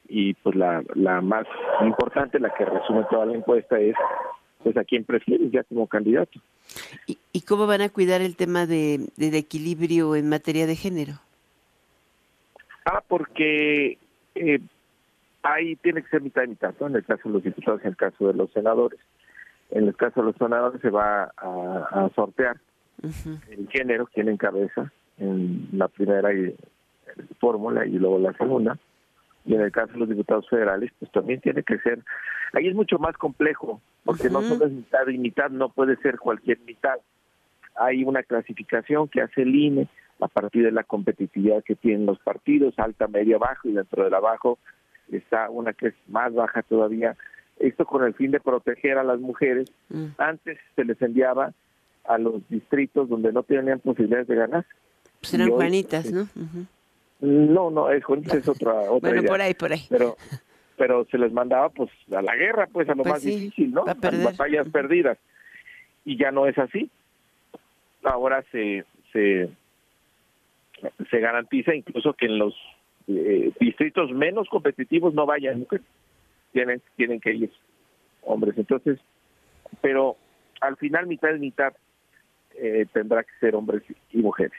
y 0.08 0.34
pues 0.34 0.54
la, 0.56 0.82
la 0.94 1.20
más 1.20 1.46
importante, 1.82 2.38
la 2.38 2.52
que 2.54 2.64
resume 2.64 3.04
toda 3.10 3.26
la 3.26 3.34
encuesta 3.34 3.78
es 3.78 3.94
pues 4.62 4.76
a 4.76 4.84
quién 4.84 5.04
prefieres 5.04 5.50
ya 5.52 5.62
como 5.64 5.86
candidato. 5.86 6.40
¿Y, 7.06 7.18
y 7.32 7.42
cómo 7.42 7.66
van 7.66 7.82
a 7.82 7.88
cuidar 7.88 8.20
el 8.20 8.36
tema 8.36 8.66
de, 8.66 9.08
de, 9.16 9.38
equilibrio 9.38 10.16
en 10.16 10.28
materia 10.28 10.66
de 10.66 10.74
género? 10.74 11.14
Ah, 12.84 13.02
porque 13.06 13.98
eh, 14.34 14.60
ahí 15.42 15.76
tiene 15.76 16.02
que 16.02 16.08
ser 16.08 16.22
mitad 16.22 16.42
y 16.42 16.48
mitad, 16.48 16.74
¿no? 16.80 16.88
En 16.88 16.96
el 16.96 17.04
caso 17.04 17.28
de 17.28 17.34
los 17.34 17.44
diputados 17.44 17.80
y 17.80 17.86
en 17.86 17.90
el 17.90 17.96
caso 17.96 18.26
de 18.26 18.34
los 18.34 18.50
senadores. 18.52 18.98
En 19.70 19.86
el 19.86 19.96
caso 19.96 20.20
de 20.20 20.26
los 20.26 20.36
senadores 20.36 20.80
se 20.80 20.90
va 20.90 21.32
a, 21.36 22.08
sortear 22.14 22.56
el 23.50 23.68
género, 23.68 24.08
quién 24.12 24.28
encabeza 24.28 24.92
en 25.18 25.68
la 25.72 25.88
primera 25.88 26.30
fórmula 27.38 27.86
y 27.86 27.92
luego 27.92 28.18
la 28.18 28.32
segunda 28.34 28.78
y 29.46 29.54
en 29.54 29.60
el 29.60 29.72
caso 29.72 29.92
de 29.92 30.00
los 30.00 30.08
diputados 30.08 30.48
federales, 30.48 30.90
pues 30.98 31.10
también 31.12 31.40
tiene 31.40 31.62
que 31.62 31.78
ser, 31.78 32.00
ahí 32.52 32.68
es 32.68 32.74
mucho 32.74 32.98
más 32.98 33.16
complejo, 33.16 33.80
porque 34.04 34.28
no 34.28 34.42
solo 34.42 34.66
es 34.66 34.72
mitad 34.72 35.06
y 35.06 35.18
mitad, 35.18 35.50
no 35.50 35.68
puede 35.68 35.96
ser 35.98 36.18
cualquier 36.18 36.58
mitad. 36.60 36.96
Hay 37.76 38.04
una 38.04 38.22
clasificación 38.22 39.08
que 39.08 39.20
hace 39.20 39.42
el 39.42 39.54
INE 39.54 39.88
a 40.20 40.28
partir 40.28 40.64
de 40.64 40.72
la 40.72 40.82
competitividad 40.82 41.62
que 41.62 41.76
tienen 41.76 42.06
los 42.06 42.18
partidos, 42.18 42.78
alta, 42.78 43.06
media, 43.06 43.38
bajo, 43.38 43.68
y 43.68 43.72
dentro 43.72 44.04
del 44.04 44.14
abajo 44.14 44.58
está 45.12 45.48
una 45.50 45.72
que 45.72 45.88
es 45.88 45.94
más 46.08 46.34
baja 46.34 46.62
todavía. 46.62 47.16
Esto 47.58 47.86
con 47.86 48.04
el 48.04 48.14
fin 48.14 48.32
de 48.32 48.40
proteger 48.40 48.98
a 48.98 49.04
las 49.04 49.20
mujeres. 49.20 49.70
Antes 50.18 50.58
se 50.74 50.84
les 50.84 51.00
enviaba 51.00 51.52
a 52.04 52.18
los 52.18 52.46
distritos 52.48 53.08
donde 53.08 53.32
no 53.32 53.42
tenían 53.42 53.80
posibilidades 53.80 54.26
de 54.26 54.34
ganar. 54.34 54.66
Pues 55.20 55.34
eran 55.34 55.50
Juanitas, 55.50 56.10
¿no? 56.10 56.28
No, 57.20 57.70
no, 57.70 57.90
es, 57.90 58.02
es 58.32 58.48
otra, 58.48 58.74
otra 58.90 59.10
Bueno, 59.10 59.22
por 59.22 59.40
ahí, 59.40 59.54
por 59.54 59.72
ahí. 59.72 59.80
Pero, 59.88 60.16
pero 60.76 61.06
se 61.06 61.18
les 61.18 61.32
mandaba 61.32 61.70
pues 61.70 61.90
a 62.14 62.20
la 62.20 62.36
guerra, 62.36 62.68
pues 62.70 62.88
a 62.88 62.94
lo 62.94 63.02
Pues 63.02 63.14
más 63.14 63.22
sí, 63.22 63.36
difícil, 63.36 63.72
¿no? 63.72 63.84
a 63.84 63.94
las 63.94 64.24
batallas 64.24 64.68
perdidas. 64.68 65.18
Y 66.04 66.16
ya 66.18 66.30
no 66.30 66.46
es 66.46 66.56
así. 66.58 66.90
Ahora 68.04 68.44
se, 68.52 68.84
se, 69.12 69.48
se 71.10 71.20
garantiza 71.20 71.74
incluso 71.74 72.12
que 72.12 72.26
en 72.26 72.38
los 72.38 72.54
eh, 73.08 73.50
distritos 73.58 74.12
menos 74.12 74.48
competitivos 74.48 75.14
no 75.14 75.26
vayan 75.26 75.60
mujeres. 75.60 75.86
Tienen, 76.52 76.82
tienen 76.96 77.20
que 77.20 77.32
ir 77.34 77.50
hombres. 78.22 78.56
Entonces, 78.58 78.98
pero 79.80 80.16
al 80.60 80.76
final 80.76 81.06
mitad 81.06 81.34
y 81.34 81.38
mitad 81.38 81.72
eh, 82.56 82.86
tendrá 82.92 83.22
que 83.24 83.32
ser 83.40 83.54
hombres 83.54 83.82
y 84.12 84.18
mujeres. 84.18 84.58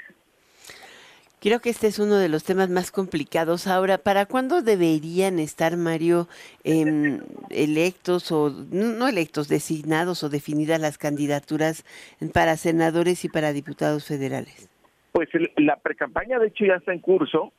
Creo 1.40 1.60
que 1.60 1.70
este 1.70 1.86
es 1.88 2.00
uno 2.00 2.16
de 2.16 2.30
los 2.30 2.44
temas 2.44 2.70
más 2.70 2.92
complicados. 2.92 3.68
Ahora, 3.68 4.00
¿para 4.00 4.26
cuándo 4.26 4.64
deberían 4.64 5.38
estar, 5.38 5.78
Mario, 5.78 6.28
em, 6.64 7.20
electos 7.52 8.32
o 8.32 8.50
no 8.72 9.08
electos, 9.08 9.48
designados 9.48 10.24
o 10.24 10.30
definidas 10.30 10.82
las 10.82 10.98
candidaturas 10.98 11.86
para 12.34 12.58
senadores 12.58 13.24
y 13.24 13.30
para 13.30 13.54
diputados 13.54 14.08
federales? 14.08 14.68
Pues 15.12 15.30
la 15.58 15.76
precampaña, 15.78 16.40
de 16.40 16.48
hecho, 16.48 16.66
ya 16.66 16.76
está 16.76 16.92
en 16.92 17.00
curso. 17.00 17.54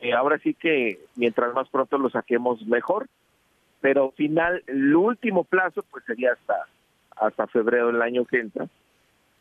Eh, 0.00 0.12
ahora 0.12 0.38
sí 0.38 0.54
que 0.54 0.98
mientras 1.14 1.54
más 1.54 1.68
pronto 1.68 1.98
lo 1.98 2.10
saquemos, 2.10 2.66
mejor. 2.66 3.06
Pero 3.80 4.12
final, 4.12 4.62
el 4.66 4.96
último 4.96 5.44
plazo, 5.44 5.84
pues 5.90 6.04
sería 6.04 6.32
hasta 6.32 6.54
hasta 7.16 7.46
febrero 7.46 7.88
del 7.88 8.02
año 8.02 8.24
que 8.24 8.40
entra. 8.40 8.66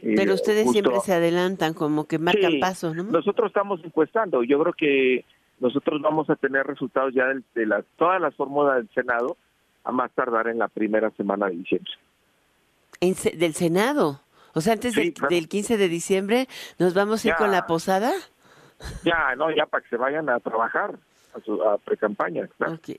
Pero 0.03 0.33
ustedes 0.33 0.69
siempre 0.71 0.99
se 0.99 1.13
adelantan, 1.13 1.73
como 1.73 2.05
que 2.05 2.19
marcan 2.19 2.59
pasos, 2.59 2.95
¿no? 2.95 3.03
Nosotros 3.03 3.47
estamos 3.47 3.79
encuestando. 3.83 4.43
Yo 4.43 4.59
creo 4.61 4.73
que 4.73 5.25
nosotros 5.59 6.01
vamos 6.01 6.29
a 6.29 6.35
tener 6.35 6.67
resultados 6.67 7.13
ya 7.13 7.25
de, 7.55 7.65
las, 7.65 7.85
todas 7.95 8.19
las 8.19 8.35
fórmulas 8.35 8.75
del 8.77 8.89
Senado 8.93 9.37
a 9.83 9.91
más 9.91 10.11
tardar 10.11 10.47
en 10.47 10.59
la 10.59 10.67
primera 10.67 11.09
semana 11.11 11.47
de 11.47 11.55
diciembre. 11.55 11.91
¿Del 12.99 13.53
Senado? 13.53 14.21
O 14.53 14.61
sea, 14.61 14.73
antes 14.73 14.93
del 14.95 15.47
15 15.47 15.77
de 15.77 15.87
diciembre 15.89 16.47
nos 16.79 16.93
vamos 16.93 17.23
a 17.23 17.29
ir 17.29 17.35
con 17.35 17.51
la 17.51 17.65
posada. 17.65 18.11
Ya, 19.03 19.35
no, 19.35 19.51
ya 19.51 19.65
para 19.65 19.83
que 19.83 19.89
se 19.89 19.97
vayan 19.97 20.29
a 20.29 20.39
trabajar 20.39 20.95
a, 21.33 21.39
su, 21.41 21.61
a 21.63 21.77
pre-campaña. 21.77 22.47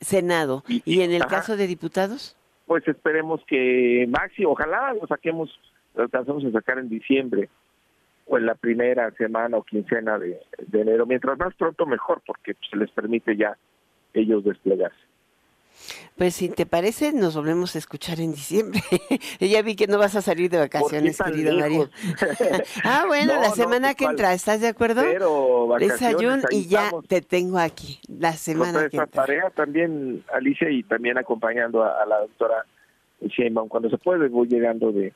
Senado. 0.00 0.64
¿Y, 0.66 1.02
en 1.02 1.12
el 1.12 1.26
caso 1.26 1.56
de 1.56 1.66
diputados? 1.66 2.36
Pues 2.66 2.86
esperemos 2.88 3.42
que 3.46 4.06
Maxi, 4.08 4.44
ojalá 4.44 4.94
lo 4.94 5.06
saquemos 5.06 5.50
lo 5.94 6.02
alcanzamos 6.02 6.44
a 6.44 6.50
sacar 6.50 6.78
en 6.78 6.88
diciembre 6.88 7.48
o 8.26 8.38
en 8.38 8.46
la 8.46 8.54
primera 8.54 9.10
semana 9.12 9.56
o 9.56 9.62
quincena 9.62 10.18
de, 10.18 10.40
enero. 10.72 11.06
Mientras 11.06 11.38
más 11.38 11.54
pronto 11.54 11.86
mejor, 11.86 12.22
porque 12.26 12.56
se 12.70 12.76
les 12.76 12.90
permite 12.90 13.36
ya 13.36 13.56
ellos 14.12 14.44
desplegarse. 14.44 14.96
Pues 16.16 16.36
si 16.36 16.48
te 16.48 16.66
parece, 16.66 17.12
nos 17.12 17.34
volvemos 17.34 17.74
a 17.74 17.78
escuchar 17.78 18.20
en 18.20 18.30
diciembre. 18.30 18.80
ya 19.40 19.60
vi 19.62 19.74
que 19.74 19.88
no 19.88 19.98
vas 19.98 20.14
a 20.14 20.22
salir 20.22 20.48
de 20.48 20.58
vacaciones, 20.58 21.20
querido 21.20 21.58
Mario. 21.58 21.90
ah, 22.84 23.04
bueno, 23.08 23.34
la 23.34 23.50
semana 23.50 23.94
que 23.94 24.04
entra, 24.04 24.32
¿estás 24.32 24.60
de 24.60 24.68
acuerdo? 24.68 25.02
Pero 25.02 25.74
Desayuno 25.78 26.44
y 26.50 26.68
ya 26.68 26.92
te 27.08 27.20
tengo 27.20 27.58
aquí, 27.58 27.98
la 28.08 28.32
semana 28.32 28.88
que 28.88 28.96
entra. 28.96 29.06
tarea 29.08 29.50
también, 29.50 30.22
Alicia, 30.32 30.70
y 30.70 30.84
también 30.84 31.18
acompañando 31.18 31.82
a, 31.82 32.06
la 32.06 32.20
doctora 32.20 32.64
Sheinbaum. 33.20 33.68
Cuando 33.68 33.90
se 33.90 33.98
puede, 33.98 34.28
voy 34.28 34.46
llegando 34.46 34.92
de, 34.92 35.12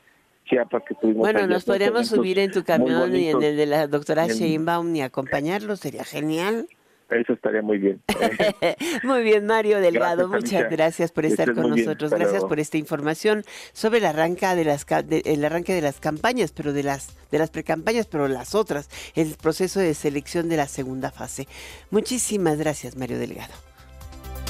bueno, 1.15 1.47
nos 1.47 1.65
podríamos 1.65 2.09
subir 2.09 2.39
en 2.39 2.51
tu 2.51 2.65
camión 2.65 3.15
y 3.15 3.29
en 3.29 3.43
el 3.43 3.57
de 3.57 3.67
la 3.67 3.87
doctora 3.87 4.27
Sheinbaum 4.27 4.95
y 4.97 5.03
acompañarlo, 5.03 5.77
sería 5.77 6.05
genial. 6.05 6.67
Eso 7.11 7.33
estaría 7.33 7.63
muy 7.63 7.79
bien. 7.79 8.03
muy 9.03 9.23
bien, 9.23 9.47
Mario 9.47 9.81
Delgado, 9.81 10.29
muchas 10.29 10.69
gracias 10.71 11.11
por 11.11 11.25
estar 11.25 11.55
con 11.55 11.71
nosotros. 11.71 12.11
Gracias 12.11 12.45
por 12.45 12.61
esta 12.61 12.77
información 12.77 13.45
sobre 13.73 13.99
el 13.99 14.05
arranque 14.05 14.47
de 14.47 14.65
las 14.65 14.85
el 15.09 15.45
arranque 15.45 15.73
de 15.73 15.81
las 15.81 16.01
campañas, 16.01 16.53
pero 16.53 16.75
de 16.75 16.83
las 16.83 17.17
de 17.31 17.39
las 17.39 17.51
precampañas, 17.51 18.07
pero 18.07 18.29
las 18.29 18.55
otras, 18.55 18.91
el 19.15 19.37
proceso 19.41 19.81
de 19.81 19.95
selección 19.95 20.51
de 20.51 20.59
la 20.59 20.67
segunda 20.67 21.11
fase. 21.11 21.49
Muchísimas 21.91 22.59
gracias, 22.59 22.97
Mario 22.97 23.19
Delgado. 23.19 23.55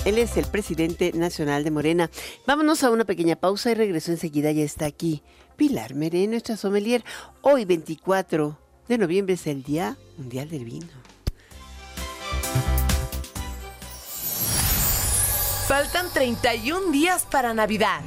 Él 0.04 0.18
es 0.18 0.36
el 0.36 0.46
presidente 0.46 1.12
nacional 1.14 1.62
de 1.62 1.70
Morena. 1.70 2.10
Vámonos 2.46 2.82
a 2.82 2.90
una 2.90 3.04
pequeña 3.04 3.36
pausa 3.36 3.70
y 3.70 3.74
regreso 3.74 4.10
enseguida. 4.10 4.50
Ya 4.50 4.64
está 4.64 4.86
aquí 4.86 5.22
Pilar 5.58 5.94
Meré, 5.94 6.28
nuestra 6.28 6.56
sommelier. 6.56 7.04
Hoy, 7.42 7.64
24 7.64 8.56
de 8.86 8.96
noviembre, 8.96 9.34
es 9.34 9.44
el 9.48 9.64
Día 9.64 9.98
Mundial 10.16 10.48
del 10.48 10.64
Vino. 10.64 10.86
Faltan 15.66 16.06
31 16.14 16.92
días 16.92 17.26
para 17.28 17.52
Navidad. 17.54 18.00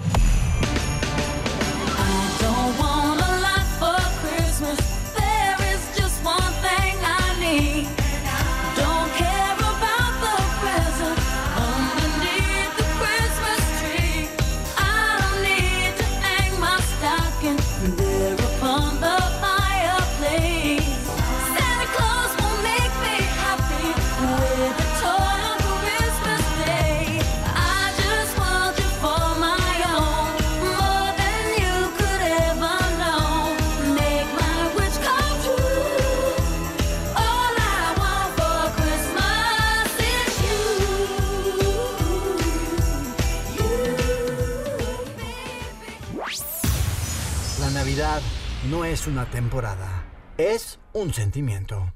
No 48.82 48.88
es 48.88 49.06
una 49.06 49.30
temporada, 49.30 50.06
es 50.40 50.80
un 50.94 51.14
sentimiento. 51.14 51.94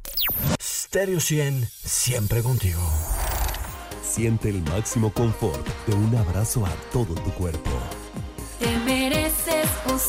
Stereo 0.61 1.19
100, 1.19 1.65
siempre 1.65 2.43
contigo. 2.43 2.79
Siente 4.03 4.49
el 4.49 4.61
máximo 4.61 5.11
confort 5.11 5.65
de 5.87 5.95
un 5.95 6.15
abrazo 6.15 6.63
a 6.63 6.69
todo 6.93 7.15
tu 7.15 7.31
cuerpo. 7.31 7.71
Te 8.59 8.77
mereces 8.85 9.67
un 9.89 9.99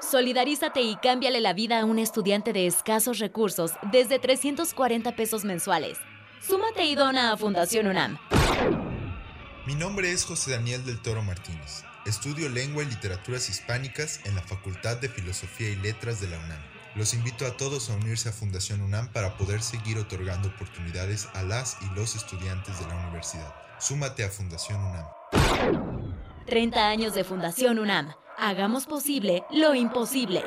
Solidarízate 0.00 0.80
y 0.80 0.96
cámbiale 0.96 1.40
la 1.40 1.52
vida 1.52 1.80
a 1.80 1.84
un 1.84 1.98
estudiante 1.98 2.52
de 2.52 2.66
escasos 2.66 3.18
recursos 3.18 3.72
desde 3.92 4.18
340 4.18 5.14
pesos 5.16 5.44
mensuales. 5.44 5.98
Súmate 6.40 6.84
y 6.84 6.94
dona 6.94 7.32
a 7.32 7.36
Fundación 7.36 7.88
UNAM. 7.88 8.18
Mi 9.66 9.74
nombre 9.74 10.12
es 10.12 10.24
José 10.24 10.52
Daniel 10.52 10.84
del 10.84 11.00
Toro 11.00 11.22
Martínez. 11.22 11.84
Estudio 12.06 12.48
lengua 12.48 12.82
y 12.82 12.86
literaturas 12.86 13.48
hispánicas 13.50 14.20
en 14.24 14.34
la 14.34 14.42
Facultad 14.42 14.96
de 14.96 15.08
Filosofía 15.08 15.68
y 15.68 15.76
Letras 15.76 16.20
de 16.20 16.28
la 16.28 16.38
UNAM. 16.38 16.62
Los 16.94 17.12
invito 17.12 17.44
a 17.44 17.56
todos 17.56 17.90
a 17.90 17.94
unirse 17.94 18.28
a 18.28 18.32
Fundación 18.32 18.80
UNAM 18.80 19.08
para 19.12 19.36
poder 19.36 19.62
seguir 19.62 19.98
otorgando 19.98 20.48
oportunidades 20.48 21.28
a 21.34 21.42
las 21.42 21.76
y 21.82 21.94
los 21.94 22.16
estudiantes 22.16 22.78
de 22.80 22.86
la 22.86 22.96
universidad. 22.96 23.54
Súmate 23.78 24.24
a 24.24 24.30
Fundación 24.30 24.80
UNAM. 24.80 25.06
30 26.46 26.88
años 26.88 27.14
de 27.14 27.24
Fundación 27.24 27.78
UNAM. 27.78 28.14
Hagamos 28.38 28.86
posible 28.86 29.44
lo 29.50 29.74
imposible. 29.74 30.42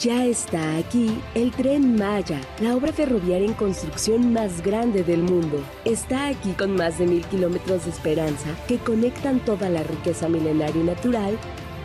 Ya 0.00 0.24
está 0.26 0.76
aquí 0.76 1.20
el 1.34 1.50
tren 1.50 1.96
Maya, 1.96 2.40
la 2.60 2.76
obra 2.76 2.92
ferroviaria 2.92 3.48
en 3.48 3.54
construcción 3.54 4.32
más 4.32 4.62
grande 4.62 5.02
del 5.02 5.24
mundo. 5.24 5.60
Está 5.84 6.28
aquí 6.28 6.52
con 6.52 6.76
más 6.76 6.98
de 6.98 7.06
mil 7.06 7.24
kilómetros 7.26 7.84
de 7.84 7.90
esperanza 7.90 8.48
que 8.68 8.78
conectan 8.78 9.40
toda 9.40 9.68
la 9.68 9.82
riqueza 9.82 10.28
milenaria 10.28 10.80
y 10.80 10.84
natural 10.84 11.36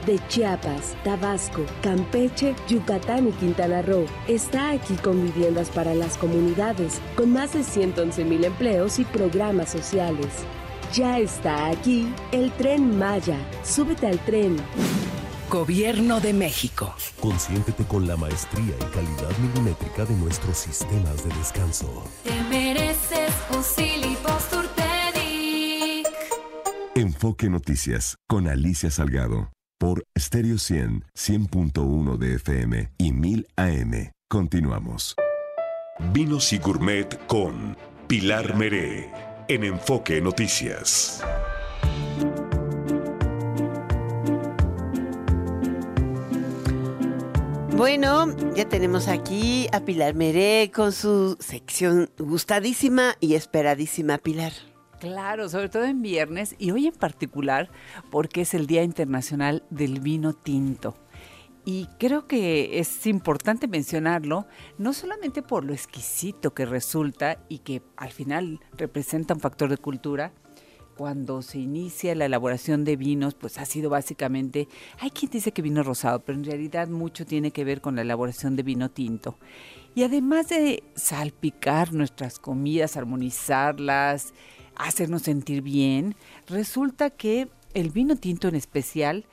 de 0.05 0.19
Chiapas, 0.27 0.95
Tabasco, 1.03 1.65
Campeche, 1.81 2.53
Yucatán 2.67 3.29
y 3.29 3.31
Quintana 3.31 3.81
Roo. 3.81 4.05
Está 4.27 4.69
aquí 4.69 4.93
con 4.95 5.23
viviendas 5.23 5.71
para 5.71 5.95
las 5.95 6.15
comunidades, 6.15 7.01
con 7.15 7.33
más 7.33 7.53
de 7.53 7.63
111 7.63 8.25
mil 8.25 8.45
empleos 8.45 8.99
y 8.99 9.05
programas 9.05 9.71
sociales. 9.71 10.27
Ya 10.93 11.17
está 11.17 11.69
aquí 11.69 12.13
el 12.31 12.51
tren 12.51 12.95
Maya. 12.99 13.39
Súbete 13.63 14.05
al 14.05 14.19
tren. 14.19 14.57
Gobierno 15.53 16.19
de 16.19 16.33
México. 16.33 16.95
Consiéntete 17.19 17.83
con 17.85 18.07
la 18.07 18.17
maestría 18.17 18.73
y 18.75 18.85
calidad 18.91 19.37
milimétrica 19.37 20.03
de 20.03 20.15
nuestros 20.15 20.57
sistemas 20.57 21.23
de 21.23 21.35
descanso. 21.35 22.05
Te 22.23 22.33
mereces 22.49 23.31
un 23.51 23.63
Enfoque 26.95 27.51
Noticias 27.51 28.17
con 28.27 28.47
Alicia 28.47 28.89
Salgado 28.89 29.51
por 29.77 30.03
Stereo 30.17 30.57
100, 30.57 31.05
100.1 31.15 32.17
de 32.17 32.33
FM 32.33 32.91
y 32.97 33.11
1000 33.11 33.47
AM. 33.55 34.11
Continuamos. 34.27 35.13
Vinos 36.13 36.51
y 36.51 36.57
Gourmet 36.57 37.27
con 37.27 37.77
Pilar 38.07 38.55
Meré 38.55 39.11
en 39.47 39.65
Enfoque 39.65 40.19
Noticias. 40.19 41.23
Bueno, 47.83 48.33
ya 48.55 48.69
tenemos 48.69 49.09
aquí 49.09 49.67
a 49.73 49.81
Pilar 49.81 50.15
Meré 50.15 50.71
con 50.73 50.93
su 50.93 51.35
sección 51.41 52.09
gustadísima 52.17 53.15
y 53.19 53.33
esperadísima, 53.33 54.19
Pilar. 54.19 54.53
Claro, 55.01 55.49
sobre 55.49 55.67
todo 55.67 55.83
en 55.83 56.01
viernes 56.01 56.55
y 56.57 56.71
hoy 56.71 56.87
en 56.87 56.93
particular 56.93 57.69
porque 58.09 58.39
es 58.39 58.53
el 58.53 58.67
Día 58.67 58.83
Internacional 58.83 59.65
del 59.69 59.99
Vino 59.99 60.31
Tinto. 60.31 60.95
Y 61.65 61.89
creo 61.99 62.25
que 62.25 62.79
es 62.79 63.05
importante 63.05 63.67
mencionarlo, 63.67 64.47
no 64.77 64.93
solamente 64.93 65.41
por 65.41 65.65
lo 65.65 65.73
exquisito 65.73 66.53
que 66.53 66.65
resulta 66.65 67.39
y 67.49 67.59
que 67.59 67.81
al 67.97 68.11
final 68.11 68.61
representa 68.77 69.33
un 69.33 69.41
factor 69.41 69.69
de 69.69 69.77
cultura, 69.77 70.31
cuando 70.97 71.41
se 71.41 71.59
inicia 71.59 72.15
la 72.15 72.25
elaboración 72.25 72.83
de 72.83 72.95
vinos, 72.95 73.33
pues 73.33 73.57
ha 73.57 73.65
sido 73.65 73.89
básicamente, 73.89 74.67
hay 74.99 75.09
quien 75.09 75.31
dice 75.31 75.51
que 75.51 75.61
vino 75.61 75.83
rosado, 75.83 76.19
pero 76.19 76.37
en 76.37 76.45
realidad 76.45 76.87
mucho 76.87 77.25
tiene 77.25 77.51
que 77.51 77.63
ver 77.63 77.81
con 77.81 77.95
la 77.95 78.01
elaboración 78.01 78.55
de 78.55 78.63
vino 78.63 78.89
tinto. 78.89 79.37
Y 79.95 80.03
además 80.03 80.49
de 80.49 80.83
salpicar 80.95 81.93
nuestras 81.93 82.39
comidas, 82.39 82.97
armonizarlas, 82.97 84.33
hacernos 84.75 85.23
sentir 85.23 85.61
bien, 85.61 86.15
resulta 86.47 87.09
que 87.09 87.49
el 87.73 87.89
vino 87.89 88.15
tinto 88.15 88.47
en 88.47 88.55
especial 88.55 89.25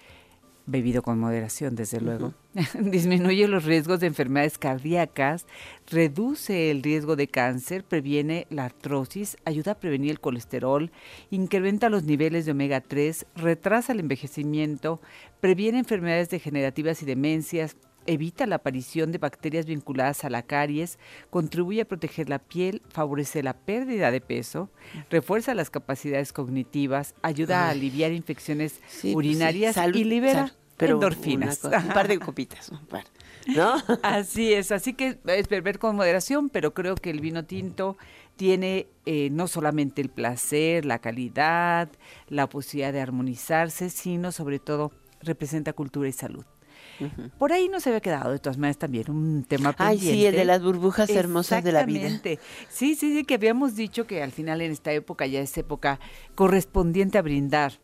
bebido 0.70 1.02
con 1.02 1.18
moderación, 1.18 1.74
desde 1.74 2.00
luego. 2.00 2.34
Disminuye 2.80 3.48
los 3.48 3.64
riesgos 3.64 4.00
de 4.00 4.06
enfermedades 4.06 4.58
cardíacas, 4.58 5.46
reduce 5.90 6.70
el 6.70 6.82
riesgo 6.82 7.16
de 7.16 7.28
cáncer, 7.28 7.84
previene 7.84 8.46
la 8.50 8.64
artrosis, 8.64 9.36
ayuda 9.44 9.72
a 9.72 9.80
prevenir 9.80 10.12
el 10.12 10.20
colesterol, 10.20 10.90
incrementa 11.30 11.88
los 11.88 12.04
niveles 12.04 12.46
de 12.46 12.52
omega 12.52 12.80
3, 12.80 13.26
retrasa 13.36 13.92
el 13.92 14.00
envejecimiento, 14.00 15.00
previene 15.40 15.78
enfermedades 15.78 16.30
degenerativas 16.30 17.02
y 17.02 17.06
demencias, 17.06 17.76
evita 18.06 18.46
la 18.46 18.56
aparición 18.56 19.12
de 19.12 19.18
bacterias 19.18 19.66
vinculadas 19.66 20.24
a 20.24 20.30
la 20.30 20.42
caries, 20.42 20.98
contribuye 21.30 21.82
a 21.82 21.84
proteger 21.84 22.28
la 22.28 22.38
piel, 22.38 22.82
favorece 22.88 23.42
la 23.42 23.54
pérdida 23.54 24.10
de 24.10 24.20
peso, 24.20 24.70
refuerza 25.10 25.54
las 25.54 25.70
capacidades 25.70 26.32
cognitivas, 26.32 27.14
ayuda 27.22 27.66
a 27.66 27.70
aliviar 27.70 28.12
infecciones 28.12 28.80
pues 29.02 29.14
urinarias 29.14 29.76
y 29.94 30.04
libera 30.04 30.52
endorfinas. 30.86 31.62
un 31.64 31.88
par 31.88 32.08
de 32.08 32.18
copitas, 32.18 32.70
un 32.70 32.86
par. 32.86 33.04
¿No? 33.46 33.74
Así 34.02 34.52
es, 34.52 34.70
así 34.70 34.92
que 34.92 35.18
es 35.24 35.48
beber 35.48 35.78
con 35.78 35.96
moderación, 35.96 36.50
pero 36.50 36.74
creo 36.74 36.94
que 36.94 37.10
el 37.10 37.20
vino 37.20 37.44
tinto 37.44 37.96
tiene 38.36 38.86
eh, 39.06 39.30
no 39.30 39.48
solamente 39.48 40.02
el 40.02 40.10
placer, 40.10 40.84
la 40.84 40.98
calidad, 40.98 41.88
la 42.28 42.48
posibilidad 42.48 42.92
de 42.92 43.00
armonizarse, 43.00 43.90
sino 43.90 44.30
sobre 44.30 44.58
todo 44.58 44.92
representa 45.22 45.72
cultura 45.72 46.08
y 46.08 46.12
salud. 46.12 46.44
Por 47.38 47.52
ahí 47.52 47.68
no 47.68 47.80
se 47.80 47.88
había 47.88 48.00
quedado, 48.00 48.30
de 48.30 48.38
todas 48.38 48.58
maneras, 48.58 48.78
también 48.78 49.10
un 49.10 49.44
tema 49.44 49.72
pendiente. 49.72 50.06
Ay, 50.06 50.14
sí, 50.14 50.26
el 50.26 50.34
de 50.34 50.44
las 50.44 50.62
burbujas 50.62 51.08
hermosas 51.10 51.64
de 51.64 51.72
la 51.72 51.84
vida. 51.84 52.10
Sí, 52.68 52.94
sí, 52.94 52.94
sí, 52.94 53.24
que 53.24 53.34
habíamos 53.34 53.74
dicho 53.74 54.06
que 54.06 54.22
al 54.22 54.32
final 54.32 54.60
en 54.60 54.70
esta 54.70 54.92
época 54.92 55.26
ya 55.26 55.40
es 55.40 55.56
época 55.56 55.98
correspondiente 56.34 57.16
a 57.16 57.22
brindar 57.22 57.80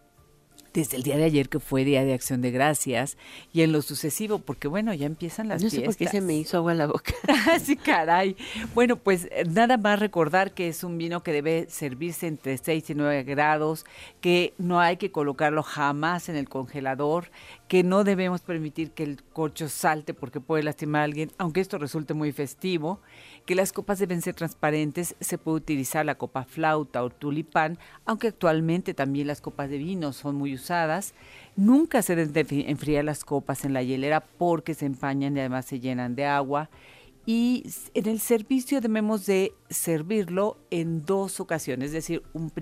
desde 0.77 0.99
el 0.99 1.03
día 1.03 1.17
de 1.17 1.25
ayer 1.25 1.49
que 1.49 1.59
fue 1.59 1.85
Día 1.85 2.05
de 2.05 2.13
Acción 2.13 2.43
de 2.43 2.51
Gracias 2.51 3.17
y 3.51 3.63
en 3.63 3.73
lo 3.73 3.81
sucesivo, 3.81 4.39
porque 4.39 4.69
bueno, 4.69 4.93
ya 4.93 5.07
empiezan 5.07 5.49
las 5.49 5.63
no 5.63 5.71
fiestas. 5.71 5.87
No 5.87 5.93
sé 5.93 5.99
por 5.99 6.13
qué 6.13 6.19
se 6.19 6.21
me 6.21 6.35
hizo 6.35 6.59
agua 6.59 6.73
en 6.73 6.79
la 6.79 6.87
boca. 6.87 7.15
sí, 7.65 7.77
caray. 7.77 8.37
Bueno, 8.75 8.97
pues 8.97 9.27
eh, 9.33 9.45
nada 9.49 9.79
más 9.79 9.99
recordar 9.99 10.53
que 10.53 10.69
es 10.69 10.85
un 10.85 10.99
vino 10.99 11.23
que 11.23 11.33
debe 11.33 11.67
servirse 11.71 12.27
entre 12.27 12.59
6 12.59 12.91
y 12.91 12.95
9 12.95 13.23
grados, 13.23 13.87
que 14.21 14.53
no 14.59 14.79
hay 14.79 14.99
que 14.99 15.11
colocarlo 15.11 15.63
jamás 15.63 16.29
en 16.29 16.37
el 16.37 16.47
congelador, 16.47 17.31
que 17.69 17.83
no 17.83 18.05
debemos 18.05 18.43
permitir 18.43 18.93
que 18.93 19.03
el 19.03 19.23
corcho 19.25 19.69
salte 19.69 20.15
porque 20.15 20.41
puede 20.41 20.63
lastimar 20.63 21.01
a 21.01 21.05
alguien, 21.05 21.33
aunque 21.37 21.61
esto 21.61 21.79
resulte 21.79 22.15
muy 22.15 22.31
festivo, 22.31 23.01
que 23.45 23.57
las 23.57 23.73
copas 23.73 23.99
deben 23.99 24.23
ser 24.23 24.35
transparentes, 24.35 25.17
se 25.21 25.37
puede 25.37 25.59
utilizar 25.59 26.07
la 26.07 26.17
copa 26.17 26.45
flauta 26.45 27.03
o 27.03 27.11
tulipán, 27.11 27.79
aunque 28.05 28.29
actualmente 28.29 28.95
también 28.95 29.27
las 29.27 29.41
copas 29.41 29.69
de 29.69 29.79
vino 29.79 30.13
son 30.13 30.37
muy 30.37 30.55
usadas. 30.55 31.15
Nunca 31.57 32.03
se 32.03 32.15
deben 32.15 32.69
enfriar 32.69 33.05
las 33.05 33.25
copas 33.25 33.65
en 33.65 33.73
la 33.73 33.83
hielera 33.83 34.21
porque 34.21 34.75
se 34.75 34.87
empañan 34.87 35.37
y 35.37 35.41
además 35.41 35.67
se 35.67 35.81
llenan 35.81 36.15
de 36.15 36.27
agua. 36.27 36.71
Y 37.29 37.65
en 37.95 38.07
el 38.07 38.21
servicio 38.21 38.81
debemos 38.81 39.27
de 39.27 39.53
servirlo 39.69 40.59
en 40.71 41.05
dos 41.05 41.41
ocasiones, 41.41 41.87
es 41.87 41.93
decir, 41.93 42.23
un 42.33 42.53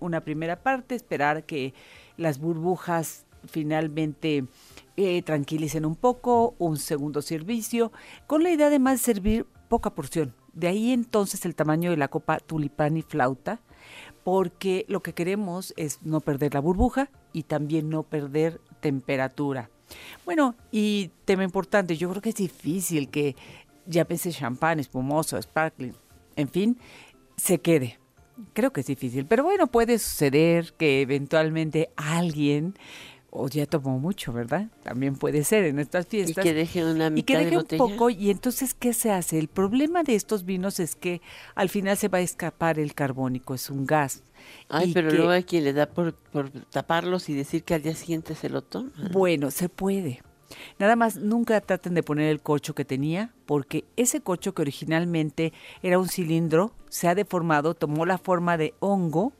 una 0.00 0.20
primera 0.20 0.62
parte, 0.62 0.94
esperar 0.94 1.44
que 1.44 1.72
las 2.18 2.38
burbujas 2.38 3.24
finalmente 3.46 4.44
eh, 4.96 5.22
tranquilicen 5.22 5.86
un 5.86 5.96
poco, 5.96 6.54
un 6.58 6.76
segundo 6.76 7.22
servicio, 7.22 7.92
con 8.26 8.42
la 8.42 8.50
idea 8.50 8.66
además 8.66 8.94
de 8.94 9.04
servir 9.04 9.46
poca 9.68 9.94
porción. 9.94 10.34
De 10.52 10.68
ahí 10.68 10.92
entonces 10.92 11.44
el 11.44 11.54
tamaño 11.54 11.90
de 11.90 11.96
la 11.96 12.08
copa 12.08 12.38
tulipán 12.38 12.96
y 12.96 13.02
flauta, 13.02 13.60
porque 14.24 14.84
lo 14.88 15.02
que 15.02 15.14
queremos 15.14 15.72
es 15.76 16.00
no 16.02 16.20
perder 16.20 16.54
la 16.54 16.60
burbuja 16.60 17.10
y 17.32 17.44
también 17.44 17.88
no 17.88 18.02
perder 18.02 18.60
temperatura. 18.80 19.70
Bueno, 20.24 20.54
y 20.70 21.10
tema 21.24 21.44
importante, 21.44 21.96
yo 21.96 22.10
creo 22.10 22.22
que 22.22 22.30
es 22.30 22.36
difícil 22.36 23.08
que 23.08 23.36
ya 23.86 24.04
pensé 24.04 24.30
champán, 24.30 24.80
espumoso, 24.80 25.40
sparkling, 25.40 25.94
en 26.36 26.48
fin, 26.48 26.78
se 27.36 27.58
quede. 27.58 27.98
Creo 28.54 28.72
que 28.72 28.80
es 28.80 28.86
difícil, 28.86 29.26
pero 29.26 29.44
bueno, 29.44 29.66
puede 29.66 29.98
suceder 29.98 30.72
que 30.74 31.02
eventualmente 31.02 31.90
alguien 31.96 32.74
o 33.30 33.48
ya 33.48 33.64
tomó 33.66 33.98
mucho, 33.98 34.32
¿verdad? 34.32 34.68
También 34.82 35.14
puede 35.16 35.44
ser 35.44 35.64
en 35.64 35.78
estas 35.78 36.06
fiestas. 36.06 36.44
Y 36.44 36.48
que 36.48 36.54
deje 36.54 36.84
una 36.84 37.10
mitad 37.10 37.16
Y 37.16 37.22
que 37.22 37.36
deje 37.38 37.50
de 37.50 37.56
un 37.58 37.64
poco, 37.78 38.10
y 38.10 38.30
entonces, 38.30 38.74
¿qué 38.74 38.92
se 38.92 39.12
hace? 39.12 39.38
El 39.38 39.48
problema 39.48 40.02
de 40.02 40.14
estos 40.16 40.44
vinos 40.44 40.80
es 40.80 40.96
que 40.96 41.20
al 41.54 41.68
final 41.68 41.96
se 41.96 42.08
va 42.08 42.18
a 42.18 42.22
escapar 42.22 42.78
el 42.78 42.94
carbónico, 42.94 43.54
es 43.54 43.70
un 43.70 43.86
gas. 43.86 44.22
Ay, 44.68 44.92
pero 44.94 45.10
que- 45.10 45.16
luego 45.16 45.30
hay 45.30 45.44
quien 45.44 45.64
le 45.64 45.72
da 45.72 45.86
por, 45.86 46.14
por 46.14 46.50
taparlos 46.50 47.28
y 47.28 47.34
decir 47.34 47.62
que 47.62 47.74
al 47.74 47.82
día 47.82 47.94
siguiente 47.94 48.34
se 48.34 48.48
lo 48.48 48.62
toma. 48.62 48.90
Bueno, 49.12 49.50
se 49.50 49.68
puede. 49.68 50.22
Nada 50.80 50.96
más, 50.96 51.16
nunca 51.16 51.60
traten 51.60 51.94
de 51.94 52.02
poner 52.02 52.28
el 52.28 52.40
corcho 52.40 52.74
que 52.74 52.84
tenía, 52.84 53.32
porque 53.46 53.84
ese 53.96 54.20
corcho 54.20 54.52
que 54.52 54.62
originalmente 54.62 55.52
era 55.82 55.98
un 56.00 56.08
cilindro, 56.08 56.72
se 56.88 57.06
ha 57.06 57.14
deformado, 57.14 57.74
tomó 57.74 58.04
la 58.06 58.18
forma 58.18 58.56
de 58.56 58.74
hongo 58.80 59.32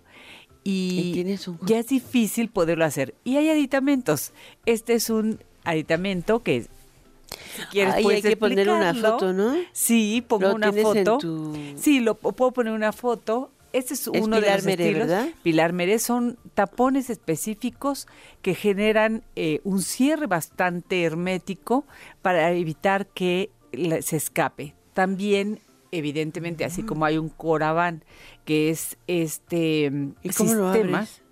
y, 0.65 1.25
ya 1.67 1.79
es 1.79 1.87
difícil 1.89 2.49
poderlo 2.51 2.85
hacer. 2.85 3.15
Y 3.25 3.37
hay 3.37 3.49
aditamentos. 3.51 4.33
Este 4.67 4.95
es 4.95 5.11
un 5.11 5.39
aditamento 5.65 6.43
que 6.43 6.63
si 6.63 7.63
quieres 7.71 7.95
Ay, 7.95 8.03
puedes 8.03 8.25
hay 8.25 8.31
que 8.33 8.37
poner 8.37 8.69
una 8.69 8.93
foto, 8.95 9.33
¿no? 9.33 9.55
Sí, 9.73 10.23
pongo 10.27 10.49
Lo 10.49 10.55
una 10.55 10.73
foto. 10.73 11.19
tu- 11.19 11.57
Sí, 11.77 12.01
lo 12.01 12.15
puedo 12.15 12.51
poner 12.53 12.73
una 12.73 12.93
foto. 12.93 13.51
Este 13.73 13.95
es 13.95 14.09
Es 14.09 14.23
uno 14.25 14.37
de 14.37 14.43
Pilar 14.43 14.57
los 14.57 14.65
Meré, 14.67 14.85
estilos. 14.89 15.09
¿verdad? 15.09 15.29
Pilar 15.45 15.73
Meré 15.73 15.99
son 16.01 16.37
tapones 16.55 17.09
específicos 17.09 18.09
que 18.43 18.55
generan 18.57 19.23
eh, 19.37 19.61
un 19.63 19.81
cierre 19.83 20.27
bastante 20.27 21.05
hermético 21.05 21.85
para 22.21 22.51
evitar 22.53 23.07
que 23.07 23.51
se 24.03 24.17
escape. 24.17 24.75
También, 24.93 25.61
evidentemente, 25.93 26.65
así 26.65 26.83
como 26.83 27.05
hay 27.05 27.19
un 27.19 27.29
Coraván, 27.29 28.05
que 28.45 28.71
es 28.71 28.97
este 29.07 29.91
mm, 29.91 30.15
¿Y 30.23 30.31
cómo 30.31 30.55
lo 30.55 30.73
sistema, 30.73 30.99
abres? 30.99 31.23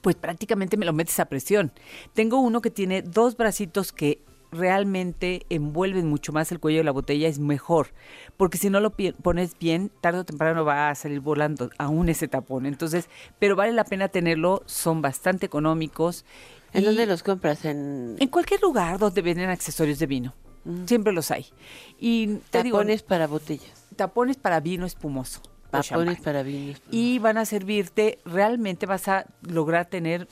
pues 0.00 0.16
prácticamente 0.16 0.76
me 0.76 0.86
lo 0.86 0.92
metes 0.92 1.18
a 1.20 1.26
presión. 1.26 1.72
Tengo 2.14 2.40
uno 2.40 2.60
que 2.60 2.70
tiene 2.70 3.02
dos 3.02 3.36
bracitos 3.36 3.92
que 3.92 4.22
realmente 4.52 5.46
envuelven 5.48 6.08
mucho 6.08 6.32
más 6.32 6.50
el 6.50 6.58
cuello 6.58 6.78
de 6.78 6.84
la 6.84 6.90
botella, 6.90 7.28
es 7.28 7.38
mejor, 7.38 7.88
porque 8.36 8.58
si 8.58 8.68
no 8.68 8.80
lo 8.80 8.90
pones 9.22 9.56
bien, 9.58 9.92
tarde 10.00 10.18
o 10.20 10.24
temprano 10.24 10.64
va 10.64 10.90
a 10.90 10.94
salir 10.96 11.20
volando 11.20 11.70
aún 11.78 12.08
ese 12.08 12.26
tapón. 12.28 12.66
Entonces, 12.66 13.08
pero 13.38 13.54
vale 13.54 13.72
la 13.72 13.84
pena 13.84 14.08
tenerlo, 14.08 14.62
son 14.66 15.02
bastante 15.02 15.46
económicos. 15.46 16.24
¿En 16.72 16.82
y- 16.82 16.86
dónde 16.86 17.06
los 17.06 17.22
compras? 17.22 17.64
En 17.64 18.16
En 18.18 18.28
cualquier 18.28 18.60
lugar 18.60 18.98
donde 18.98 19.22
venden 19.22 19.50
accesorios 19.50 19.98
de 20.00 20.06
vino. 20.06 20.34
Siempre 20.86 21.12
los 21.12 21.30
hay. 21.30 21.46
Y 21.98 22.36
te 22.50 22.62
digo, 22.62 22.78
tapones 22.78 23.02
para 23.02 23.26
botellas. 23.26 23.86
tapones 23.96 24.36
para 24.36 24.60
vino 24.60 24.86
espumoso. 24.86 25.40
Tapones 25.70 26.20
para 26.20 26.42
vinos. 26.42 26.82
y 26.90 27.20
van 27.20 27.38
a 27.38 27.44
servirte, 27.44 28.18
realmente 28.24 28.86
vas 28.86 29.06
a 29.06 29.26
lograr 29.42 29.86
tener 29.86 30.26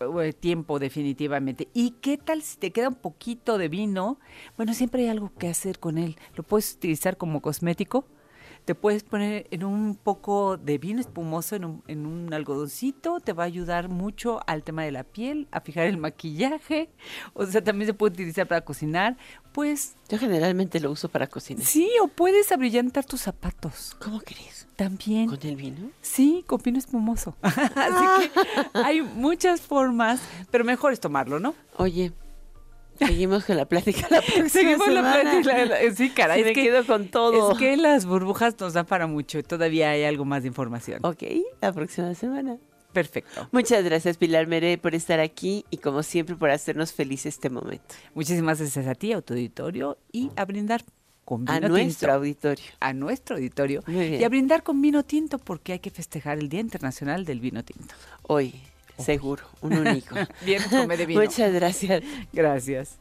eh, 0.00 0.32
tiempo 0.32 0.78
definitivamente. 0.78 1.68
¿Y 1.74 1.92
qué 2.00 2.16
tal 2.16 2.42
si 2.42 2.56
te 2.58 2.72
queda 2.72 2.88
un 2.88 2.94
poquito 2.94 3.58
de 3.58 3.68
vino? 3.68 4.18
Bueno, 4.56 4.74
siempre 4.74 5.02
hay 5.02 5.08
algo 5.08 5.32
que 5.38 5.48
hacer 5.48 5.78
con 5.78 5.98
él. 5.98 6.16
Lo 6.34 6.42
puedes 6.42 6.74
utilizar 6.74 7.16
como 7.16 7.40
cosmético. 7.40 8.06
Te 8.66 8.74
puedes 8.74 9.04
poner 9.04 9.46
en 9.52 9.62
un 9.62 9.94
poco 9.94 10.56
de 10.56 10.76
vino 10.76 11.00
espumoso, 11.00 11.54
en 11.54 11.64
un, 11.64 11.84
en 11.86 12.04
un 12.04 12.34
algodoncito, 12.34 13.20
te 13.20 13.32
va 13.32 13.44
a 13.44 13.46
ayudar 13.46 13.88
mucho 13.88 14.40
al 14.48 14.64
tema 14.64 14.82
de 14.82 14.90
la 14.90 15.04
piel, 15.04 15.46
a 15.52 15.60
fijar 15.60 15.86
el 15.86 15.98
maquillaje, 15.98 16.90
o 17.32 17.46
sea, 17.46 17.62
también 17.62 17.86
se 17.86 17.94
puede 17.94 18.14
utilizar 18.14 18.48
para 18.48 18.62
cocinar, 18.62 19.16
pues... 19.52 19.94
Yo 20.08 20.18
generalmente 20.18 20.80
lo 20.80 20.90
uso 20.90 21.08
para 21.08 21.28
cocinar. 21.28 21.64
Sí, 21.64 21.88
o 22.02 22.08
puedes 22.08 22.50
abrillantar 22.50 23.04
tus 23.04 23.20
zapatos. 23.20 23.96
¿Cómo 24.00 24.18
crees? 24.18 24.66
También. 24.74 25.28
¿Con 25.28 25.38
el 25.42 25.54
vino? 25.54 25.90
Sí, 26.00 26.44
con 26.44 26.60
vino 26.60 26.78
espumoso. 26.78 27.36
Así 27.42 28.28
que 28.32 28.40
hay 28.74 29.00
muchas 29.00 29.60
formas, 29.60 30.20
pero 30.50 30.64
mejor 30.64 30.92
es 30.92 30.98
tomarlo, 30.98 31.38
¿no? 31.38 31.54
Oye, 31.76 32.12
Seguimos 32.98 33.44
con 33.44 33.56
la 33.56 33.64
plática 33.66 34.06
la 34.10 34.20
próxima 34.22 34.48
Seguimos 34.50 34.88
la 34.88 34.94
semana. 35.02 35.20
plática. 35.30 35.58
la- 35.58 35.82
la- 35.82 35.94
Sí, 35.94 36.10
caray. 36.10 36.36
Sí, 36.36 36.40
es 36.40 36.46
me 36.46 36.52
que, 36.54 36.62
quedo 36.62 36.86
con 36.86 37.08
todo. 37.08 37.52
Es 37.52 37.58
que 37.58 37.76
las 37.76 38.06
burbujas 38.06 38.54
nos 38.60 38.72
dan 38.72 38.86
para 38.86 39.06
mucho. 39.06 39.42
Todavía 39.42 39.90
hay 39.90 40.04
algo 40.04 40.24
más 40.24 40.42
de 40.42 40.48
información. 40.48 41.00
Ok, 41.04 41.22
la 41.60 41.72
próxima 41.72 42.14
semana. 42.14 42.56
Perfecto. 42.92 43.46
Muchas 43.52 43.84
gracias, 43.84 44.16
Pilar 44.16 44.46
Mere, 44.46 44.78
por 44.78 44.94
estar 44.94 45.20
aquí 45.20 45.66
y 45.70 45.76
como 45.78 46.02
siempre 46.02 46.34
por 46.34 46.48
hacernos 46.50 46.92
feliz 46.94 47.26
este 47.26 47.50
momento. 47.50 47.94
Muchísimas 48.14 48.58
gracias 48.58 48.86
a 48.86 48.94
ti, 48.94 49.12
a 49.12 49.20
tu 49.20 49.34
auditorio, 49.34 49.98
y 50.12 50.30
a 50.34 50.46
brindar 50.46 50.82
con 51.26 51.46
A 51.50 51.56
vino 51.56 51.68
nuestro 51.68 52.06
tinto. 52.08 52.14
auditorio. 52.14 52.64
A 52.80 52.92
nuestro 52.94 53.36
auditorio. 53.36 53.82
Muy 53.86 54.08
bien. 54.10 54.20
Y 54.22 54.24
a 54.24 54.28
brindar 54.30 54.62
con 54.62 54.80
vino 54.80 55.02
tinto 55.02 55.38
porque 55.38 55.72
hay 55.72 55.78
que 55.80 55.90
festejar 55.90 56.38
el 56.38 56.48
Día 56.48 56.60
Internacional 56.60 57.26
del 57.26 57.40
Vino 57.40 57.62
Tinto. 57.64 57.94
Hoy, 58.22 58.54
seguro, 58.98 59.44
un 59.60 59.74
único. 59.74 60.14
Bien, 60.44 60.62
come 60.70 60.96
de 60.96 61.06
vino. 61.06 61.20
Muchas 61.20 61.52
gracias. 61.52 62.02
Gracias. 62.32 62.98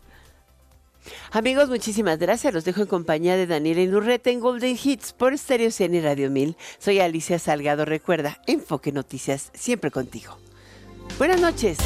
Amigos, 1.31 1.69
muchísimas 1.69 2.17
gracias. 2.17 2.53
Los 2.53 2.65
dejo 2.65 2.81
en 2.81 2.87
compañía 2.87 3.35
de 3.35 3.45
Daniela 3.47 3.81
Inurreta 3.81 4.29
en 4.29 4.39
Golden 4.39 4.77
Hits 4.81 5.13
por 5.13 5.37
Stereo 5.37 5.71
100 5.71 5.95
y 5.95 6.01
Radio 6.01 6.31
1000. 6.31 6.57
Soy 6.79 6.99
Alicia 6.99 7.39
Salgado. 7.39 7.85
Recuerda, 7.85 8.41
Enfoque 8.47 8.91
Noticias, 8.91 9.51
siempre 9.53 9.91
contigo. 9.91 10.37
Buenas 11.17 11.39
noches. 11.39 11.77